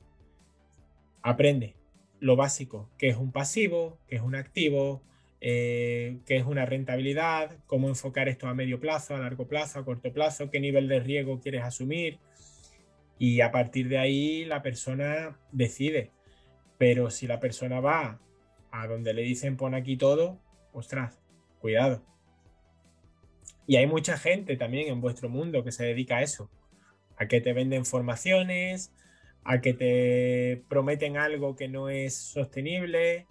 aprende 1.21 1.75
lo 2.19 2.35
básico, 2.35 2.89
qué 2.97 3.09
es 3.09 3.17
un 3.17 3.31
pasivo, 3.31 3.97
qué 4.07 4.17
es 4.17 4.21
un 4.21 4.35
activo, 4.35 5.01
eh, 5.41 6.19
qué 6.27 6.37
es 6.37 6.45
una 6.45 6.67
rentabilidad, 6.67 7.57
cómo 7.65 7.87
enfocar 7.89 8.29
esto 8.29 8.47
a 8.47 8.53
medio 8.53 8.79
plazo, 8.79 9.15
a 9.15 9.19
largo 9.19 9.47
plazo, 9.47 9.79
a 9.79 9.85
corto 9.85 10.13
plazo, 10.13 10.51
qué 10.51 10.59
nivel 10.59 10.87
de 10.87 10.99
riesgo 10.99 11.39
quieres 11.39 11.63
asumir. 11.63 12.19
Y 13.17 13.41
a 13.41 13.51
partir 13.51 13.89
de 13.89 13.97
ahí 13.97 14.45
la 14.45 14.61
persona 14.61 15.39
decide. 15.51 16.11
Pero 16.77 17.09
si 17.09 17.27
la 17.27 17.39
persona 17.39 17.79
va 17.79 18.19
a 18.71 18.87
donde 18.87 19.13
le 19.13 19.23
dicen 19.23 19.57
pon 19.57 19.73
aquí 19.73 19.97
todo, 19.97 20.39
ostras, 20.73 21.19
cuidado. 21.59 22.03
Y 23.67 23.75
hay 23.77 23.87
mucha 23.87 24.17
gente 24.17 24.57
también 24.57 24.89
en 24.89 25.01
vuestro 25.01 25.29
mundo 25.29 25.63
que 25.63 25.71
se 25.71 25.85
dedica 25.85 26.17
a 26.17 26.23
eso, 26.23 26.49
a 27.17 27.27
que 27.27 27.41
te 27.41 27.53
venden 27.53 27.85
formaciones, 27.85 28.91
a 29.43 29.61
que 29.61 29.73
te 29.73 30.63
prometen 30.67 31.17
algo 31.17 31.55
que 31.55 31.67
no 31.67 31.89
es 31.89 32.15
sostenible 32.15 33.27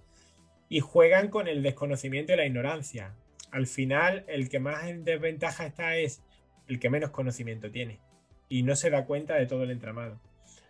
y 0.69 0.81
juegan 0.81 1.29
con 1.29 1.49
el 1.49 1.63
desconocimiento 1.63 2.33
y 2.33 2.37
la 2.37 2.47
ignorancia. 2.47 3.15
Al 3.51 3.67
final, 3.67 4.25
el 4.29 4.49
que 4.49 4.61
más 4.61 4.87
en 4.87 5.05
desventaja 5.05 5.67
está 5.67 5.97
es 5.97 6.23
el 6.69 6.79
que 6.79 6.91
menos 6.91 7.11
conocimiento 7.11 7.71
tiene 7.71 8.01
y 8.49 8.63
no 8.63 8.77
se 8.77 8.91
da 8.91 9.05
cuenta 9.05 9.35
de 9.35 9.47
todo 9.47 9.65
el 9.65 9.73
entramado. 9.73 10.21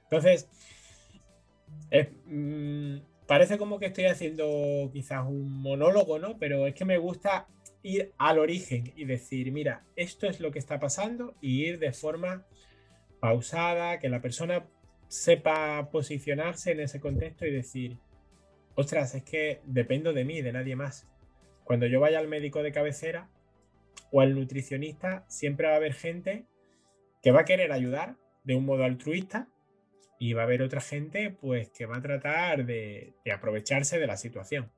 Entonces, 0.04 0.48
Mm, 2.26 2.98
parece 3.26 3.58
como 3.58 3.78
que 3.78 3.86
estoy 3.86 4.06
haciendo 4.06 4.90
quizás 4.92 5.26
un 5.26 5.61
monólogo, 5.61 6.18
¿no? 6.18 6.38
Pero 6.38 6.66
es 6.66 6.74
que 6.74 6.84
me 6.84 6.98
gusta 6.98 7.46
ir 7.82 8.12
al 8.18 8.38
origen 8.38 8.92
y 8.96 9.04
decir, 9.04 9.52
mira, 9.52 9.84
esto 9.96 10.26
es 10.26 10.40
lo 10.40 10.50
que 10.50 10.58
está 10.58 10.78
pasando 10.78 11.34
y 11.40 11.64
ir 11.64 11.78
de 11.78 11.92
forma 11.92 12.46
pausada, 13.20 13.98
que 13.98 14.08
la 14.08 14.20
persona 14.20 14.66
sepa 15.08 15.90
posicionarse 15.90 16.72
en 16.72 16.80
ese 16.80 17.00
contexto 17.00 17.46
y 17.46 17.52
decir, 17.52 17.98
ostras, 18.74 19.14
es 19.14 19.24
que 19.24 19.60
dependo 19.64 20.12
de 20.12 20.24
mí, 20.24 20.40
de 20.40 20.52
nadie 20.52 20.76
más. 20.76 21.08
Cuando 21.64 21.86
yo 21.86 22.00
vaya 22.00 22.18
al 22.18 22.28
médico 22.28 22.62
de 22.62 22.72
cabecera 22.72 23.28
o 24.10 24.20
al 24.20 24.34
nutricionista, 24.34 25.24
siempre 25.28 25.66
va 25.66 25.74
a 25.74 25.76
haber 25.76 25.94
gente 25.94 26.46
que 27.22 27.30
va 27.30 27.40
a 27.40 27.44
querer 27.44 27.72
ayudar 27.72 28.16
de 28.44 28.54
un 28.54 28.64
modo 28.64 28.84
altruista 28.84 29.48
y 30.18 30.32
va 30.32 30.42
a 30.42 30.44
haber 30.44 30.62
otra 30.62 30.80
gente 30.80 31.30
pues 31.30 31.70
que 31.70 31.86
va 31.86 31.96
a 31.96 32.02
tratar 32.02 32.64
de, 32.66 33.14
aprovecharse 33.32 33.98
de 33.98 34.06
la 34.06 34.16
situación. 34.16 34.70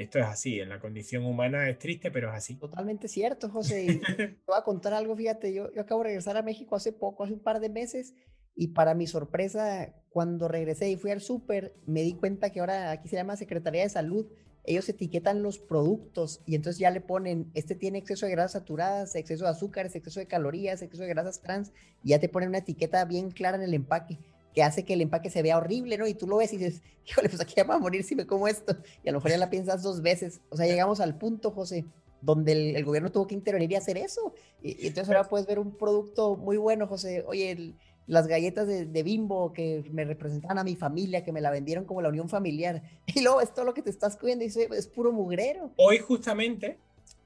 Y 0.00 0.04
esto 0.04 0.18
es 0.18 0.24
así, 0.24 0.58
en 0.60 0.70
la 0.70 0.80
condición 0.80 1.26
humana 1.26 1.68
es 1.68 1.78
triste, 1.78 2.10
pero 2.10 2.30
es 2.30 2.34
así. 2.34 2.54
Totalmente 2.54 3.06
cierto, 3.06 3.50
José. 3.50 4.00
te 4.16 4.38
voy 4.46 4.56
a 4.56 4.62
contar 4.62 4.94
algo, 4.94 5.14
fíjate, 5.14 5.52
yo, 5.52 5.70
yo 5.74 5.82
acabo 5.82 6.00
de 6.00 6.08
regresar 6.08 6.38
a 6.38 6.42
México 6.42 6.74
hace 6.74 6.90
poco, 6.90 7.22
hace 7.22 7.34
un 7.34 7.40
par 7.40 7.60
de 7.60 7.68
meses, 7.68 8.14
y 8.56 8.68
para 8.68 8.94
mi 8.94 9.06
sorpresa, 9.06 9.94
cuando 10.08 10.48
regresé 10.48 10.88
y 10.88 10.96
fui 10.96 11.10
al 11.10 11.20
súper, 11.20 11.74
me 11.84 12.00
di 12.00 12.14
cuenta 12.14 12.48
que 12.48 12.60
ahora 12.60 12.92
aquí 12.92 13.10
se 13.10 13.16
llama 13.16 13.36
Secretaría 13.36 13.82
de 13.82 13.90
Salud, 13.90 14.26
ellos 14.64 14.88
etiquetan 14.88 15.42
los 15.42 15.58
productos 15.58 16.40
y 16.46 16.54
entonces 16.54 16.80
ya 16.80 16.90
le 16.90 17.02
ponen, 17.02 17.50
este 17.52 17.74
tiene 17.74 17.98
exceso 17.98 18.24
de 18.24 18.32
grasas 18.32 18.52
saturadas, 18.52 19.14
exceso 19.16 19.44
de 19.44 19.50
azúcares, 19.50 19.94
exceso 19.96 20.18
de 20.18 20.26
calorías, 20.26 20.80
exceso 20.80 21.02
de 21.02 21.10
grasas 21.10 21.42
trans, 21.42 21.72
y 22.02 22.10
ya 22.10 22.20
te 22.20 22.30
ponen 22.30 22.48
una 22.48 22.58
etiqueta 22.58 23.04
bien 23.04 23.32
clara 23.32 23.58
en 23.58 23.64
el 23.64 23.74
empaque 23.74 24.18
que 24.54 24.62
hace 24.62 24.84
que 24.84 24.94
el 24.94 25.02
empaque 25.02 25.30
se 25.30 25.42
vea 25.42 25.58
horrible, 25.58 25.96
¿no? 25.98 26.06
Y 26.06 26.14
tú 26.14 26.26
lo 26.26 26.38
ves 26.38 26.52
y 26.52 26.56
dices, 26.56 26.82
híjole, 27.06 27.28
pues 27.28 27.40
aquí 27.40 27.54
va 27.62 27.74
a 27.74 27.78
morir 27.78 28.04
si 28.04 28.14
me 28.14 28.26
como 28.26 28.48
esto. 28.48 28.76
Y 29.04 29.08
a 29.08 29.12
lo 29.12 29.18
mejor 29.18 29.30
ya 29.30 29.38
la 29.38 29.50
piensas 29.50 29.82
dos 29.82 30.02
veces. 30.02 30.40
O 30.50 30.56
sea, 30.56 30.66
llegamos 30.66 31.00
al 31.00 31.16
punto, 31.16 31.50
José, 31.50 31.84
donde 32.20 32.76
el, 32.76 32.84
gobierno 32.84 33.10
tuvo 33.10 33.26
que 33.26 33.34
intervenir 33.34 33.72
y 33.72 33.76
hacer 33.76 33.96
eso. 33.96 34.34
Y, 34.62 34.86
entonces 34.86 35.08
ahora 35.08 35.28
puedes 35.28 35.46
ver 35.46 35.58
un 35.58 35.76
producto 35.76 36.36
muy 36.36 36.56
bueno, 36.56 36.86
José. 36.86 37.24
Oye, 37.26 37.74
las 38.06 38.26
galletas 38.26 38.66
de, 38.66 39.02
bimbo 39.02 39.52
que 39.52 39.84
me 39.92 40.04
representaban 40.04 40.58
a 40.58 40.64
mi 40.64 40.74
familia, 40.74 41.22
que 41.22 41.32
me 41.32 41.40
la 41.40 41.50
vendieron 41.50 41.84
como 41.84 42.02
la 42.02 42.08
unión 42.08 42.28
familiar. 42.28 42.82
Y 43.14 43.22
luego 43.22 43.40
es 43.40 43.52
todo 43.54 43.64
lo 43.64 43.74
que 43.74 43.82
te 43.82 43.90
estás 43.90 44.16
comiendo 44.16 44.44
y 44.44 44.48
es 44.48 44.86
puro 44.88 45.12
mugrero. 45.12 45.72
Hoy 45.76 45.98
justamente 45.98 46.78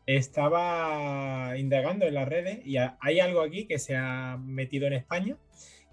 estaba 0.07 1.55
indagando 1.57 2.05
en 2.05 2.15
las 2.15 2.29
redes 2.29 2.61
y 2.67 2.77
hay 2.77 3.21
algo 3.21 3.41
aquí 3.41 3.67
que 3.67 3.79
se 3.79 3.97
ha 3.97 4.37
metido 4.37 4.87
en 4.87 4.93
España 4.93 5.39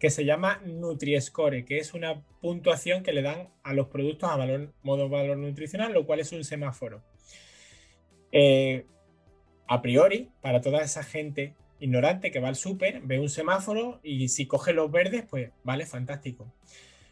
que 0.02 0.10
se 0.10 0.26
llama 0.26 0.60
Nutri-Score, 0.66 1.64
que 1.64 1.78
es 1.78 1.94
una 1.94 2.24
puntuación 2.42 3.04
que 3.04 3.14
le 3.14 3.22
dan 3.22 3.50
a 3.62 3.76
los 3.76 3.88
productos 3.90 4.32
a 4.32 4.36
valor, 4.36 4.74
modo 4.82 5.10
valor 5.10 5.38
nutricional, 5.38 5.94
lo 5.94 6.08
cual 6.08 6.20
es 6.20 6.32
un 6.32 6.44
semáforo. 6.44 7.04
Eh, 8.32 8.88
a 9.68 9.80
priori, 9.84 10.32
para 10.42 10.60
toda 10.60 10.82
esa 10.82 11.04
gente 11.04 11.54
ignorante 11.80 12.32
que 12.32 12.40
va 12.40 12.48
al 12.48 12.56
súper, 12.56 13.02
ve 13.02 13.20
un 13.20 13.30
semáforo 13.30 14.00
y 14.02 14.30
si 14.30 14.48
coge 14.48 14.74
los 14.74 14.92
verdes, 14.92 15.24
pues 15.30 15.52
vale, 15.64 15.86
fantástico. 15.86 16.52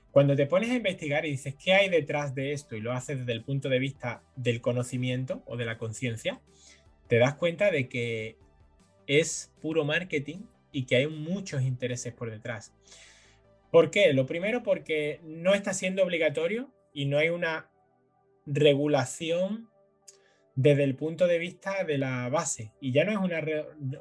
Cuando 0.09 0.35
te 0.35 0.47
pones 0.47 0.71
a 0.71 0.75
investigar 0.75 1.27
y 1.27 1.29
dices 1.29 1.53
qué 1.63 1.73
hay 1.73 1.89
detrás 1.89 2.33
de 2.33 2.53
esto 2.53 2.75
y 2.75 2.81
lo 2.81 2.91
haces 2.93 3.19
desde 3.19 3.33
el 3.33 3.43
punto 3.43 3.69
de 3.69 3.77
vista 3.77 4.23
del 4.35 4.61
conocimiento 4.61 5.43
o 5.45 5.57
de 5.57 5.65
la 5.65 5.77
conciencia, 5.77 6.41
te 7.07 7.19
das 7.19 7.35
cuenta 7.35 7.69
de 7.69 7.87
que 7.87 8.35
es 9.05 9.51
puro 9.61 9.85
marketing 9.85 10.39
y 10.71 10.85
que 10.85 10.97
hay 10.97 11.07
muchos 11.07 11.61
intereses 11.61 12.13
por 12.13 12.31
detrás. 12.31 12.73
¿Por 13.71 13.91
qué? 13.91 14.13
Lo 14.13 14.25
primero 14.25 14.63
porque 14.63 15.19
no 15.23 15.53
está 15.53 15.73
siendo 15.73 16.03
obligatorio 16.03 16.73
y 16.93 17.05
no 17.05 17.17
hay 17.17 17.29
una 17.29 17.69
regulación 18.45 19.69
desde 20.55 20.83
el 20.83 20.95
punto 20.95 21.27
de 21.27 21.39
vista 21.39 21.83
de 21.83 21.97
la 21.97 22.27
base. 22.29 22.73
Y 22.81 22.91
ya 22.91 23.05
no 23.05 23.11
es 23.11 23.17
una, 23.17 23.41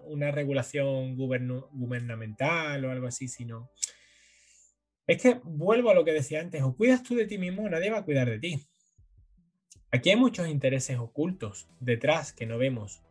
una 0.04 0.30
regulación 0.30 1.16
gubernamental 1.16 2.84
o 2.84 2.90
algo 2.90 3.06
así, 3.06 3.28
sino... 3.28 3.70
Es 5.06 5.22
que 5.22 5.40
vuelvo 5.42 5.90
a 5.90 5.94
lo 5.94 6.04
que 6.04 6.12
decía 6.12 6.40
antes, 6.40 6.62
o 6.62 6.76
cuidas 6.76 7.02
tú 7.02 7.14
de 7.14 7.26
ti 7.26 7.38
mismo 7.38 7.66
nadie 7.68 7.90
va 7.90 7.98
a 7.98 8.04
cuidar 8.04 8.28
de 8.28 8.38
ti. 8.38 8.66
Aquí 9.90 10.10
hay 10.10 10.16
muchos 10.16 10.48
intereses 10.48 10.98
ocultos 10.98 11.66
detrás 11.80 12.34
que 12.34 12.44
no 12.44 12.58
vemos. 12.58 13.02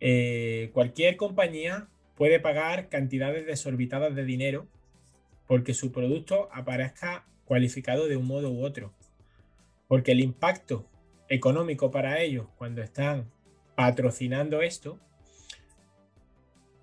Eh, 0.00 0.70
cualquier 0.72 1.16
compañía 1.16 1.90
puede 2.16 2.40
pagar 2.40 2.88
cantidades 2.88 3.46
desorbitadas 3.46 4.14
de 4.14 4.24
dinero 4.24 4.66
porque 5.46 5.74
su 5.74 5.92
producto 5.92 6.48
aparezca 6.52 7.24
cualificado 7.44 8.08
de 8.08 8.16
un 8.16 8.26
modo 8.26 8.50
u 8.50 8.64
otro. 8.64 8.92
Porque 9.86 10.12
el 10.12 10.20
impacto 10.20 10.88
económico 11.28 11.90
para 11.90 12.20
ellos 12.20 12.48
cuando 12.56 12.82
están 12.82 13.30
patrocinando 13.76 14.62
esto 14.62 14.98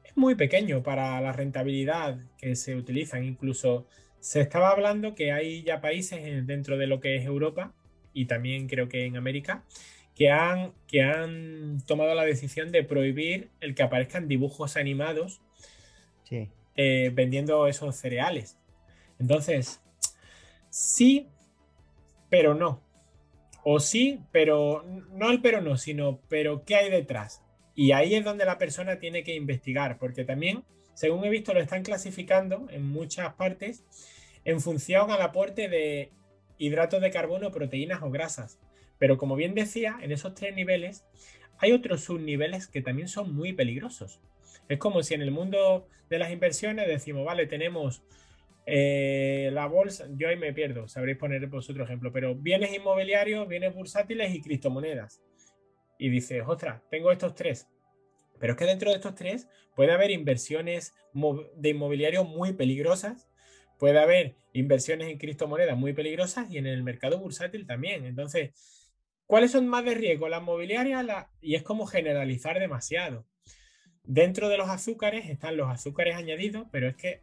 es 0.03 0.15
muy 0.15 0.35
pequeño 0.35 0.83
para 0.83 1.19
la 1.19 1.33
rentabilidad 1.33 2.19
que 2.37 2.55
se 2.55 2.75
utilizan. 2.75 3.25
Incluso 3.25 3.87
se 4.19 4.39
estaba 4.39 4.69
hablando 4.69 5.15
que 5.15 5.31
hay 5.31 5.63
ya 5.63 5.81
países 5.81 6.45
dentro 6.47 6.77
de 6.77 6.87
lo 6.87 7.01
que 7.01 7.17
es 7.17 7.25
Europa 7.25 7.73
y 8.13 8.25
también 8.25 8.67
creo 8.67 8.87
que 8.87 9.05
en 9.05 9.17
América 9.17 9.63
que 10.15 10.29
han, 10.29 10.73
que 10.87 11.01
han 11.01 11.81
tomado 11.85 12.13
la 12.13 12.23
decisión 12.23 12.71
de 12.71 12.83
prohibir 12.83 13.49
el 13.61 13.75
que 13.75 13.83
aparezcan 13.83 14.27
dibujos 14.27 14.77
animados 14.77 15.41
eh, 16.75 17.11
vendiendo 17.13 17.67
esos 17.67 17.95
cereales. 17.95 18.57
Entonces, 19.19 19.81
sí, 20.69 21.27
pero 22.29 22.55
no. 22.55 22.81
O 23.63 23.79
sí, 23.79 24.19
pero 24.31 24.83
no 25.11 25.29
el 25.29 25.39
pero 25.41 25.61
no, 25.61 25.77
sino 25.77 26.19
pero 26.29 26.65
¿qué 26.65 26.75
hay 26.75 26.89
detrás? 26.89 27.43
Y 27.75 27.91
ahí 27.91 28.15
es 28.15 28.25
donde 28.25 28.45
la 28.45 28.57
persona 28.57 28.99
tiene 28.99 29.23
que 29.23 29.35
investigar, 29.35 29.97
porque 29.97 30.25
también, 30.25 30.63
según 30.95 31.23
he 31.23 31.29
visto, 31.29 31.53
lo 31.53 31.61
están 31.61 31.83
clasificando 31.83 32.67
en 32.69 32.87
muchas 32.87 33.33
partes 33.35 33.83
en 34.45 34.59
función 34.59 35.11
al 35.11 35.21
aporte 35.21 35.69
de 35.69 36.11
hidratos 36.57 37.01
de 37.01 37.11
carbono, 37.11 37.51
proteínas 37.51 38.01
o 38.01 38.09
grasas. 38.09 38.59
Pero 39.03 39.17
como 39.17 39.35
bien 39.35 39.53
decía, 39.53 39.97
en 40.01 40.13
esos 40.13 40.33
tres 40.33 40.55
niveles 40.55 41.03
hay 41.57 41.73
otros 41.73 42.05
subniveles 42.05 42.67
que 42.67 42.81
también 42.81 43.09
son 43.09 43.35
muy 43.35 43.51
peligrosos. 43.51 44.21
Es 44.69 44.77
como 44.77 45.03
si 45.03 45.13
en 45.13 45.21
el 45.21 45.29
mundo 45.29 45.89
de 46.09 46.19
las 46.19 46.31
inversiones 46.31 46.87
decimos, 46.87 47.25
vale, 47.25 47.45
tenemos 47.45 48.05
eh, 48.65 49.49
la 49.51 49.65
bolsa, 49.65 50.07
yo 50.15 50.29
ahí 50.29 50.37
me 50.37 50.53
pierdo, 50.53 50.87
sabréis 50.87 51.17
poner 51.17 51.45
vosotros 51.47 51.85
ejemplo, 51.85 52.13
pero 52.13 52.33
bienes 52.33 52.73
inmobiliarios, 52.73 53.45
bienes 53.45 53.75
bursátiles 53.75 54.33
y 54.33 54.41
criptomonedas. 54.41 55.21
Y 55.99 56.07
dices, 56.07 56.41
ostras, 56.47 56.81
tengo 56.89 57.11
estos 57.11 57.35
tres. 57.35 57.67
Pero 58.39 58.53
es 58.53 58.57
que 58.57 58.63
dentro 58.63 58.89
de 58.89 58.95
estos 58.95 59.15
tres 59.15 59.49
puede 59.75 59.91
haber 59.91 60.11
inversiones 60.11 60.93
de 61.57 61.69
inmobiliario 61.69 62.23
muy 62.23 62.53
peligrosas, 62.53 63.29
puede 63.77 63.99
haber 63.99 64.37
inversiones 64.53 65.09
en 65.09 65.17
criptomonedas 65.17 65.77
muy 65.77 65.91
peligrosas 65.91 66.49
y 66.49 66.57
en 66.57 66.67
el 66.67 66.83
mercado 66.83 67.19
bursátil 67.19 67.67
también. 67.67 68.05
Entonces, 68.05 68.53
¿Cuáles 69.25 69.51
son 69.51 69.67
más 69.67 69.85
de 69.85 69.95
riesgo? 69.95 70.29
Las 70.29 70.43
mobiliarias 70.43 71.05
y 71.41 71.55
es 71.55 71.63
como 71.63 71.85
generalizar 71.85 72.59
demasiado. 72.59 73.25
Dentro 74.03 74.49
de 74.49 74.57
los 74.57 74.69
azúcares 74.69 75.29
están 75.29 75.57
los 75.57 75.69
azúcares 75.69 76.15
añadidos, 76.15 76.67
pero 76.71 76.87
es 76.87 76.95
que 76.95 77.21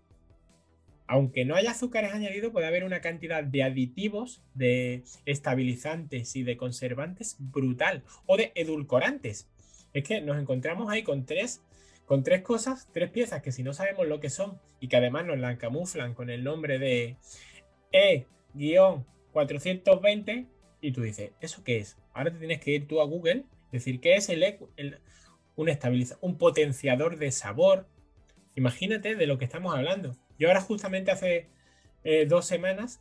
aunque 1.11 1.44
no 1.44 1.57
haya 1.57 1.72
azúcares 1.72 2.12
añadidos, 2.12 2.53
puede 2.53 2.68
haber 2.68 2.84
una 2.84 3.01
cantidad 3.01 3.42
de 3.42 3.64
aditivos, 3.64 4.44
de 4.55 5.03
estabilizantes 5.26 6.36
y 6.36 6.44
de 6.44 6.57
conservantes 6.57 7.34
brutal 7.40 8.05
o 8.26 8.36
de 8.36 8.53
edulcorantes. 8.55 9.48
Es 9.92 10.05
que 10.05 10.20
nos 10.20 10.38
encontramos 10.38 10.88
ahí 10.88 11.03
con 11.03 11.26
tres, 11.26 11.64
con 12.07 12.22
tres 12.22 12.42
cosas, 12.42 12.88
tres 12.92 13.11
piezas 13.11 13.42
que 13.42 13.51
si 13.51 13.64
no 13.64 13.72
sabemos 13.72 14.07
lo 14.07 14.20
que 14.20 14.30
son 14.30 14.61
y 14.78 14.86
que 14.86 14.98
además 14.98 15.26
nos 15.26 15.40
la 15.40 15.59
camuflan 15.59 16.14
con 16.14 16.30
el 16.30 16.44
nombre 16.44 16.78
de 16.78 17.16
E-420, 17.90 20.46
y 20.81 20.93
tú 20.93 21.03
dices, 21.03 21.33
¿eso 21.41 21.62
qué 21.64 21.78
es? 21.78 21.97
Ahora 22.12 22.33
te 22.33 22.39
tienes 22.39 22.61
que 22.61 22.72
ir 22.72 22.89
tú 22.89 23.01
a 23.01 23.05
Google, 23.05 23.45
decir, 23.72 24.01
¿qué 24.01 24.16
es 24.16 24.28
el, 24.28 24.59
un 25.57 25.78
un 26.20 26.39
potenciador 26.39 27.18
de 27.18 27.31
sabor? 27.31 27.87
Imagínate 28.57 29.14
de 29.14 29.26
lo 29.26 29.39
que 29.39 29.45
estamos 29.45 29.74
hablando. 29.74 30.16
Yo 30.39 30.49
ahora 30.49 30.61
justamente 30.61 31.11
hace 31.11 31.49
eh, 32.05 32.26
dos 32.26 32.47
semanas, 32.47 33.01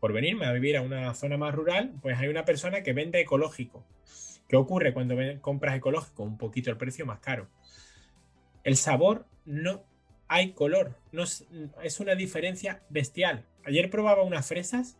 por 0.00 0.12
venirme 0.12 0.46
a 0.46 0.52
vivir 0.52 0.76
a 0.76 0.82
una 0.82 1.14
zona 1.14 1.36
más 1.36 1.54
rural, 1.54 1.94
pues 2.02 2.18
hay 2.18 2.28
una 2.28 2.44
persona 2.44 2.82
que 2.82 2.92
vende 2.92 3.20
ecológico. 3.20 3.84
¿Qué 4.48 4.56
ocurre 4.56 4.92
cuando 4.92 5.16
compras 5.40 5.76
ecológico? 5.76 6.22
Un 6.22 6.38
poquito 6.38 6.70
el 6.70 6.76
precio 6.76 7.06
más 7.06 7.20
caro. 7.20 7.48
El 8.62 8.76
sabor 8.76 9.26
no 9.44 9.84
hay 10.28 10.52
color, 10.52 10.96
no 11.12 11.22
es 11.22 12.00
una 12.00 12.14
diferencia 12.14 12.82
bestial. 12.88 13.44
Ayer 13.64 13.90
probaba 13.90 14.22
unas 14.22 14.46
fresas 14.46 14.98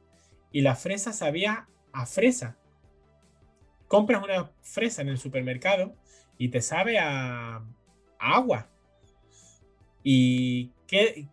y 0.52 0.62
la 0.62 0.76
fresa 0.76 1.12
sabía 1.12 1.68
a 1.92 2.06
fresa. 2.06 2.56
Compras 3.88 4.22
una 4.22 4.50
fresa 4.62 5.02
en 5.02 5.08
el 5.08 5.18
supermercado 5.18 5.94
y 6.38 6.48
te 6.48 6.60
sabe 6.60 6.98
a, 6.98 7.64
agua. 8.18 8.68
¿Y 10.02 10.72
qué, 10.86 11.28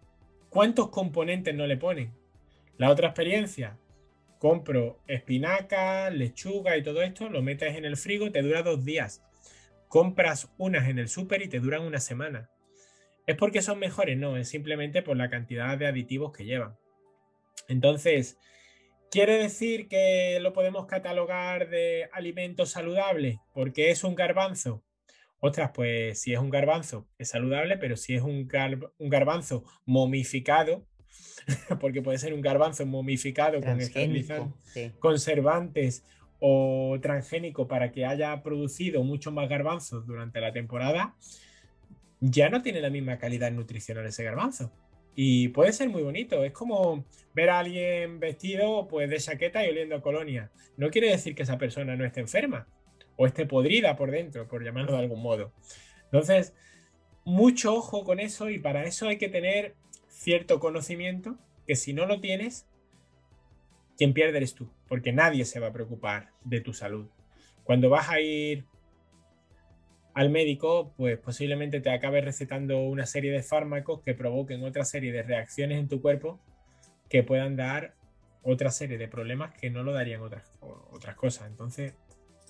cuántos 0.50 0.90
componentes 0.90 1.54
no 1.56 1.68
le 1.68 1.78
ponen? 1.78 2.14
La 2.78 2.90
otra 2.90 3.10
experiencia, 3.10 3.78
compro 4.40 5.00
espinaca, 5.08 6.10
lechuga 6.10 6.76
y 6.78 6.84
todo 6.84 7.02
esto, 7.02 7.30
lo 7.30 7.42
metes 7.42 7.76
en 7.76 7.86
el 7.86 7.98
frigo, 7.98 8.32
te 8.32 8.42
dura 8.42 8.64
dos 8.64 8.84
días. 8.84 9.24
Compras 9.88 10.52
unas 10.58 10.90
en 10.90 11.00
el 11.00 11.08
súper 11.08 11.44
y 11.44 11.48
te 11.48 11.60
duran 11.60 11.84
una 11.84 12.00
semana. 12.00 12.50
¿Es 13.26 13.38
porque 13.38 13.62
son 13.62 13.80
mejores? 13.80 14.18
No, 14.18 14.36
es 14.38 14.50
simplemente 14.50 15.02
por 15.02 15.16
la 15.16 15.30
cantidad 15.30 15.78
de 15.78 15.88
aditivos 15.88 16.34
que 16.34 16.46
llevan. 16.46 16.76
Entonces, 17.68 18.38
¿Quiere 19.14 19.38
decir 19.38 19.88
que 19.88 20.40
lo 20.42 20.54
podemos 20.54 20.88
catalogar 20.88 21.70
de 21.70 22.10
alimento 22.14 22.66
saludable 22.66 23.42
porque 23.54 23.92
es 23.92 24.04
un 24.04 24.16
garbanzo? 24.16 24.84
Ostras, 25.40 25.70
pues 25.72 26.20
si 26.20 26.34
es 26.34 26.40
un 26.40 26.50
garbanzo 26.50 27.08
es 27.20 27.30
saludable, 27.30 27.78
pero 27.78 27.96
si 27.96 28.16
es 28.16 28.24
un, 28.24 28.48
garbanzo 28.98 29.66
momificado, 29.86 30.88
porque 31.80 32.02
puede 32.02 32.18
ser 32.18 32.34
un 32.34 32.42
garbanzo 32.42 32.88
momificado 32.88 33.62
con 33.62 33.78
conservantes 34.98 36.04
o 36.40 36.98
transgénico 37.00 37.68
para 37.68 37.92
que 37.92 38.08
haya 38.08 38.42
producido 38.42 39.04
mucho 39.04 39.32
más 39.32 39.48
garbanzos 39.48 40.08
durante 40.08 40.42
la 40.42 40.54
temporada, 40.54 41.16
ya 42.20 42.50
no 42.50 42.64
tiene 42.64 42.82
la 42.82 42.90
misma 42.90 43.20
calidad 43.20 43.52
nutricional 43.52 44.08
ese 44.08 44.24
garbanzo. 44.24 44.72
Y 45.16 45.50
puede 45.50 45.74
ser 45.74 45.90
muy 45.90 46.02
bonito. 46.02 46.44
Es 46.44 46.52
como 46.52 47.06
ver 47.34 47.50
a 47.50 47.60
alguien 47.60 48.20
vestido 48.20 48.88
pues, 48.88 49.10
de 49.10 49.18
chaqueta 49.18 49.66
y 49.66 49.70
oliendo 49.70 49.96
a 49.96 50.02
colonia. 50.02 50.52
No 50.78 50.90
quiere 50.90 51.10
decir 51.10 51.36
que 51.36 51.44
esa 51.44 51.58
persona 51.58 51.96
no 51.96 52.06
esté 52.06 52.22
enferma 52.22 52.68
o 53.16 53.28
esté 53.28 53.46
podrida 53.46 53.96
por 53.96 54.12
dentro, 54.12 54.48
por 54.48 54.64
llamarlo 54.64 54.94
de 54.94 55.00
algún 55.00 55.22
modo. 55.22 55.52
Entonces, 56.06 56.54
mucho 57.26 57.74
ojo 57.76 58.04
con 58.04 58.20
eso 58.20 58.50
y 58.50 58.60
para 58.60 58.84
eso 58.84 59.08
hay 59.08 59.18
que 59.18 59.30
tener 59.30 59.76
cierto 60.08 60.60
conocimiento 60.60 61.38
que 61.68 61.76
si 61.76 61.94
no 61.94 62.06
lo 62.06 62.20
tienes, 62.20 62.68
quien 63.98 64.14
pierde 64.14 64.38
eres 64.38 64.56
tú, 64.56 64.70
porque 64.88 65.14
nadie 65.14 65.46
se 65.46 65.60
va 65.60 65.68
a 65.68 65.74
preocupar 65.74 66.32
de 66.44 66.62
tu 66.62 66.74
salud. 66.74 67.08
Cuando 67.64 67.90
vas 67.90 68.10
a 68.10 68.20
ir 68.20 68.66
al 70.14 70.30
médico, 70.30 70.94
pues 70.96 71.18
posiblemente 71.18 71.82
te 71.82 71.90
acabe 71.90 72.22
recetando 72.22 72.80
una 72.82 73.06
serie 73.06 73.32
de 73.32 73.42
fármacos 73.42 74.02
que 74.02 74.14
provoquen 74.14 74.64
otra 74.64 74.86
serie 74.86 75.12
de 75.12 75.24
reacciones 75.24 75.80
en 75.80 75.88
tu 75.88 76.02
cuerpo 76.02 76.40
que 77.10 77.24
puedan 77.24 77.56
dar 77.56 77.96
otra 78.44 78.72
serie 78.72 78.98
de 78.98 79.08
problemas 79.08 79.54
que 79.60 79.70
no 79.70 79.84
lo 79.84 79.94
darían 79.94 80.22
otras, 80.22 80.52
otras 80.60 81.16
cosas. 81.16 81.48
Entonces, 81.48 81.94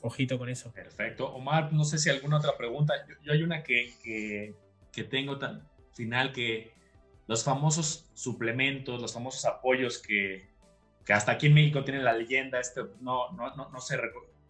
ojito 0.01 0.37
con 0.37 0.49
eso. 0.49 0.71
Perfecto. 0.71 1.33
Omar, 1.33 1.71
no 1.71 1.85
sé 1.85 1.97
si 1.97 2.09
alguna 2.09 2.37
otra 2.37 2.57
pregunta. 2.57 2.93
Yo, 3.21 3.31
hay 3.31 3.43
una 3.43 3.63
que, 3.63 3.93
que, 4.91 5.03
tengo 5.05 5.37
tan 5.37 5.67
final 5.93 6.33
que 6.33 6.73
los 7.27 7.43
famosos 7.43 8.09
suplementos, 8.13 9.01
los 9.01 9.13
famosos 9.13 9.45
apoyos 9.45 9.99
que, 9.99 10.49
que 11.05 11.13
hasta 11.13 11.33
aquí 11.33 11.47
en 11.47 11.53
México 11.53 11.83
tienen 11.83 12.03
la 12.03 12.13
leyenda, 12.13 12.59
este, 12.59 12.81
no, 12.99 13.31
no, 13.31 13.55
no, 13.55 13.69
no 13.69 13.79
se 13.79 13.97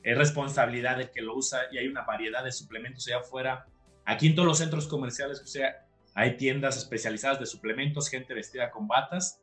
es 0.03 0.17
responsabilidad 0.17 0.97
del 0.97 1.09
que 1.11 1.21
lo 1.21 1.35
usa 1.35 1.61
y 1.71 1.77
hay 1.77 1.87
una 1.87 2.03
variedad 2.03 2.43
de 2.43 2.51
suplementos 2.51 3.07
allá 3.07 3.19
afuera. 3.19 3.65
Aquí 4.05 4.27
en 4.27 4.35
todos 4.35 4.47
los 4.47 4.57
centros 4.57 4.87
comerciales, 4.87 5.41
o 5.41 5.47
sea, 5.47 5.87
hay 6.13 6.35
tiendas 6.35 6.77
especializadas 6.77 7.39
de 7.39 7.45
suplementos, 7.45 8.09
gente 8.09 8.33
vestida 8.33 8.69
con 8.69 8.87
batas 8.87 9.41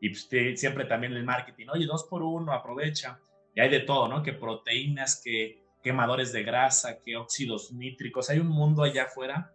y 0.00 0.10
pues, 0.10 0.28
siempre 0.58 0.86
también 0.86 1.12
el 1.12 1.24
marketing, 1.24 1.66
oye, 1.72 1.86
dos 1.86 2.04
por 2.04 2.22
uno, 2.22 2.52
aprovecha. 2.52 3.20
Y 3.54 3.60
hay 3.60 3.68
de 3.68 3.80
todo, 3.80 4.08
¿no? 4.08 4.22
Que 4.22 4.32
proteínas, 4.32 5.20
que 5.22 5.62
quemadores 5.82 6.32
de 6.32 6.42
grasa, 6.42 7.00
que 7.00 7.16
óxidos 7.16 7.72
nítricos. 7.72 8.30
Hay 8.30 8.38
un 8.38 8.48
mundo 8.48 8.82
allá 8.82 9.04
afuera. 9.04 9.54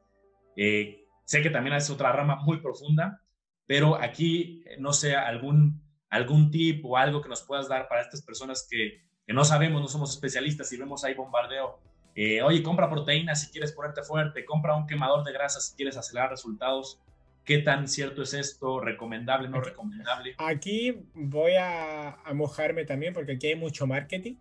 Eh, 0.56 1.06
sé 1.26 1.42
que 1.42 1.50
también 1.50 1.76
es 1.76 1.90
otra 1.90 2.12
rama 2.12 2.38
muy 2.38 2.58
profunda, 2.58 3.22
pero 3.66 3.96
aquí, 3.96 4.64
no 4.78 4.94
sé, 4.94 5.16
algún, 5.16 5.82
algún 6.10 6.52
tip 6.52 6.86
o 6.86 6.98
algo 6.98 7.22
que 7.22 7.30
nos 7.30 7.42
puedas 7.42 7.68
dar 7.68 7.88
para 7.88 8.02
estas 8.02 8.22
personas 8.22 8.68
que 8.70 9.02
que 9.26 9.34
no 9.34 9.46
sabemos, 9.46 9.82
no 9.82 9.88
somos 9.88 10.12
especialistas 10.12 10.72
y 10.74 10.78
vemos 10.78 11.04
ahí 11.04 11.14
bombardeo. 11.14 11.80
Eh, 12.16 12.42
oye, 12.42 12.62
compra 12.62 12.90
proteínas 12.90 13.42
si 13.42 13.52
quieres 13.52 13.72
ponerte 13.72 14.04
fuerte, 14.04 14.46
compra 14.46 14.76
un 14.76 14.86
quemador 14.86 15.24
de 15.24 15.34
grasa 15.34 15.60
si 15.60 15.76
quieres 15.76 15.98
acelerar 15.98 16.30
resultados. 16.30 17.00
¿Qué 17.44 17.58
tan 17.58 17.88
cierto 17.88 18.22
es 18.22 18.34
esto? 18.34 18.80
¿Recomendable, 18.80 19.50
no 19.50 19.60
recomendable? 19.60 20.36
Aquí 20.38 21.04
voy 21.14 21.54
a, 21.60 22.18
mojarme 22.34 22.86
también 22.86 23.14
porque 23.14 23.34
aquí 23.34 23.48
hay 23.48 23.56
mucho 23.56 23.86
marketing 23.88 24.36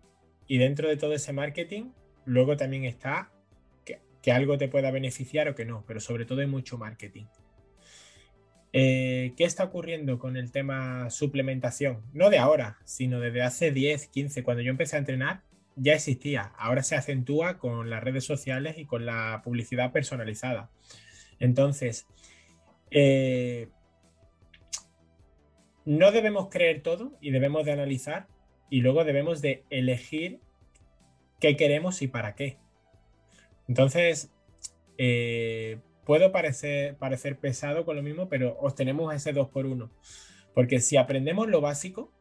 y 0.47 0.57
dentro 0.57 0.87
de 0.87 0.97
todo 0.97 1.13
ese 1.13 1.33
marketing 1.33 1.91
luego 2.25 2.55
también 2.55 2.85
está 2.85 3.29
que, 3.83 3.99
que 4.21 4.31
algo 4.31 4.57
te 4.57 4.69
pueda 4.69 4.91
beneficiar 4.91 5.49
o 5.49 5.55
que 5.55 5.65
no, 5.65 5.83
pero 5.85 5.99
sobre 5.99 6.25
todo 6.25 6.41
hay 6.41 6.47
mucho 6.47 6.77
marketing. 6.77 7.25
Eh, 8.75 9.33
¿Qué 9.37 9.43
está 9.43 9.63
ocurriendo 9.63 10.17
con 10.17 10.35
el 10.35 10.51
tema 10.51 11.11
suplementación? 11.11 12.01
No 12.11 12.31
de 12.31 12.39
ahora, 12.39 12.79
sino 12.85 13.19
desde 13.19 13.43
hace 13.43 13.71
10, 13.71 14.07
15, 14.07 14.43
cuando 14.43 14.63
yo 14.63 14.71
empecé 14.71 14.95
a 14.95 14.99
entrenar, 14.99 15.43
ya 15.75 15.93
existía. 15.93 16.51
Ahora 16.57 16.81
se 16.81 16.95
acentúa 16.95 17.59
con 17.59 17.91
las 17.91 18.03
redes 18.03 18.25
sociales 18.25 18.79
y 18.79 18.85
con 18.85 19.05
la 19.05 19.41
publicidad 19.43 19.91
personalizada. 19.91 20.71
Entonces, 21.39 22.07
eh, 22.89 23.69
no 25.85 26.11
debemos 26.11 26.49
creer 26.49 26.81
todo 26.81 27.17
y 27.21 27.29
debemos 27.29 27.65
de 27.65 27.73
analizar 27.73 28.27
y 28.71 28.81
luego 28.81 29.03
debemos 29.03 29.41
de 29.41 29.63
elegir 29.69 30.39
qué 31.39 31.55
queremos 31.55 32.01
y 32.01 32.07
para 32.07 32.33
qué. 32.33 32.57
Entonces, 33.67 34.31
eh, 34.97 35.79
puedo 36.05 36.31
parecer, 36.31 36.95
parecer 36.95 37.37
pesado 37.37 37.85
con 37.85 37.95
lo 37.95 38.03
mismo, 38.03 38.29
pero 38.29 38.57
obtenemos 38.59 39.13
ese 39.13 39.33
2 39.33 39.49
por 39.49 39.65
1 39.65 39.89
Porque 40.53 40.79
si 40.79 40.97
aprendemos 40.97 41.47
lo 41.47 41.61
básico, 41.61 42.11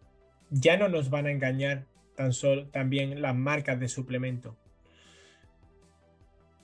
ya 0.50 0.76
no 0.76 0.88
nos 0.88 1.10
van 1.10 1.26
a 1.26 1.30
engañar 1.30 1.86
tan 2.14 2.32
solo 2.32 2.68
también 2.68 3.22
las 3.22 3.34
marcas 3.34 3.80
de 3.80 3.88
suplemento. 3.88 4.56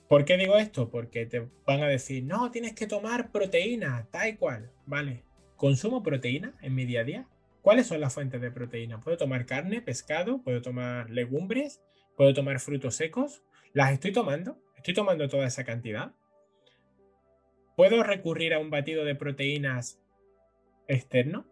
¿Por 0.09 0.25
qué 0.25 0.37
digo 0.39 0.57
esto? 0.57 0.89
Porque 0.89 1.27
te 1.27 1.47
van 1.67 1.83
a 1.83 1.89
decir, 1.89 2.25
no, 2.25 2.51
tienes 2.51 2.75
que 2.75 2.87
tomar 2.87 3.31
proteína, 3.31 4.09
tal 4.11 4.39
cual. 4.39 4.71
Vale, 4.87 5.25
¿consumo 5.57 6.03
proteína 6.03 6.55
en 6.63 6.75
mi 6.75 6.87
día 6.87 7.01
a 7.01 7.05
día? 7.05 7.29
¿Cuáles 7.61 7.89
son 7.89 8.01
las 8.01 8.15
fuentes 8.15 8.41
de 8.41 8.51
proteína? 8.51 9.01
¿Puedo 9.01 9.19
tomar 9.19 9.45
carne, 9.45 9.83
pescado? 9.83 10.43
¿Puedo 10.43 10.63
tomar 10.63 11.11
legumbres? 11.11 11.83
¿Puedo 12.17 12.33
tomar 12.33 12.61
frutos 12.61 12.95
secos? 12.95 13.43
¿Las 13.75 13.93
estoy 13.93 14.13
tomando? 14.13 14.59
¿Estoy 14.77 14.95
tomando 14.95 15.29
toda 15.29 15.47
esa 15.47 15.65
cantidad? 15.65 16.15
¿Puedo 17.79 18.03
recurrir 18.03 18.55
a 18.55 18.59
un 18.59 18.71
batido 18.71 19.05
de 19.05 19.15
proteínas 19.15 20.01
externo? 20.89 21.47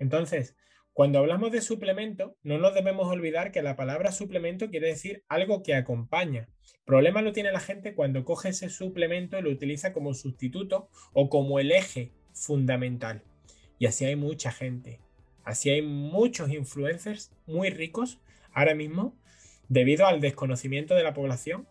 Entonces, 0.00 0.56
cuando 0.92 1.20
hablamos 1.20 1.52
de 1.52 1.60
suplemento, 1.60 2.36
no 2.42 2.58
nos 2.58 2.74
debemos 2.74 3.06
olvidar 3.06 3.52
que 3.52 3.62
la 3.62 3.76
palabra 3.76 4.10
suplemento 4.10 4.70
quiere 4.70 4.88
decir 4.88 5.22
algo 5.28 5.62
que 5.62 5.76
acompaña. 5.76 6.48
problema 6.84 7.22
lo 7.22 7.30
tiene 7.30 7.52
la 7.52 7.60
gente 7.60 7.94
cuando 7.94 8.24
coge 8.24 8.48
ese 8.48 8.70
suplemento 8.70 9.38
y 9.38 9.42
lo 9.42 9.50
utiliza 9.50 9.92
como 9.92 10.14
sustituto 10.14 10.88
o 11.12 11.28
como 11.28 11.60
el 11.60 11.70
eje 11.70 12.10
fundamental. 12.32 13.22
Y 13.78 13.86
así 13.86 14.04
hay 14.04 14.16
mucha 14.16 14.50
gente. 14.50 14.98
Así 15.44 15.70
hay 15.70 15.80
muchos 15.80 16.50
influencers 16.50 17.30
muy 17.46 17.70
ricos 17.70 18.20
ahora 18.50 18.74
mismo 18.74 19.16
debido 19.68 20.08
al 20.08 20.20
desconocimiento 20.20 20.96
de 20.96 21.04
la 21.04 21.14
población 21.14 21.68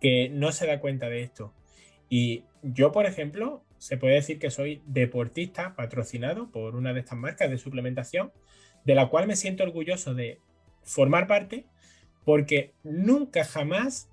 que 0.00 0.30
no 0.30 0.52
se 0.52 0.66
da 0.66 0.80
cuenta 0.80 1.10
de 1.10 1.20
esto. 1.20 1.52
Y 2.08 2.44
yo, 2.62 2.92
por 2.92 3.06
ejemplo, 3.06 3.62
se 3.78 3.96
puede 3.96 4.14
decir 4.14 4.38
que 4.38 4.50
soy 4.50 4.82
deportista 4.86 5.74
patrocinado 5.74 6.50
por 6.50 6.76
una 6.76 6.92
de 6.92 7.00
estas 7.00 7.18
marcas 7.18 7.50
de 7.50 7.58
suplementación, 7.58 8.32
de 8.84 8.94
la 8.94 9.08
cual 9.08 9.26
me 9.26 9.36
siento 9.36 9.64
orgulloso 9.64 10.14
de 10.14 10.40
formar 10.82 11.26
parte, 11.26 11.66
porque 12.24 12.72
nunca 12.82 13.44
jamás, 13.44 14.08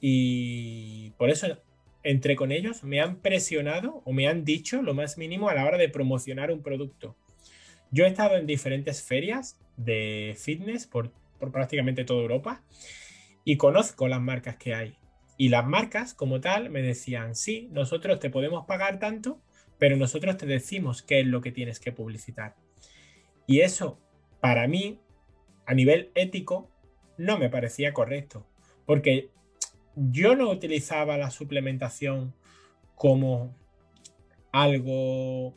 y 0.00 1.10
por 1.16 1.30
eso 1.30 1.58
entre 2.06 2.36
con 2.36 2.52
ellos, 2.52 2.84
me 2.84 3.00
han 3.00 3.16
presionado 3.16 4.00
o 4.04 4.12
me 4.12 4.28
han 4.28 4.44
dicho 4.44 4.80
lo 4.80 4.94
más 4.94 5.18
mínimo 5.18 5.48
a 5.48 5.54
la 5.54 5.64
hora 5.64 5.76
de 5.76 5.88
promocionar 5.88 6.52
un 6.52 6.62
producto. 6.62 7.16
Yo 7.90 8.04
he 8.04 8.08
estado 8.08 8.36
en 8.36 8.46
diferentes 8.46 9.02
ferias 9.02 9.58
de 9.76 10.36
fitness 10.38 10.86
por, 10.86 11.10
por 11.40 11.50
prácticamente 11.50 12.04
toda 12.04 12.22
Europa 12.22 12.62
y 13.44 13.56
conozco 13.56 14.06
las 14.06 14.20
marcas 14.20 14.56
que 14.56 14.74
hay. 14.74 14.96
Y 15.36 15.50
las 15.50 15.66
marcas 15.66 16.14
como 16.14 16.40
tal 16.40 16.70
me 16.70 16.82
decían, 16.82 17.34
sí, 17.34 17.68
nosotros 17.72 18.20
te 18.20 18.30
podemos 18.30 18.66
pagar 18.66 18.98
tanto, 18.98 19.40
pero 19.78 19.96
nosotros 19.96 20.36
te 20.36 20.46
decimos 20.46 21.02
qué 21.02 21.20
es 21.20 21.26
lo 21.26 21.40
que 21.40 21.52
tienes 21.52 21.80
que 21.80 21.92
publicitar. 21.92 22.56
Y 23.46 23.60
eso, 23.60 24.00
para 24.40 24.66
mí, 24.66 25.00
a 25.66 25.74
nivel 25.74 26.10
ético, 26.14 26.70
no 27.18 27.38
me 27.38 27.50
parecía 27.50 27.92
correcto, 27.92 28.46
porque 28.86 29.30
yo 29.94 30.36
no 30.36 30.50
utilizaba 30.50 31.16
la 31.16 31.30
suplementación 31.30 32.34
como 32.94 33.54
algo 34.52 35.54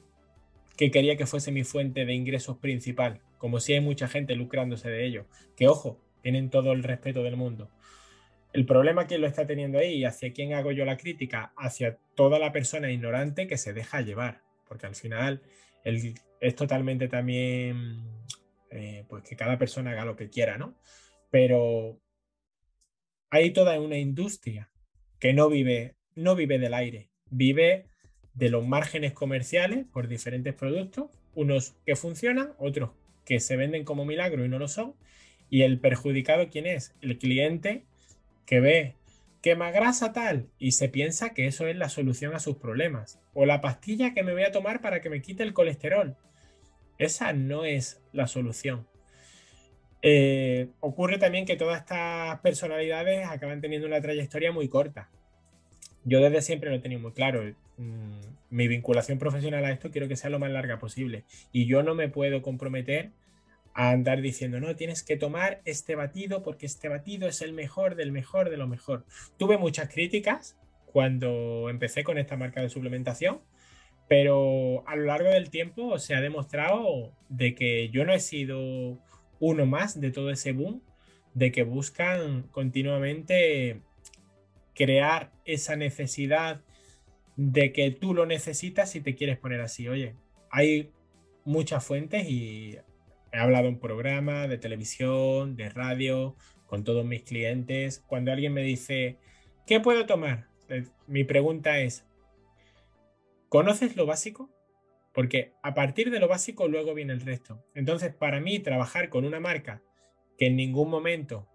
que 0.78 0.92
quería 0.92 1.18
que 1.18 1.26
fuese 1.26 1.52
mi 1.52 1.64
fuente 1.64 2.06
de 2.06 2.14
ingresos 2.14 2.58
principal, 2.58 3.22
como 3.38 3.60
si 3.60 3.74
hay 3.74 3.82
mucha 3.82 4.08
gente 4.08 4.36
lucrándose 4.36 4.90
de 4.90 5.06
ello. 5.06 5.26
Que 5.56 5.68
ojo, 5.68 6.00
tienen 6.22 6.50
todo 6.50 6.72
el 6.72 6.84
respeto 6.84 7.24
del 7.24 7.36
mundo. 7.36 7.70
El 8.52 8.66
problema 8.66 9.06
quién 9.06 9.22
lo 9.22 9.28
está 9.28 9.46
teniendo 9.46 9.78
ahí 9.78 9.96
y 9.96 10.06
hacia 10.06 10.34
quién 10.34 10.54
hago 10.54 10.72
yo 10.72 10.84
la 10.86 10.98
crítica, 10.98 11.54
hacia 11.56 11.98
toda 12.16 12.40
la 12.40 12.52
persona 12.52 12.92
ignorante 12.92 13.48
que 13.48 13.58
se 13.58 13.74
deja 13.74 14.02
llevar, 14.02 14.42
porque 14.68 14.88
al 14.88 14.96
final 14.96 15.42
es 15.84 16.56
totalmente 16.56 17.08
también, 17.08 18.02
eh, 18.72 19.06
pues 19.08 19.24
que 19.24 19.36
cada 19.36 19.58
persona 19.58 19.92
haga 19.92 20.06
lo 20.06 20.16
que 20.16 20.30
quiera, 20.30 20.58
¿no? 20.58 20.76
Pero 21.30 22.00
hay 23.30 23.52
toda 23.52 23.80
una 23.80 23.98
industria 23.98 24.72
que 25.20 25.34
no 25.34 25.50
vive, 25.50 25.96
no 26.16 26.36
vive 26.36 26.58
del 26.58 26.74
aire, 26.74 27.10
vive 27.30 27.86
de 28.34 28.50
los 28.50 28.66
márgenes 28.66 29.14
comerciales 29.14 29.86
por 29.92 30.08
diferentes 30.08 30.56
productos, 30.56 31.12
unos 31.36 31.76
que 31.86 31.96
funcionan, 31.96 32.54
otros 32.58 32.92
que 33.26 33.40
se 33.40 33.58
venden 33.58 33.84
como 33.84 34.06
milagro 34.06 34.44
y 34.44 34.50
no 34.50 34.58
lo 34.58 34.68
son, 34.68 34.96
y 35.52 35.62
el 35.62 35.80
perjudicado 35.80 36.50
quién 36.50 36.66
es? 36.66 36.96
El 37.02 37.18
cliente 37.20 37.86
que 38.50 38.60
ve 38.60 38.96
quema 39.44 39.70
grasa 39.70 40.12
tal 40.12 40.48
y 40.58 40.72
se 40.72 40.90
piensa 40.90 41.36
que 41.36 41.46
eso 41.46 41.68
es 41.68 41.76
la 41.76 41.88
solución 41.88 42.34
a 42.34 42.40
sus 42.40 42.58
problemas. 42.58 43.20
O 43.36 43.46
la 43.46 43.62
pastilla 43.62 44.16
que 44.16 44.24
me 44.24 44.34
voy 44.34 44.42
a 44.42 44.52
tomar 44.52 44.82
para 44.82 45.02
que 45.02 45.10
me 45.12 45.22
quite 45.22 45.44
el 45.44 45.54
colesterol. 45.54 46.18
Esa 46.98 47.32
no 47.32 47.64
es 47.64 48.02
la 48.12 48.26
solución. 48.26 48.88
Eh, 50.02 50.70
ocurre 50.80 51.20
también 51.20 51.46
que 51.46 51.58
todas 51.58 51.80
estas 51.80 52.40
personalidades 52.40 53.28
acaban 53.28 53.62
teniendo 53.62 53.86
una 53.86 54.02
trayectoria 54.02 54.52
muy 54.52 54.68
corta. 54.68 55.12
Yo 56.04 56.20
desde 56.20 56.42
siempre 56.42 56.72
lo 56.72 56.78
he 56.78 56.80
tenido 56.80 57.02
muy 57.02 57.12
claro. 57.12 57.44
Mm, 57.78 58.20
mi 58.50 58.68
vinculación 58.68 59.20
profesional 59.20 59.64
a 59.64 59.72
esto 59.72 59.92
quiero 59.92 60.08
que 60.08 60.16
sea 60.16 60.32
lo 60.32 60.40
más 60.40 60.50
larga 60.50 60.80
posible. 60.80 61.24
Y 61.52 61.68
yo 61.68 61.84
no 61.84 61.94
me 61.94 62.10
puedo 62.10 62.42
comprometer 62.42 63.12
a 63.74 63.92
andar 63.92 64.22
diciendo, 64.22 64.60
no, 64.60 64.76
tienes 64.76 65.04
que 65.04 65.18
tomar 65.18 65.62
este 65.66 65.96
batido 65.96 66.44
porque 66.44 66.66
este 66.66 66.90
batido 66.90 67.28
es 67.28 67.42
el 67.42 67.54
mejor 67.54 67.96
del 67.96 68.12
mejor 68.12 68.50
de 68.50 68.58
lo 68.58 68.68
mejor. 68.68 69.06
Tuve 69.38 69.58
muchas 69.58 69.90
críticas 69.90 70.58
cuando 70.86 71.70
empecé 71.70 72.04
con 72.04 72.18
esta 72.18 72.36
marca 72.36 72.62
de 72.62 72.70
suplementación, 72.70 73.42
pero 74.08 74.88
a 74.88 74.96
lo 74.96 75.06
largo 75.06 75.30
del 75.30 75.50
tiempo 75.50 76.00
se 76.00 76.16
ha 76.16 76.22
demostrado 76.22 77.14
de 77.30 77.56
que 77.56 77.90
yo 77.90 78.06
no 78.06 78.14
he 78.14 78.20
sido 78.20 79.00
uno 79.40 79.66
más 79.66 80.00
de 80.00 80.12
todo 80.12 80.32
ese 80.32 80.52
boom, 80.52 80.82
de 81.34 81.52
que 81.52 81.64
buscan 81.64 82.44
continuamente 82.52 83.82
crear 84.74 85.32
esa 85.46 85.76
necesidad 85.76 86.62
de 87.36 87.72
que 87.72 87.92
tú 87.92 88.14
lo 88.14 88.26
necesitas 88.26 88.92
si 88.92 89.00
te 89.00 89.16
quieres 89.16 89.38
poner 89.38 89.62
así. 89.62 89.88
Oye, 89.88 90.16
hay 90.50 90.92
muchas 91.46 91.86
fuentes 91.86 92.28
y 92.28 92.78
he 93.32 93.38
hablado 93.38 93.68
en 93.68 93.80
programa 93.80 94.48
de 94.48 94.58
televisión, 94.58 95.56
de 95.56 95.70
radio, 95.70 96.36
con 96.66 96.84
todos 96.84 97.06
mis 97.06 97.24
clientes. 97.24 98.04
Cuando 98.08 98.32
alguien 98.32 98.54
me 98.54 98.62
dice, 98.62 99.18
¿qué 99.66 99.80
puedo 99.80 100.06
tomar? 100.06 100.48
Mi 101.08 101.24
pregunta 101.24 101.80
es, 101.80 102.06
¿conoces 103.50 103.96
lo 103.96 104.06
básico? 104.06 104.50
Porque 105.14 105.54
a 105.64 105.74
partir 105.74 106.12
de 106.12 106.20
lo 106.20 106.28
básico 106.28 106.68
luego 106.68 106.94
viene 106.94 107.14
el 107.14 107.22
resto. 107.22 107.66
Entonces, 107.74 108.14
para 108.14 108.40
mí, 108.40 108.60
trabajar 108.60 109.10
con 109.10 109.26
una 109.26 109.40
marca 109.40 109.82
que 110.38 110.48
en 110.48 110.56
ningún 110.56 110.90
momento 110.90 111.48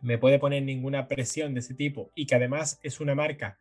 me 0.00 0.18
puede 0.18 0.38
poner 0.38 0.62
ninguna 0.62 1.08
presión 1.08 1.54
de 1.54 1.60
ese 1.60 1.74
tipo 1.74 2.12
y 2.14 2.26
que 2.26 2.34
además 2.34 2.78
es 2.82 3.00
una 3.00 3.14
marca 3.14 3.58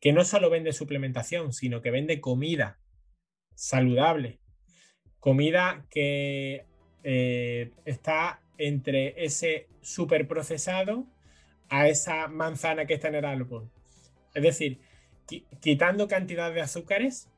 que 0.00 0.12
no 0.12 0.24
solo 0.24 0.50
vende 0.50 0.72
suplementación, 0.72 1.52
sino 1.52 1.80
que 1.80 1.90
vende 1.90 2.20
comida 2.20 2.80
saludable, 3.54 4.40
comida 5.18 5.86
que 5.90 6.66
eh, 7.04 7.70
está 7.84 8.40
entre 8.58 9.24
ese 9.24 9.66
superprocesado 9.80 11.06
a 11.68 11.88
esa 11.88 12.28
manzana 12.28 12.86
que 12.86 12.94
está 12.94 13.08
en 13.08 13.16
el 13.16 13.24
árbol. 13.24 13.70
Es 14.34 14.42
decir, 14.42 14.78
quitando 15.60 16.08
cantidad 16.08 16.52
de 16.52 16.60
azúcares 16.60 17.28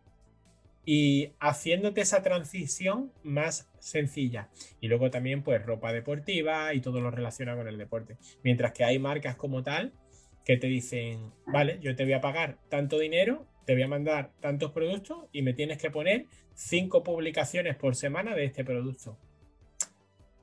y 0.84 1.32
haciéndote 1.40 2.02
esa 2.02 2.22
transición 2.22 3.12
más 3.22 3.70
sencilla. 3.78 4.48
Y 4.80 4.88
luego 4.88 5.10
también 5.10 5.42
pues 5.42 5.64
ropa 5.64 5.92
deportiva 5.92 6.74
y 6.74 6.80
todo 6.80 7.00
lo 7.00 7.10
relacionado 7.10 7.58
con 7.58 7.68
el 7.68 7.78
deporte. 7.78 8.16
Mientras 8.42 8.72
que 8.72 8.84
hay 8.84 8.98
marcas 8.98 9.36
como 9.36 9.62
tal 9.62 9.92
que 10.44 10.56
te 10.56 10.66
dicen, 10.66 11.32
vale, 11.46 11.78
yo 11.80 11.96
te 11.96 12.04
voy 12.04 12.12
a 12.12 12.20
pagar 12.20 12.58
tanto 12.68 12.98
dinero, 12.98 13.46
te 13.64 13.72
voy 13.72 13.82
a 13.82 13.88
mandar 13.88 14.30
tantos 14.40 14.72
productos 14.72 15.24
y 15.32 15.40
me 15.42 15.54
tienes 15.54 15.78
que 15.78 15.90
poner 15.90 16.26
cinco 16.52 17.02
publicaciones 17.02 17.76
por 17.76 17.96
semana 17.96 18.34
de 18.34 18.44
este 18.44 18.64
producto. 18.64 19.18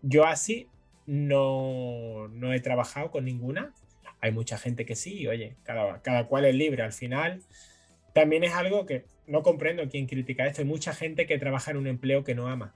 Yo 0.01 0.25
así 0.25 0.67
no, 1.05 2.27
no 2.29 2.53
he 2.53 2.59
trabajado 2.59 3.11
con 3.11 3.25
ninguna. 3.25 3.73
Hay 4.19 4.31
mucha 4.31 4.57
gente 4.57 4.85
que 4.85 4.95
sí, 4.95 5.27
oye, 5.27 5.55
cada, 5.63 6.01
cada 6.01 6.27
cual 6.27 6.45
es 6.45 6.55
libre. 6.55 6.83
Al 6.83 6.93
final, 6.93 7.41
también 8.13 8.43
es 8.43 8.53
algo 8.53 8.85
que 8.85 9.05
no 9.27 9.43
comprendo 9.43 9.87
quién 9.89 10.07
critica 10.07 10.45
esto. 10.45 10.61
Hay 10.61 10.67
mucha 10.67 10.93
gente 10.93 11.25
que 11.25 11.37
trabaja 11.37 11.71
en 11.71 11.77
un 11.77 11.87
empleo 11.87 12.23
que 12.23 12.35
no 12.35 12.47
ama 12.47 12.75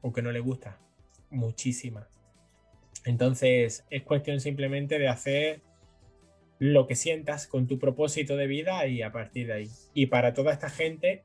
o 0.00 0.12
que 0.12 0.22
no 0.22 0.32
le 0.32 0.40
gusta. 0.40 0.78
Muchísima. 1.30 2.08
Entonces, 3.04 3.84
es 3.90 4.02
cuestión 4.02 4.40
simplemente 4.40 4.98
de 4.98 5.08
hacer 5.08 5.62
lo 6.58 6.86
que 6.86 6.94
sientas 6.94 7.46
con 7.46 7.66
tu 7.66 7.78
propósito 7.78 8.36
de 8.36 8.46
vida 8.46 8.86
y 8.86 9.02
a 9.02 9.10
partir 9.10 9.48
de 9.48 9.52
ahí. 9.54 9.70
Y 9.94 10.06
para 10.06 10.34
toda 10.34 10.52
esta 10.52 10.70
gente, 10.70 11.22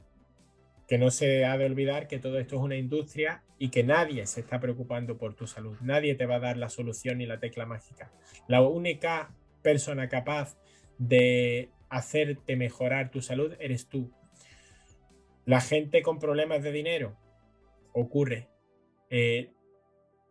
que 0.88 0.98
no 0.98 1.12
se 1.12 1.45
ha 1.45 1.58
de 1.58 1.66
olvidar 1.66 2.08
que 2.08 2.18
todo 2.18 2.39
esto 2.39 2.56
es 2.56 2.62
una 2.62 2.78
industria 2.78 3.43
y 3.60 3.70
que 3.70 3.84
nadie 3.84 4.26
se 4.28 4.41
está 4.41 4.60
preocupando 4.60 5.18
por 5.18 5.36
tu 5.36 5.47
salud. 5.47 5.78
Nadie 5.82 6.16
te 6.16 6.26
va 6.26 6.36
a 6.36 6.39
dar 6.39 6.58
la 6.58 6.70
solución 6.70 7.18
ni 7.18 7.26
la 7.26 7.39
tecla 7.39 7.66
mágica. 7.66 8.12
La 8.47 8.62
única 8.62 9.34
persona 9.62 10.10
capaz 10.10 10.58
de 10.97 11.72
hacerte 11.89 12.55
mejorar 12.55 13.12
tu 13.12 13.22
salud 13.22 13.53
eres 13.60 13.88
tú. 13.88 14.12
La 15.45 15.62
gente 15.62 16.01
con 16.01 16.20
problemas 16.20 16.62
de 16.62 16.72
dinero 16.72 17.18
ocurre. 17.93 18.49
Eh, 19.10 19.51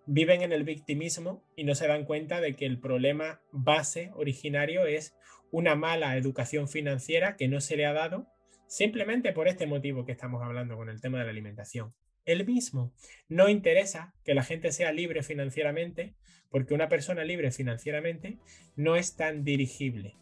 viven 0.06 0.42
en 0.42 0.52
el 0.52 0.62
victimismo 0.62 1.42
y 1.56 1.64
no 1.64 1.74
se 1.74 1.88
dan 1.88 2.04
cuenta 2.04 2.40
de 2.40 2.54
que 2.54 2.66
el 2.66 2.78
problema 2.78 3.40
base 3.50 4.12
originario 4.14 4.86
es 4.86 5.16
una 5.50 5.74
mala 5.74 6.16
educación 6.16 6.68
financiera 6.68 7.36
que 7.36 7.48
no 7.48 7.60
se 7.60 7.76
le 7.76 7.86
ha 7.86 7.92
dado 7.92 8.26
simplemente 8.68 9.32
por 9.32 9.48
este 9.48 9.66
motivo 9.66 10.04
que 10.04 10.12
estamos 10.12 10.42
hablando 10.42 10.76
con 10.76 10.88
el 10.88 11.00
tema 11.00 11.18
de 11.18 11.24
la 11.24 11.30
alimentación. 11.30 11.94
El 12.26 12.44
mismo. 12.44 12.92
No 13.28 13.48
interesa 13.48 14.14
que 14.24 14.34
la 14.34 14.42
gente 14.42 14.72
sea 14.72 14.92
libre 14.92 15.22
financieramente, 15.22 16.14
porque 16.50 16.74
una 16.74 16.88
persona 16.88 17.24
libre 17.24 17.50
financieramente 17.50 18.38
no 18.76 18.96
es 18.96 19.16
tan 19.16 19.44
dirigible. 19.44 20.14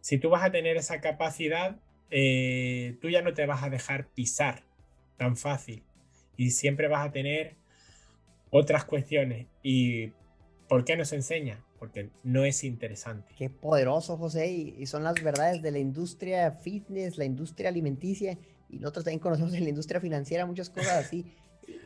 Si 0.00 0.16
tú 0.16 0.30
vas 0.30 0.44
a 0.44 0.50
tener 0.50 0.78
esa 0.78 1.02
capacidad, 1.02 1.78
eh, 2.10 2.96
tú 3.02 3.10
ya 3.10 3.20
no 3.20 3.34
te 3.34 3.44
vas 3.44 3.62
a 3.62 3.70
dejar 3.70 4.08
pisar 4.08 4.64
tan 5.18 5.36
fácil 5.36 5.84
y 6.38 6.52
siempre 6.52 6.88
vas 6.88 7.06
a 7.06 7.12
tener 7.12 7.56
otras 8.48 8.86
cuestiones. 8.86 9.46
¿Y 9.62 10.12
por 10.68 10.84
qué 10.86 10.96
nos 10.96 11.12
enseña? 11.12 11.62
porque 11.80 12.10
no 12.22 12.44
es 12.44 12.62
interesante. 12.62 13.32
Qué 13.38 13.48
poderoso, 13.48 14.18
José, 14.18 14.52
y, 14.52 14.84
son 14.84 15.02
las 15.02 15.14
verdades 15.24 15.62
de 15.62 15.72
la 15.72 15.78
industria 15.78 16.52
fitness, 16.52 17.16
la 17.16 17.24
industria 17.24 17.70
alimenticia, 17.70 18.36
y 18.70 18.78
nosotros 18.78 19.04
también 19.04 19.20
conocemos 19.20 19.52
en 19.54 19.64
la 19.64 19.70
industria 19.70 20.00
financiera 20.00 20.46
muchas 20.46 20.70
cosas 20.70 21.06
así. 21.06 21.24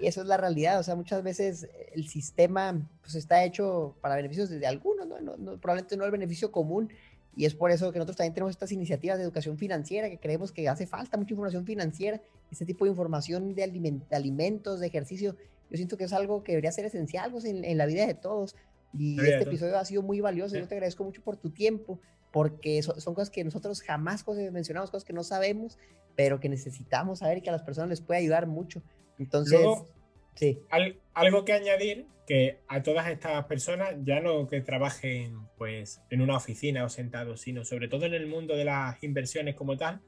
Y 0.01 0.07
eso 0.07 0.23
es 0.23 0.27
la 0.27 0.39
realidad, 0.39 0.81
o 0.81 0.83
sea, 0.83 0.95
muchas 0.95 1.23
veces 1.23 1.69
el 1.93 2.09
sistema 2.09 2.89
pues 3.03 3.17
está 3.17 3.45
hecho 3.45 3.95
para 4.01 4.17
beneficios 4.17 4.49
de 4.49 4.67
algunos, 4.67 5.07
¿no? 5.07 5.19
No, 5.37 5.59
probablemente 5.59 5.95
no 5.99 6.07
el 6.07 6.11
beneficio 6.11 6.51
común, 6.51 6.91
y 7.37 7.45
es 7.45 7.55
por 7.55 7.71
eso 7.71 7.93
que 7.93 7.99
nosotros 7.99 8.17
también 8.17 8.33
tenemos 8.33 8.53
estas 8.53 8.73
iniciativas 8.73 9.19
de 9.19 9.25
educación 9.25 9.59
financiera, 9.59 10.09
que 10.09 10.17
creemos 10.17 10.53
que 10.53 10.71
hace 10.71 10.87
falta 10.87 11.19
mucha 11.19 11.33
información 11.33 11.67
financiera, 11.67 12.23
este 12.51 12.65
tipo 12.65 12.87
de 12.87 12.93
información 12.93 13.55
de, 13.55 14.01
alimentos, 14.11 14.81
de 14.81 14.87
ejercicio, 14.87 15.37
yo 15.69 15.77
siento 15.77 15.99
que 15.99 16.05
es 16.05 16.15
algo 16.15 16.43
que 16.43 16.53
debería 16.53 16.73
ser 16.73 16.87
esencial 16.87 17.31
pues, 17.31 17.45
en, 17.45 17.63
en 17.63 17.77
la 17.77 17.85
vida 17.85 18.07
de 18.07 18.15
todos, 18.15 18.57
y 18.97 19.21
este 19.21 19.43
episodio 19.43 19.77
ha 19.79 19.85
sido 19.85 20.03
muy 20.03 20.21
valioso. 20.21 20.57
Yo 20.57 20.67
te 20.69 20.75
agradezco 20.75 21.05
mucho 21.05 21.21
por 21.23 21.37
tu 21.37 21.51
tiempo, 21.51 21.99
porque 22.35 22.83
son, 22.83 23.15
cosas 23.15 23.31
que 23.31 23.45
nosotros 23.45 23.81
jamás 23.81 24.27
mencionamos, 24.51 24.91
cosas 24.91 25.05
que 25.05 25.13
no 25.13 25.23
sabemos, 25.23 25.79
pero 26.17 26.41
que 26.41 26.49
necesitamos 26.49 27.21
saber 27.21 27.39
y 27.39 27.43
que 27.43 27.51
a 27.51 27.53
las 27.53 27.63
personas 27.63 27.91
les 27.91 28.01
puede 28.01 28.19
ayudar 28.19 28.49
mucho. 28.49 28.83
Entonces, 29.21 29.61
sí. 30.35 30.59
algo 31.13 31.45
que 31.45 31.53
añadir, 31.53 32.09
que 32.27 32.59
a 32.67 32.83
todas 32.83 33.07
estas 33.07 33.45
personas, 33.45 33.95
ya 34.03 34.19
no 34.19 34.49
que 34.49 34.61
trabajen 34.61 35.47
pues 35.57 36.03
en 36.11 36.23
una 36.23 36.37
oficina 36.37 36.85
o 36.85 36.89
sentados, 36.89 37.43
sino 37.43 37.65
sobre 37.65 37.87
todo 37.87 38.05
en 38.05 38.15
el 38.15 38.27
mundo 38.27 38.57
de 38.57 38.65
las 38.65 39.01
inversiones 39.05 39.55
como 39.55 39.77
tal. 39.77 40.01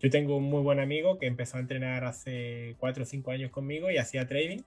Yo 0.00 0.08
tengo 0.08 0.38
un 0.38 0.44
muy 0.44 0.62
buen 0.62 0.80
amigo 0.80 1.18
que 1.18 1.26
empezó 1.26 1.58
a 1.58 1.60
entrenar 1.60 2.04
hace 2.04 2.74
4 2.78 3.02
o 3.02 3.06
5 3.06 3.30
años 3.32 3.50
conmigo 3.50 3.90
y 3.90 3.98
hacía 3.98 4.26
trading 4.26 4.62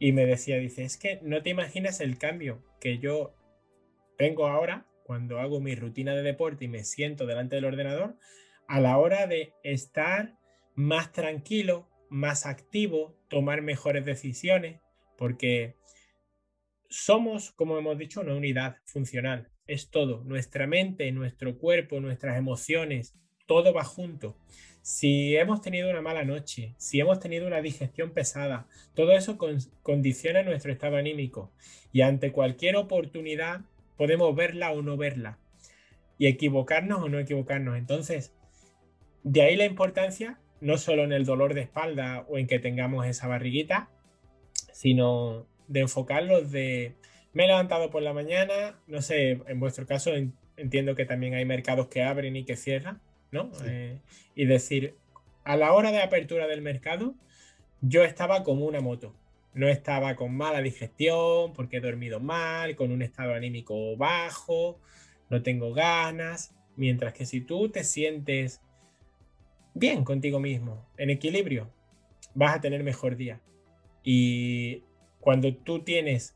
y 0.00 0.10
me 0.10 0.26
decía, 0.26 0.56
dice, 0.56 0.82
es 0.82 0.96
que 0.96 1.20
no 1.22 1.40
te 1.44 1.50
imaginas 1.50 2.00
el 2.00 2.18
cambio 2.18 2.64
que 2.80 2.98
yo 2.98 3.32
tengo 4.18 4.48
ahora 4.48 4.88
cuando 5.04 5.38
hago 5.38 5.60
mi 5.60 5.74
rutina 5.74 6.14
de 6.14 6.22
deporte 6.22 6.64
y 6.64 6.68
me 6.68 6.84
siento 6.84 7.26
delante 7.26 7.56
del 7.56 7.64
ordenador 7.64 8.16
a 8.68 8.80
la 8.80 8.98
hora 8.98 9.26
de 9.26 9.54
estar 9.62 10.38
más 10.74 11.12
tranquilo, 11.12 11.88
más 12.08 12.46
activo, 12.46 13.16
tomar 13.28 13.62
mejores 13.62 14.04
decisiones, 14.04 14.80
porque 15.16 15.76
somos, 16.88 17.52
como 17.52 17.78
hemos 17.78 17.98
dicho, 17.98 18.20
una 18.20 18.34
unidad 18.34 18.76
funcional. 18.84 19.48
Es 19.66 19.90
todo, 19.90 20.24
nuestra 20.24 20.66
mente, 20.66 21.10
nuestro 21.12 21.58
cuerpo, 21.58 22.00
nuestras 22.00 22.36
emociones, 22.36 23.14
todo 23.46 23.72
va 23.72 23.84
junto. 23.84 24.36
Si 24.82 25.36
hemos 25.36 25.60
tenido 25.60 25.88
una 25.90 26.02
mala 26.02 26.24
noche, 26.24 26.74
si 26.76 26.98
hemos 26.98 27.20
tenido 27.20 27.46
una 27.46 27.62
digestión 27.62 28.10
pesada, 28.10 28.66
todo 28.94 29.12
eso 29.12 29.38
condiciona 29.82 30.42
nuestro 30.42 30.72
estado 30.72 30.96
anímico. 30.96 31.52
Y 31.92 32.00
ante 32.00 32.32
cualquier 32.32 32.76
oportunidad 32.76 33.62
podemos 33.96 34.34
verla 34.34 34.72
o 34.72 34.82
no 34.82 34.96
verla 34.96 35.38
y 36.18 36.26
equivocarnos 36.26 37.02
o 37.02 37.08
no 37.08 37.18
equivocarnos. 37.18 37.76
Entonces, 37.76 38.32
de 39.22 39.42
ahí 39.42 39.56
la 39.56 39.64
importancia, 39.64 40.38
no 40.60 40.78
solo 40.78 41.04
en 41.04 41.12
el 41.12 41.24
dolor 41.24 41.54
de 41.54 41.62
espalda 41.62 42.24
o 42.28 42.38
en 42.38 42.46
que 42.46 42.58
tengamos 42.58 43.06
esa 43.06 43.28
barriguita, 43.28 43.88
sino 44.72 45.46
de 45.68 45.80
enfocarlos 45.80 46.50
de 46.50 46.94
me 47.32 47.44
he 47.44 47.46
levantado 47.46 47.90
por 47.90 48.02
la 48.02 48.12
mañana, 48.12 48.78
no 48.86 49.00
sé, 49.00 49.40
en 49.46 49.58
vuestro 49.58 49.86
caso 49.86 50.12
entiendo 50.56 50.94
que 50.94 51.06
también 51.06 51.34
hay 51.34 51.46
mercados 51.46 51.86
que 51.86 52.02
abren 52.02 52.36
y 52.36 52.44
que 52.44 52.56
cierran 52.56 53.00
¿no? 53.32 53.50
Eh, 53.64 53.98
y 54.36 54.44
decir, 54.44 54.94
a 55.42 55.56
la 55.56 55.72
hora 55.72 55.90
de 55.90 56.02
apertura 56.02 56.46
del 56.46 56.62
mercado, 56.62 57.14
yo 57.80 58.04
estaba 58.04 58.44
como 58.44 58.66
una 58.66 58.80
moto. 58.80 59.14
No 59.54 59.68
estaba 59.68 60.16
con 60.16 60.34
mala 60.36 60.62
digestión, 60.62 61.52
porque 61.52 61.76
he 61.76 61.80
dormido 61.80 62.20
mal, 62.20 62.74
con 62.76 62.90
un 62.90 63.02
estado 63.02 63.34
anímico 63.34 63.96
bajo, 63.96 64.80
no 65.28 65.42
tengo 65.42 65.72
ganas. 65.72 66.54
Mientras 66.76 67.12
que 67.12 67.26
si 67.26 67.40
tú 67.42 67.68
te 67.68 67.84
sientes 67.84 68.62
bien 69.74 70.04
contigo 70.04 70.40
mismo, 70.40 70.86
en 70.96 71.10
equilibrio, 71.10 71.70
vas 72.34 72.56
a 72.56 72.60
tener 72.60 72.82
mejor 72.82 73.16
día. 73.16 73.40
Y 74.02 74.84
cuando 75.20 75.54
tú 75.54 75.84
tienes 75.84 76.34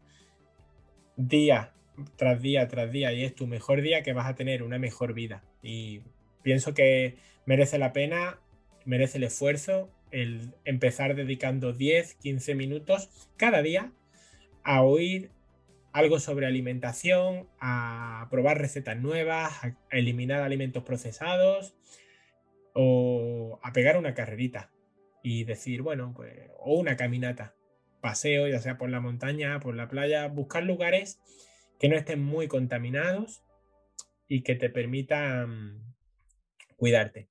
día 1.17 1.73
tras 2.17 2.41
día 2.41 2.69
tras 2.69 2.93
día 2.93 3.13
y 3.13 3.25
es 3.25 3.35
tu 3.35 3.47
mejor 3.47 3.81
día, 3.81 4.03
que 4.03 4.13
vas 4.13 4.27
a 4.27 4.35
tener 4.35 4.63
una 4.63 4.79
mejor 4.79 5.15
vida. 5.15 5.43
Y 5.63 6.03
pienso 6.43 6.75
que 6.75 7.17
merece 7.47 7.79
la 7.79 7.93
pena, 7.93 8.39
merece 8.85 9.19
el 9.19 9.25
esfuerzo 9.25 9.91
el 10.11 10.55
empezar 10.65 11.15
dedicando 11.15 11.73
10, 11.73 12.15
15 12.15 12.55
minutos 12.55 13.29
cada 13.37 13.63
día 13.63 13.93
a 14.63 14.83
oír 14.83 15.31
algo 15.93 16.21
sobre 16.21 16.47
alimentación, 16.47 17.49
a 17.59 18.29
probar 18.31 18.59
recetas 18.59 18.99
nuevas, 18.99 19.65
a 19.65 19.77
eliminar 19.91 20.43
alimentos 20.43 20.83
procesados 20.83 21.75
o 22.75 23.59
a 23.63 23.73
pegar 23.73 23.97
una 23.97 24.13
carrerita 24.13 24.71
y 25.23 25.45
decir, 25.45 25.83
bueno, 25.83 26.13
pues, 26.15 26.51
o 26.59 26.75
una 26.75 26.97
caminata, 26.97 27.57
paseo, 28.03 28.47
ya 28.47 28.61
sea 28.61 28.77
por 28.77 28.91
la 28.91 29.01
montaña, 29.01 29.59
por 29.59 29.75
la 29.75 29.89
playa, 29.89 30.29
buscar 30.29 30.65
lugares 30.65 31.19
que 31.81 31.89
no 31.89 31.97
estén 31.97 32.23
muy 32.23 32.47
contaminados 32.47 33.43
y 34.29 34.43
que 34.43 34.55
te 34.55 34.71
permitan 34.71 35.95
cuidarte, 36.77 37.29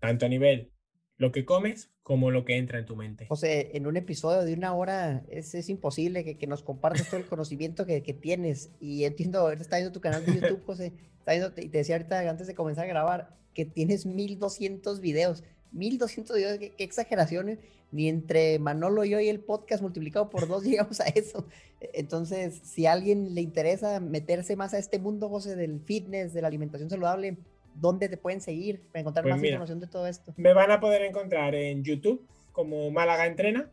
tanto 0.00 0.26
a 0.26 0.28
nivel 0.28 0.72
lo 1.16 1.32
que 1.32 1.44
comes 1.44 1.90
como 2.08 2.30
lo 2.30 2.46
que 2.46 2.56
entra 2.56 2.78
en 2.78 2.86
tu 2.86 2.96
mente. 2.96 3.26
José, 3.26 3.76
en 3.76 3.86
un 3.86 3.98
episodio 3.98 4.42
de 4.42 4.54
una 4.54 4.72
hora 4.74 5.22
es, 5.28 5.54
es 5.54 5.68
imposible 5.68 6.24
que, 6.24 6.38
que, 6.38 6.46
nos 6.46 6.62
compartas 6.62 7.06
todo 7.10 7.20
el 7.20 7.26
conocimiento 7.26 7.84
que, 7.84 8.02
que, 8.02 8.14
tienes. 8.14 8.70
Y 8.80 9.04
entiendo, 9.04 9.50
está 9.50 9.76
viendo 9.76 9.92
tu 9.92 10.00
canal 10.00 10.24
de 10.24 10.36
YouTube, 10.40 10.64
José, 10.64 10.94
está 11.18 11.32
viendo, 11.32 11.52
y 11.58 11.68
te 11.68 11.76
decía 11.76 11.96
ahorita 11.96 12.20
antes 12.30 12.46
de 12.46 12.54
comenzar 12.54 12.86
a 12.86 12.88
grabar 12.88 13.36
que 13.52 13.66
tienes 13.66 14.06
1200 14.06 15.02
videos. 15.02 15.44
1200 15.72 16.34
videos, 16.34 16.58
qué, 16.58 16.70
qué 16.70 16.82
exageraciones. 16.82 17.58
Ni 17.92 18.08
entre 18.08 18.58
Manolo 18.58 19.04
y 19.04 19.10
yo 19.10 19.20
y 19.20 19.28
el 19.28 19.40
podcast 19.40 19.82
multiplicado 19.82 20.30
por 20.30 20.48
dos 20.48 20.62
llegamos 20.64 21.00
a 21.00 21.08
eso. 21.08 21.46
Entonces, 21.92 22.58
si 22.64 22.86
a 22.86 22.92
alguien 22.92 23.34
le 23.34 23.42
interesa 23.42 24.00
meterse 24.00 24.56
más 24.56 24.72
a 24.72 24.78
este 24.78 24.98
mundo, 24.98 25.28
José, 25.28 25.56
del 25.56 25.78
fitness, 25.80 26.32
de 26.32 26.40
la 26.40 26.48
alimentación 26.48 26.88
saludable, 26.88 27.36
¿dónde 27.80 28.08
te 28.08 28.16
pueden 28.16 28.40
seguir 28.40 28.82
para 28.92 29.00
encontrar 29.00 29.22
Pues 29.22 29.32
más 29.32 29.40
mira, 29.40 29.54
información 29.54 29.80
de 29.80 29.86
todo 29.86 30.06
esto? 30.06 30.34
Me 30.36 30.52
van 30.52 30.70
a 30.70 30.80
poder 30.80 31.02
encontrar 31.02 31.54
en 31.54 31.84
YouTube 31.84 32.26
como 32.52 32.90
Málaga 32.90 33.26
Entrena. 33.26 33.70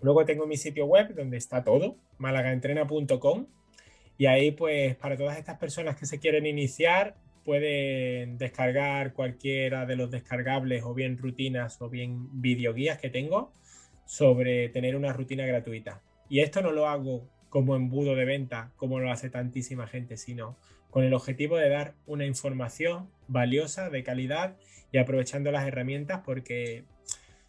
Luego 0.00 0.24
tengo 0.24 0.46
mi 0.46 0.56
sitio 0.56 0.86
web 0.86 1.14
donde 1.14 1.36
está 1.36 1.64
todo, 1.64 1.96
malagaentrena.com. 2.18 3.46
Y 4.18 4.26
ahí, 4.26 4.50
pues, 4.50 4.96
para 4.96 5.16
todas 5.16 5.38
estas 5.38 5.58
personas 5.58 5.96
que 5.96 6.06
se 6.06 6.18
quieren 6.18 6.46
iniciar, 6.46 7.16
pueden 7.44 8.38
descargar 8.38 9.12
cualquiera 9.12 9.86
de 9.86 9.96
los 9.96 10.10
descargables 10.10 10.82
o 10.84 10.94
bien 10.94 11.16
rutinas 11.16 11.80
o 11.80 11.88
bien 11.88 12.28
videoguías 12.40 12.98
que 12.98 13.08
tengo 13.08 13.52
sobre 14.04 14.68
tener 14.68 14.96
una 14.96 15.12
rutina 15.12 15.46
gratuita. 15.46 16.02
Y 16.28 16.40
esto 16.40 16.60
no 16.60 16.72
lo 16.72 16.88
hago 16.88 17.28
como 17.48 17.76
embudo 17.76 18.14
de 18.16 18.24
venta, 18.24 18.72
como 18.76 18.98
lo 18.98 19.10
hace 19.10 19.30
tantísima 19.30 19.86
gente, 19.86 20.16
sino 20.16 20.56
con 20.90 21.04
el 21.04 21.14
objetivo 21.14 21.56
de 21.56 21.68
dar 21.68 21.94
una 22.06 22.26
información 22.26 23.10
valiosa, 23.28 23.90
de 23.90 24.02
calidad 24.02 24.56
y 24.92 24.98
aprovechando 24.98 25.50
las 25.52 25.66
herramientas 25.66 26.22
porque 26.24 26.84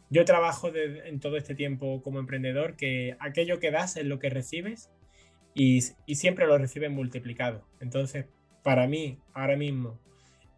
yo 0.09 0.25
trabajo 0.25 0.71
en 0.73 1.19
todo 1.19 1.37
este 1.37 1.55
tiempo 1.55 2.01
como 2.01 2.19
emprendedor 2.19 2.75
que 2.75 3.15
aquello 3.19 3.59
que 3.59 3.71
das 3.71 3.97
es 3.97 4.05
lo 4.05 4.19
que 4.19 4.29
recibes 4.29 4.89
y, 5.53 5.81
siempre 6.15 6.45
lo 6.45 6.57
recibes 6.57 6.91
multiplicado. 6.91 7.65
Entonces, 7.79 8.25
para 8.63 8.87
mí, 8.87 9.19
ahora 9.33 9.57
mismo, 9.57 9.99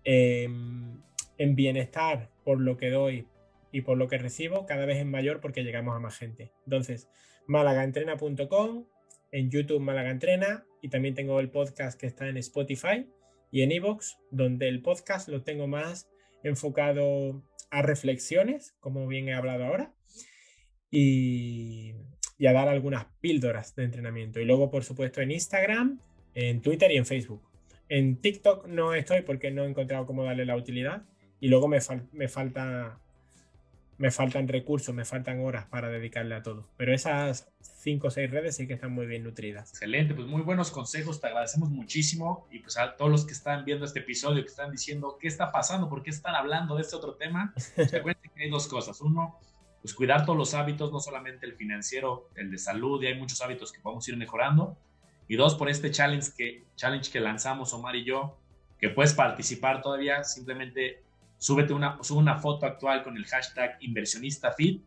eh, 0.04 0.44
en 1.38 1.56
bienestar 1.56 2.30
por 2.44 2.60
lo 2.60 2.76
que 2.78 2.90
doy 2.90 3.28
y 3.72 3.82
por 3.82 3.98
lo 3.98 4.08
que 4.08 4.18
recibo, 4.18 4.66
cada 4.66 4.86
vez 4.86 4.98
es 4.98 5.06
mayor 5.06 5.40
porque 5.40 5.64
llegamos 5.64 5.96
a 5.96 6.00
más 6.00 6.18
gente. 6.18 6.52
Entonces, 6.66 7.08
malagaentrena.com, 7.48 8.86
en 9.32 9.50
YouTube 9.50 9.80
Málaga 9.80 10.12
Entrena 10.12 10.66
y 10.82 10.90
también 10.90 11.16
tengo 11.16 11.40
el 11.40 11.50
podcast 11.50 12.00
que 12.00 12.08
está 12.08 12.28
en 12.28 12.38
Spotify 12.38 13.08
y 13.52 13.62
en 13.62 13.72
Evox, 13.72 14.18
donde 14.32 14.68
el 14.68 14.82
podcast 14.82 15.28
lo 15.28 15.44
tengo 15.44 15.68
más 15.68 16.10
enfocado 16.44 17.44
a 17.72 17.82
reflexiones, 17.82 18.76
como 18.80 19.08
bien 19.08 19.30
he 19.30 19.34
hablado 19.34 19.66
ahora, 19.66 19.94
y, 20.92 21.94
a 22.46 22.54
dar 22.54 22.70
algunas 22.70 23.06
píldoras 23.20 23.76
de 23.76 23.84
entrenamiento. 23.84 24.40
Y 24.40 24.46
luego, 24.46 24.72
por 24.72 24.84
supuesto, 24.84 25.22
en 25.22 25.32
Instagram, 25.32 26.00
en 26.34 26.62
Twitter 26.62 26.92
y 26.92 26.98
en 26.98 27.06
Facebook. 27.06 27.44
En 27.90 28.22
TikTok 28.22 28.68
no 28.68 28.94
estoy 28.94 29.24
porque 29.24 29.52
no 29.52 29.66
he 29.66 29.70
encontrado 29.70 30.06
cómo 30.06 30.24
darle 30.24 30.46
la 30.46 30.56
utilidad. 30.56 31.04
Y 31.40 31.50
luego 31.50 31.68
me, 31.68 31.80
me 32.12 32.28
falta 32.28 33.02
me 34.00 34.12
faltan 34.12 34.48
recursos, 34.48 34.96
me 34.96 35.04
faltan 35.04 35.42
horas 35.42 35.66
para 35.66 35.90
dedicarle 35.90 36.34
a 36.34 36.42
todo. 36.42 36.70
Pero 36.78 36.94
esas 36.94 37.52
cinco 37.60 38.08
o 38.08 38.10
seis 38.10 38.32
redes 38.32 38.56
sí 38.56 38.66
que 38.66 38.74
están 38.74 38.94
muy 38.94 39.06
bien 39.06 39.24
nutridas. 39.24 39.72
Excelente, 39.72 40.14
pues 40.16 40.26
muy 40.26 40.42
buenos 40.42 40.72
consejos, 40.72 41.20
te 41.20 41.28
agradecemos 41.28 41.70
muchísimo. 41.70 42.48
Y 42.50 42.60
pues 42.60 42.78
a 42.78 42.96
todos 42.96 43.12
los 43.12 43.26
que 43.26 43.34
están 43.34 43.66
viendo 43.66 43.84
este 43.84 44.00
episodio, 44.00 44.42
que 44.42 44.48
están 44.48 44.72
diciendo 44.72 45.18
qué 45.20 45.28
está 45.28 45.52
pasando, 45.52 45.90
por 45.90 46.02
qué 46.02 46.12
están 46.12 46.34
hablando 46.34 46.76
de 46.76 46.82
este 46.82 46.96
otro 46.96 47.16
tema, 47.16 47.54
recuerden 47.76 48.32
que 48.34 48.44
hay 48.44 48.50
dos 48.50 48.70
cosas. 48.70 49.02
Uno, 49.02 49.38
pues 49.82 49.94
cuidar 49.94 50.26
todos 50.26 50.38
los 50.38 50.54
hábitos, 50.54 50.94
no 50.94 51.02
solamente 51.02 51.46
el 51.46 51.56
financiero, 51.56 52.30
el 52.36 52.50
de 52.52 52.58
salud, 52.58 53.04
y 53.04 53.08
hay 53.08 53.20
muchos 53.20 53.42
hábitos 53.42 53.74
que 53.74 53.82
podemos 53.82 54.08
ir 54.08 54.16
mejorando. 54.16 54.78
Y 55.28 55.36
dos, 55.36 55.56
por 55.56 55.70
este 55.70 55.92
challenge 55.92 56.30
que, 56.38 56.64
challenge 56.78 57.12
que 57.12 57.20
lanzamos 57.20 57.74
Omar 57.74 57.98
y 57.98 58.06
yo, 58.06 58.38
que 58.80 58.88
puedes 58.88 59.14
participar 59.14 59.82
todavía, 59.82 60.24
simplemente 60.24 61.04
súbete 61.40 61.74
una, 61.74 61.98
sube 62.04 62.20
una 62.20 62.38
foto 62.38 62.68
actual 62.68 63.04
con 63.04 63.18
el 63.18 63.26
hashtag 63.26 63.78
inversionistafit 63.80 64.84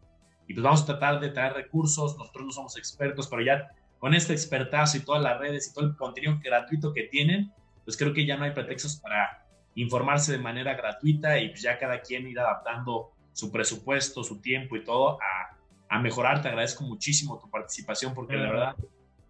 y 0.47 0.55
pues 0.55 0.63
vamos 0.63 0.83
a 0.83 0.87
tratar 0.87 1.19
de 1.19 1.31
traer 1.31 1.55
recursos, 1.55 2.17
nosotros 2.17 2.45
no 2.47 2.53
somos 2.53 2.77
expertos, 2.77 3.27
pero 3.27 3.43
ya 3.43 3.73
con 3.99 4.15
este 4.15 4.33
expertazo 4.33 4.99
y 4.99 5.01
todas 5.01 5.23
las 5.23 5.39
redes 5.41 5.69
y 5.69 5.75
todo 5.75 5.87
el 5.87 5.97
contenido 5.97 6.39
gratuito 6.43 6.93
que 6.93 7.05
tienen, 7.05 7.53
pues 7.85 7.97
creo 7.97 8.13
que 8.13 8.27
ya 8.27 8.37
no 8.37 8.45
hay 8.45 8.53
pretextos 8.53 8.97
para 8.97 9.45
informarse 9.75 10.33
de 10.33 10.39
manera 10.39 10.75
gratuita 10.75 11.39
y 11.39 11.49
pues 11.49 11.63
ya 11.63 11.79
cada 11.79 12.01
quien 12.01 12.29
ir 12.29 12.39
adaptando 12.39 13.13
su 13.33 13.51
presupuesto, 13.51 14.23
su 14.23 14.41
tiempo 14.41 14.77
y 14.77 14.85
todo 14.85 15.19
a, 15.23 15.57
a 15.89 15.99
mejorar. 16.01 16.43
Te 16.43 16.49
agradezco 16.49 16.85
muchísimo 16.85 17.39
tu 17.39 17.49
participación 17.49 18.13
porque 18.13 18.37
la 18.37 18.51
verdad 18.51 18.77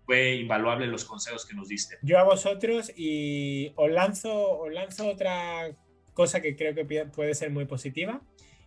fue 0.05 0.37
invaluable 0.37 0.87
los 0.87 1.05
consejos 1.05 1.47
que 1.47 1.55
nos 1.55 1.69
diste. 1.69 1.99
Yo 2.03 2.19
a 2.19 2.25
vosotros 2.25 2.93
y 2.97 3.73
os 3.77 3.91
lanzo, 3.91 4.59
os 4.59 4.73
lanzo 4.73 5.09
otra 5.09 5.71
cosa 6.15 6.41
que 6.41 6.57
creo 6.57 6.75
que 6.75 6.85
puede 6.85 7.35
ser 7.35 7.51
muy 7.51 7.65
positiva 7.65 8.23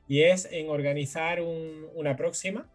y 0.08 0.22
es 0.24 0.48
en 0.52 0.70
organizar 0.70 1.42
un, 1.42 1.88
una 1.94 2.16
próxima 2.16 2.72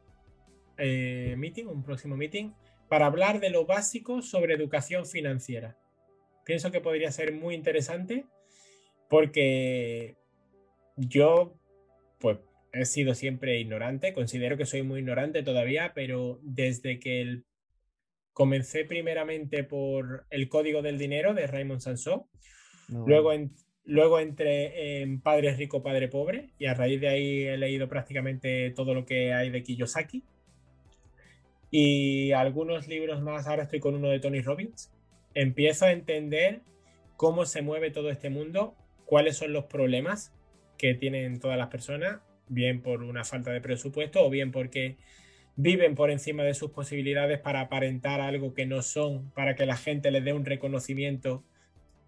eh, 0.78 1.34
meeting, 1.36 1.66
un 1.66 1.82
próximo 1.82 2.16
meeting, 2.16 2.52
para 2.88 3.06
hablar 3.06 3.40
de 3.40 3.50
lo 3.50 3.66
básico 3.66 4.22
sobre 4.22 4.54
educación 4.54 5.06
financiera. 5.06 5.76
Pienso 6.44 6.70
que 6.70 6.80
podría 6.80 7.12
ser 7.12 7.32
muy 7.32 7.54
interesante 7.54 8.24
porque 9.08 10.16
yo, 10.96 11.54
pues, 12.18 12.38
he 12.72 12.84
sido 12.84 13.14
siempre 13.14 13.58
ignorante, 13.58 14.12
considero 14.12 14.56
que 14.56 14.66
soy 14.66 14.82
muy 14.82 15.00
ignorante 15.00 15.42
todavía, 15.42 15.92
pero 15.94 16.38
desde 16.42 16.98
que 16.98 17.20
el, 17.20 17.44
comencé 18.32 18.84
primeramente 18.84 19.64
por 19.64 20.26
el 20.30 20.48
Código 20.48 20.82
del 20.82 20.98
Dinero 20.98 21.34
de 21.34 21.46
Raymond 21.46 21.80
Sansó, 21.80 22.28
no. 22.88 23.06
luego 23.06 23.32
en, 23.32 23.52
Luego 23.90 24.20
entré 24.20 25.02
en 25.02 25.20
Padre 25.20 25.52
Rico, 25.56 25.82
Padre 25.82 26.06
Pobre 26.06 26.50
y 26.60 26.66
a 26.66 26.74
raíz 26.74 27.00
de 27.00 27.08
ahí 27.08 27.42
he 27.42 27.56
leído 27.56 27.88
prácticamente 27.88 28.70
todo 28.70 28.94
lo 28.94 29.04
que 29.04 29.32
hay 29.32 29.50
de 29.50 29.64
Kiyosaki. 29.64 30.22
Y 31.72 32.30
algunos 32.30 32.86
libros 32.86 33.20
más, 33.20 33.48
ahora 33.48 33.64
estoy 33.64 33.80
con 33.80 33.96
uno 33.96 34.08
de 34.08 34.20
Tony 34.20 34.42
Robbins. 34.42 34.92
Empiezo 35.34 35.86
a 35.86 35.90
entender 35.90 36.60
cómo 37.16 37.46
se 37.46 37.62
mueve 37.62 37.90
todo 37.90 38.10
este 38.10 38.30
mundo, 38.30 38.76
cuáles 39.06 39.36
son 39.36 39.52
los 39.52 39.64
problemas 39.64 40.32
que 40.78 40.94
tienen 40.94 41.40
todas 41.40 41.58
las 41.58 41.66
personas, 41.66 42.20
bien 42.46 42.82
por 42.82 43.02
una 43.02 43.24
falta 43.24 43.50
de 43.50 43.60
presupuesto 43.60 44.24
o 44.24 44.30
bien 44.30 44.52
porque 44.52 44.98
viven 45.56 45.96
por 45.96 46.12
encima 46.12 46.44
de 46.44 46.54
sus 46.54 46.70
posibilidades 46.70 47.40
para 47.40 47.62
aparentar 47.62 48.20
algo 48.20 48.54
que 48.54 48.66
no 48.66 48.82
son, 48.82 49.32
para 49.32 49.56
que 49.56 49.66
la 49.66 49.76
gente 49.76 50.12
les 50.12 50.24
dé 50.24 50.32
un 50.32 50.44
reconocimiento 50.44 51.42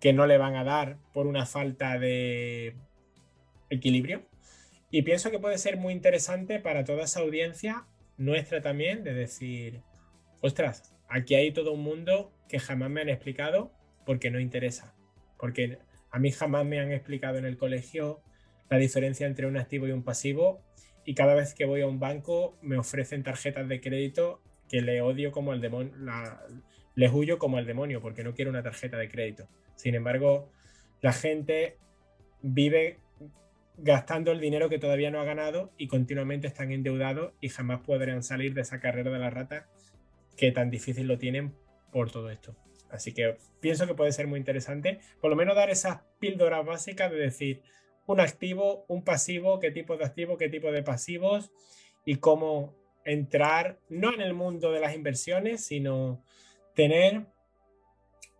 que 0.03 0.13
no 0.13 0.27
le 0.27 0.37
van 0.37 0.57
a 0.57 0.65
dar 0.65 0.99
por 1.13 1.29
una 1.29 1.47
falta 1.47 1.97
de 1.97 2.75
equilibrio. 3.71 4.27
Y 4.91 5.03
pienso 5.03 5.31
que 5.31 5.39
puede 5.39 5.59
ser 5.59 5.77
muy 5.77 5.93
interesante 5.93 6.59
para 6.59 6.83
toda 6.83 7.05
esa 7.05 7.21
audiencia, 7.21 7.87
nuestra 8.17 8.61
también, 8.61 9.05
de 9.05 9.15
decir, 9.15 9.83
ostras, 10.41 10.93
aquí 11.09 11.37
hay 11.37 11.53
todo 11.53 11.73
un 11.73 11.85
mundo 11.85 12.33
que 12.49 12.59
jamás 12.59 12.91
me 12.91 13.01
han 13.01 13.11
explicado 13.11 13.73
porque 14.05 14.33
no 14.33 14.41
interesa. 14.41 14.93
Porque 15.39 15.79
a 16.11 16.19
mí 16.19 16.33
jamás 16.33 16.67
me 16.67 16.81
han 16.81 16.91
explicado 16.91 17.39
en 17.39 17.45
el 17.45 17.57
colegio 17.57 18.25
la 18.71 18.79
diferencia 18.79 19.29
entre 19.29 19.47
un 19.47 19.57
activo 19.57 19.87
y 19.87 19.93
un 19.93 20.03
pasivo. 20.03 20.65
Y 21.05 21.15
cada 21.15 21.37
vez 21.37 21.55
que 21.55 21.65
voy 21.65 21.83
a 21.83 21.87
un 21.87 22.01
banco 22.01 22.59
me 22.61 22.77
ofrecen 22.77 23.23
tarjetas 23.23 23.69
de 23.69 23.81
crédito 23.81 24.43
que 24.69 24.83
le 24.83 25.01
odio 25.01 25.31
como 25.31 25.53
el 25.53 25.61
demonio, 25.61 25.95
la, 25.97 26.45
les 26.97 27.13
huyo 27.13 27.39
como 27.39 27.61
el 27.61 27.67
demonio 27.67 28.01
porque 28.01 28.25
no 28.25 28.35
quiero 28.35 28.51
una 28.51 28.65
tarjeta 28.65 28.97
de 28.97 29.09
crédito. 29.09 29.47
Sin 29.77 29.95
embargo, 29.95 30.51
la 31.01 31.12
gente 31.12 31.77
vive 32.43 32.99
gastando 33.79 34.33
el 34.33 34.41
dinero 34.41 34.68
que 34.68 34.79
todavía 34.79 35.11
no 35.11 35.20
ha 35.20 35.25
ganado 35.25 35.73
y 35.77 35.89
continuamente 35.89 36.47
están 36.47 36.73
endeudados 36.73 37.33
y 37.41 37.49
jamás 37.49 37.81
podrán 37.81 38.23
salir 38.23 38.55
de 38.55 38.61
esa 38.62 38.81
carrera 38.81 39.11
de 39.11 39.18
la 39.18 39.31
rata 39.31 39.68
que 40.37 40.53
tan 40.53 40.70
difícil 40.70 41.07
lo 41.09 41.18
tienen 41.18 41.55
por 41.91 42.11
todo 42.11 42.31
esto. 42.31 42.55
Así 42.91 43.12
que 43.12 43.37
pienso 43.61 43.87
que 43.87 43.95
puede 43.95 44.12
ser 44.12 44.27
muy 44.27 44.39
interesante, 44.39 45.01
por 45.20 45.31
lo 45.31 45.37
menos 45.37 45.57
dar 45.57 45.70
esas 45.70 46.01
píldoras 46.18 46.64
básicas 46.64 47.11
de 47.11 47.16
decir 47.16 47.62
un 48.07 48.20
activo, 48.20 48.85
un 48.89 49.03
pasivo, 49.03 49.59
qué 49.61 49.70
tipo 49.70 49.97
de 49.97 50.05
activo, 50.05 50.37
qué 50.37 50.49
tipo 50.49 50.70
de 50.70 50.83
pasivos 50.83 51.51
y 52.05 52.16
cómo 52.16 52.75
entrar 53.05 53.79
no 53.89 54.12
en 54.12 54.20
el 54.20 54.35
mundo 54.35 54.73
de 54.73 54.81
las 54.81 54.95
inversiones, 54.95 55.64
sino 55.64 56.23
tener 56.75 57.27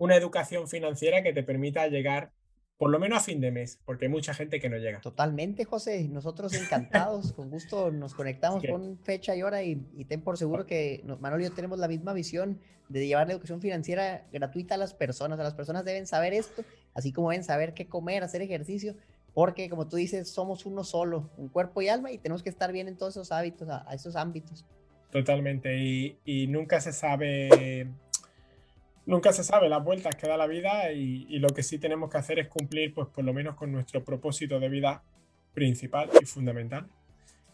una 0.03 0.16
educación 0.16 0.66
financiera 0.66 1.22
que 1.22 1.32
te 1.32 1.44
permita 1.44 1.86
llegar 1.86 2.32
por 2.76 2.90
lo 2.90 2.98
menos 2.98 3.18
a 3.18 3.22
fin 3.22 3.40
de 3.40 3.53
mes, 3.53 3.78
porque 3.84 4.07
hay 4.07 4.11
mucha 4.11 4.34
gente 4.34 4.59
que 4.59 4.68
no 4.68 4.76
llega. 4.76 5.00
Totalmente, 5.00 5.64
José. 5.64 6.09
Nosotros 6.09 6.53
encantados, 6.61 7.32
con 7.32 7.50
gusto 7.50 7.92
nos 7.92 8.12
conectamos 8.12 8.64
con 8.68 8.98
fecha 9.05 9.36
y 9.36 9.44
hora 9.44 9.62
y, 9.62 9.76
ten 10.09 10.20
por 10.20 10.36
seguro 10.36 10.66
que 10.66 11.05
Manuel 11.20 11.42
y 11.42 11.44
yo 11.44 11.53
tenemos 11.53 11.78
la 11.78 11.86
misma 11.86 12.14
visión 12.14 12.59
de 12.88 13.07
llevar 13.07 13.28
la 13.28 13.34
educación 13.34 13.61
financiera 13.61 14.26
gratuita 14.32 14.74
a 14.74 14.78
las 14.78 14.92
personas. 14.92 15.38
A 15.38 15.44
las 15.44 15.55
personas 15.55 15.84
deben 15.84 16.09
saber 16.09 16.34
esto, 16.34 16.64
así 16.94 17.12
como 17.12 17.30
deben 17.30 17.44
saber 17.44 17.72
qué 17.72 17.86
comer, 17.86 18.24
hacer 18.24 18.42
ejercicio, 18.42 18.96
porque 19.34 19.70
como 19.70 19.86
tú 19.86 19.98
dices, 19.98 20.28
somos 20.28 20.66
uno 20.66 20.82
solo, 20.82 21.30
un 21.36 21.48
cuerpo 21.48 21.80
y 21.80 21.88
alma, 21.88 22.11
y 22.11 22.18
tenemos 22.18 22.42
que 22.42 22.50
estar 22.50 22.72
bien 22.72 22.88
en 22.88 22.96
todos 22.96 23.12
esos 23.12 23.30
hábitos, 23.30 23.68
a, 23.68 23.86
esos 23.94 24.16
ámbitos. 24.16 24.64
Totalmente, 25.12 25.78
y, 25.78 26.18
y 26.24 26.48
nunca 26.48 26.80
se 26.80 26.92
sabe 26.92 27.86
nunca 29.07 29.32
se 29.32 29.44
sabe 29.44 29.68
las 29.68 29.82
vueltas 29.82 30.16
que 30.16 30.26
da 30.26 30.36
la 30.36 30.46
vida 30.46 30.92
y, 30.92 31.38
lo 31.38 31.48
que 31.48 31.62
sí 31.62 31.78
tenemos 31.78 32.11
que 32.11 32.18
hacer 32.18 32.38
es 32.38 32.48
cumplir, 32.48 32.94
pues 32.94 33.09
por 33.09 33.24
lo 33.24 33.32
menos 33.32 33.57
con 33.57 33.72
nuestro 33.72 34.05
propósito 34.05 34.61
de 34.61 34.68
vida 34.68 35.03
principal 35.55 36.11
y 36.20 36.24
fundamental, 36.24 36.88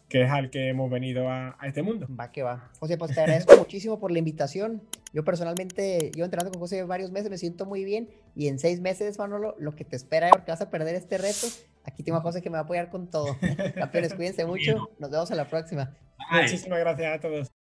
que 0.07 0.23
es 0.23 0.31
al 0.31 0.49
que 0.49 0.69
hemos 0.69 0.89
venido 0.89 1.29
a, 1.29 1.57
este 1.63 1.81
mundo. 1.81 2.07
Va 2.17 2.31
que 2.31 2.43
va. 2.43 2.69
José, 2.79 2.97
pues 2.97 3.13
te 3.13 3.21
agradezco 3.21 3.55
muchísimo 3.57 3.99
por 3.99 4.11
la 4.11 4.19
invitación. 4.19 4.81
Yo 5.13 5.23
personalmente, 5.23 6.11
yo 6.15 6.25
entrenando 6.25 6.51
con 6.51 6.61
José 6.61 6.83
varios 6.83 7.11
meses, 7.11 7.29
me 7.29 7.37
siento 7.37 7.65
muy 7.65 7.83
bien 7.83 8.09
y 8.35 8.47
en 8.47 8.59
seis 8.59 8.79
meses, 8.79 9.17
Manolo, 9.17 9.55
lo 9.59 9.75
que 9.75 9.85
te 9.85 9.95
espera 9.95 10.29
porque 10.29 10.51
vas 10.51 10.61
a 10.61 10.69
perder 10.69 10.95
este 10.95 11.17
reto, 11.17 11.47
aquí 11.83 12.03
tengo 12.03 12.17
a 12.19 12.21
José 12.21 12.41
que 12.41 12.49
me 12.49 12.53
va 12.53 12.59
a 12.59 12.63
apoyar 12.63 12.89
con 12.89 13.09
todo. 13.09 13.37
Campeones, 13.75 14.13
cuídense 14.13 14.45
mucho. 14.45 14.89
Nos 14.99 15.09
vemos 15.09 15.31
en 15.31 15.37
la 15.37 15.49
próxima. 15.49 15.95
Muchísimas 16.31 16.79
gracias 16.79 17.17
a 17.17 17.19
todos. 17.19 17.58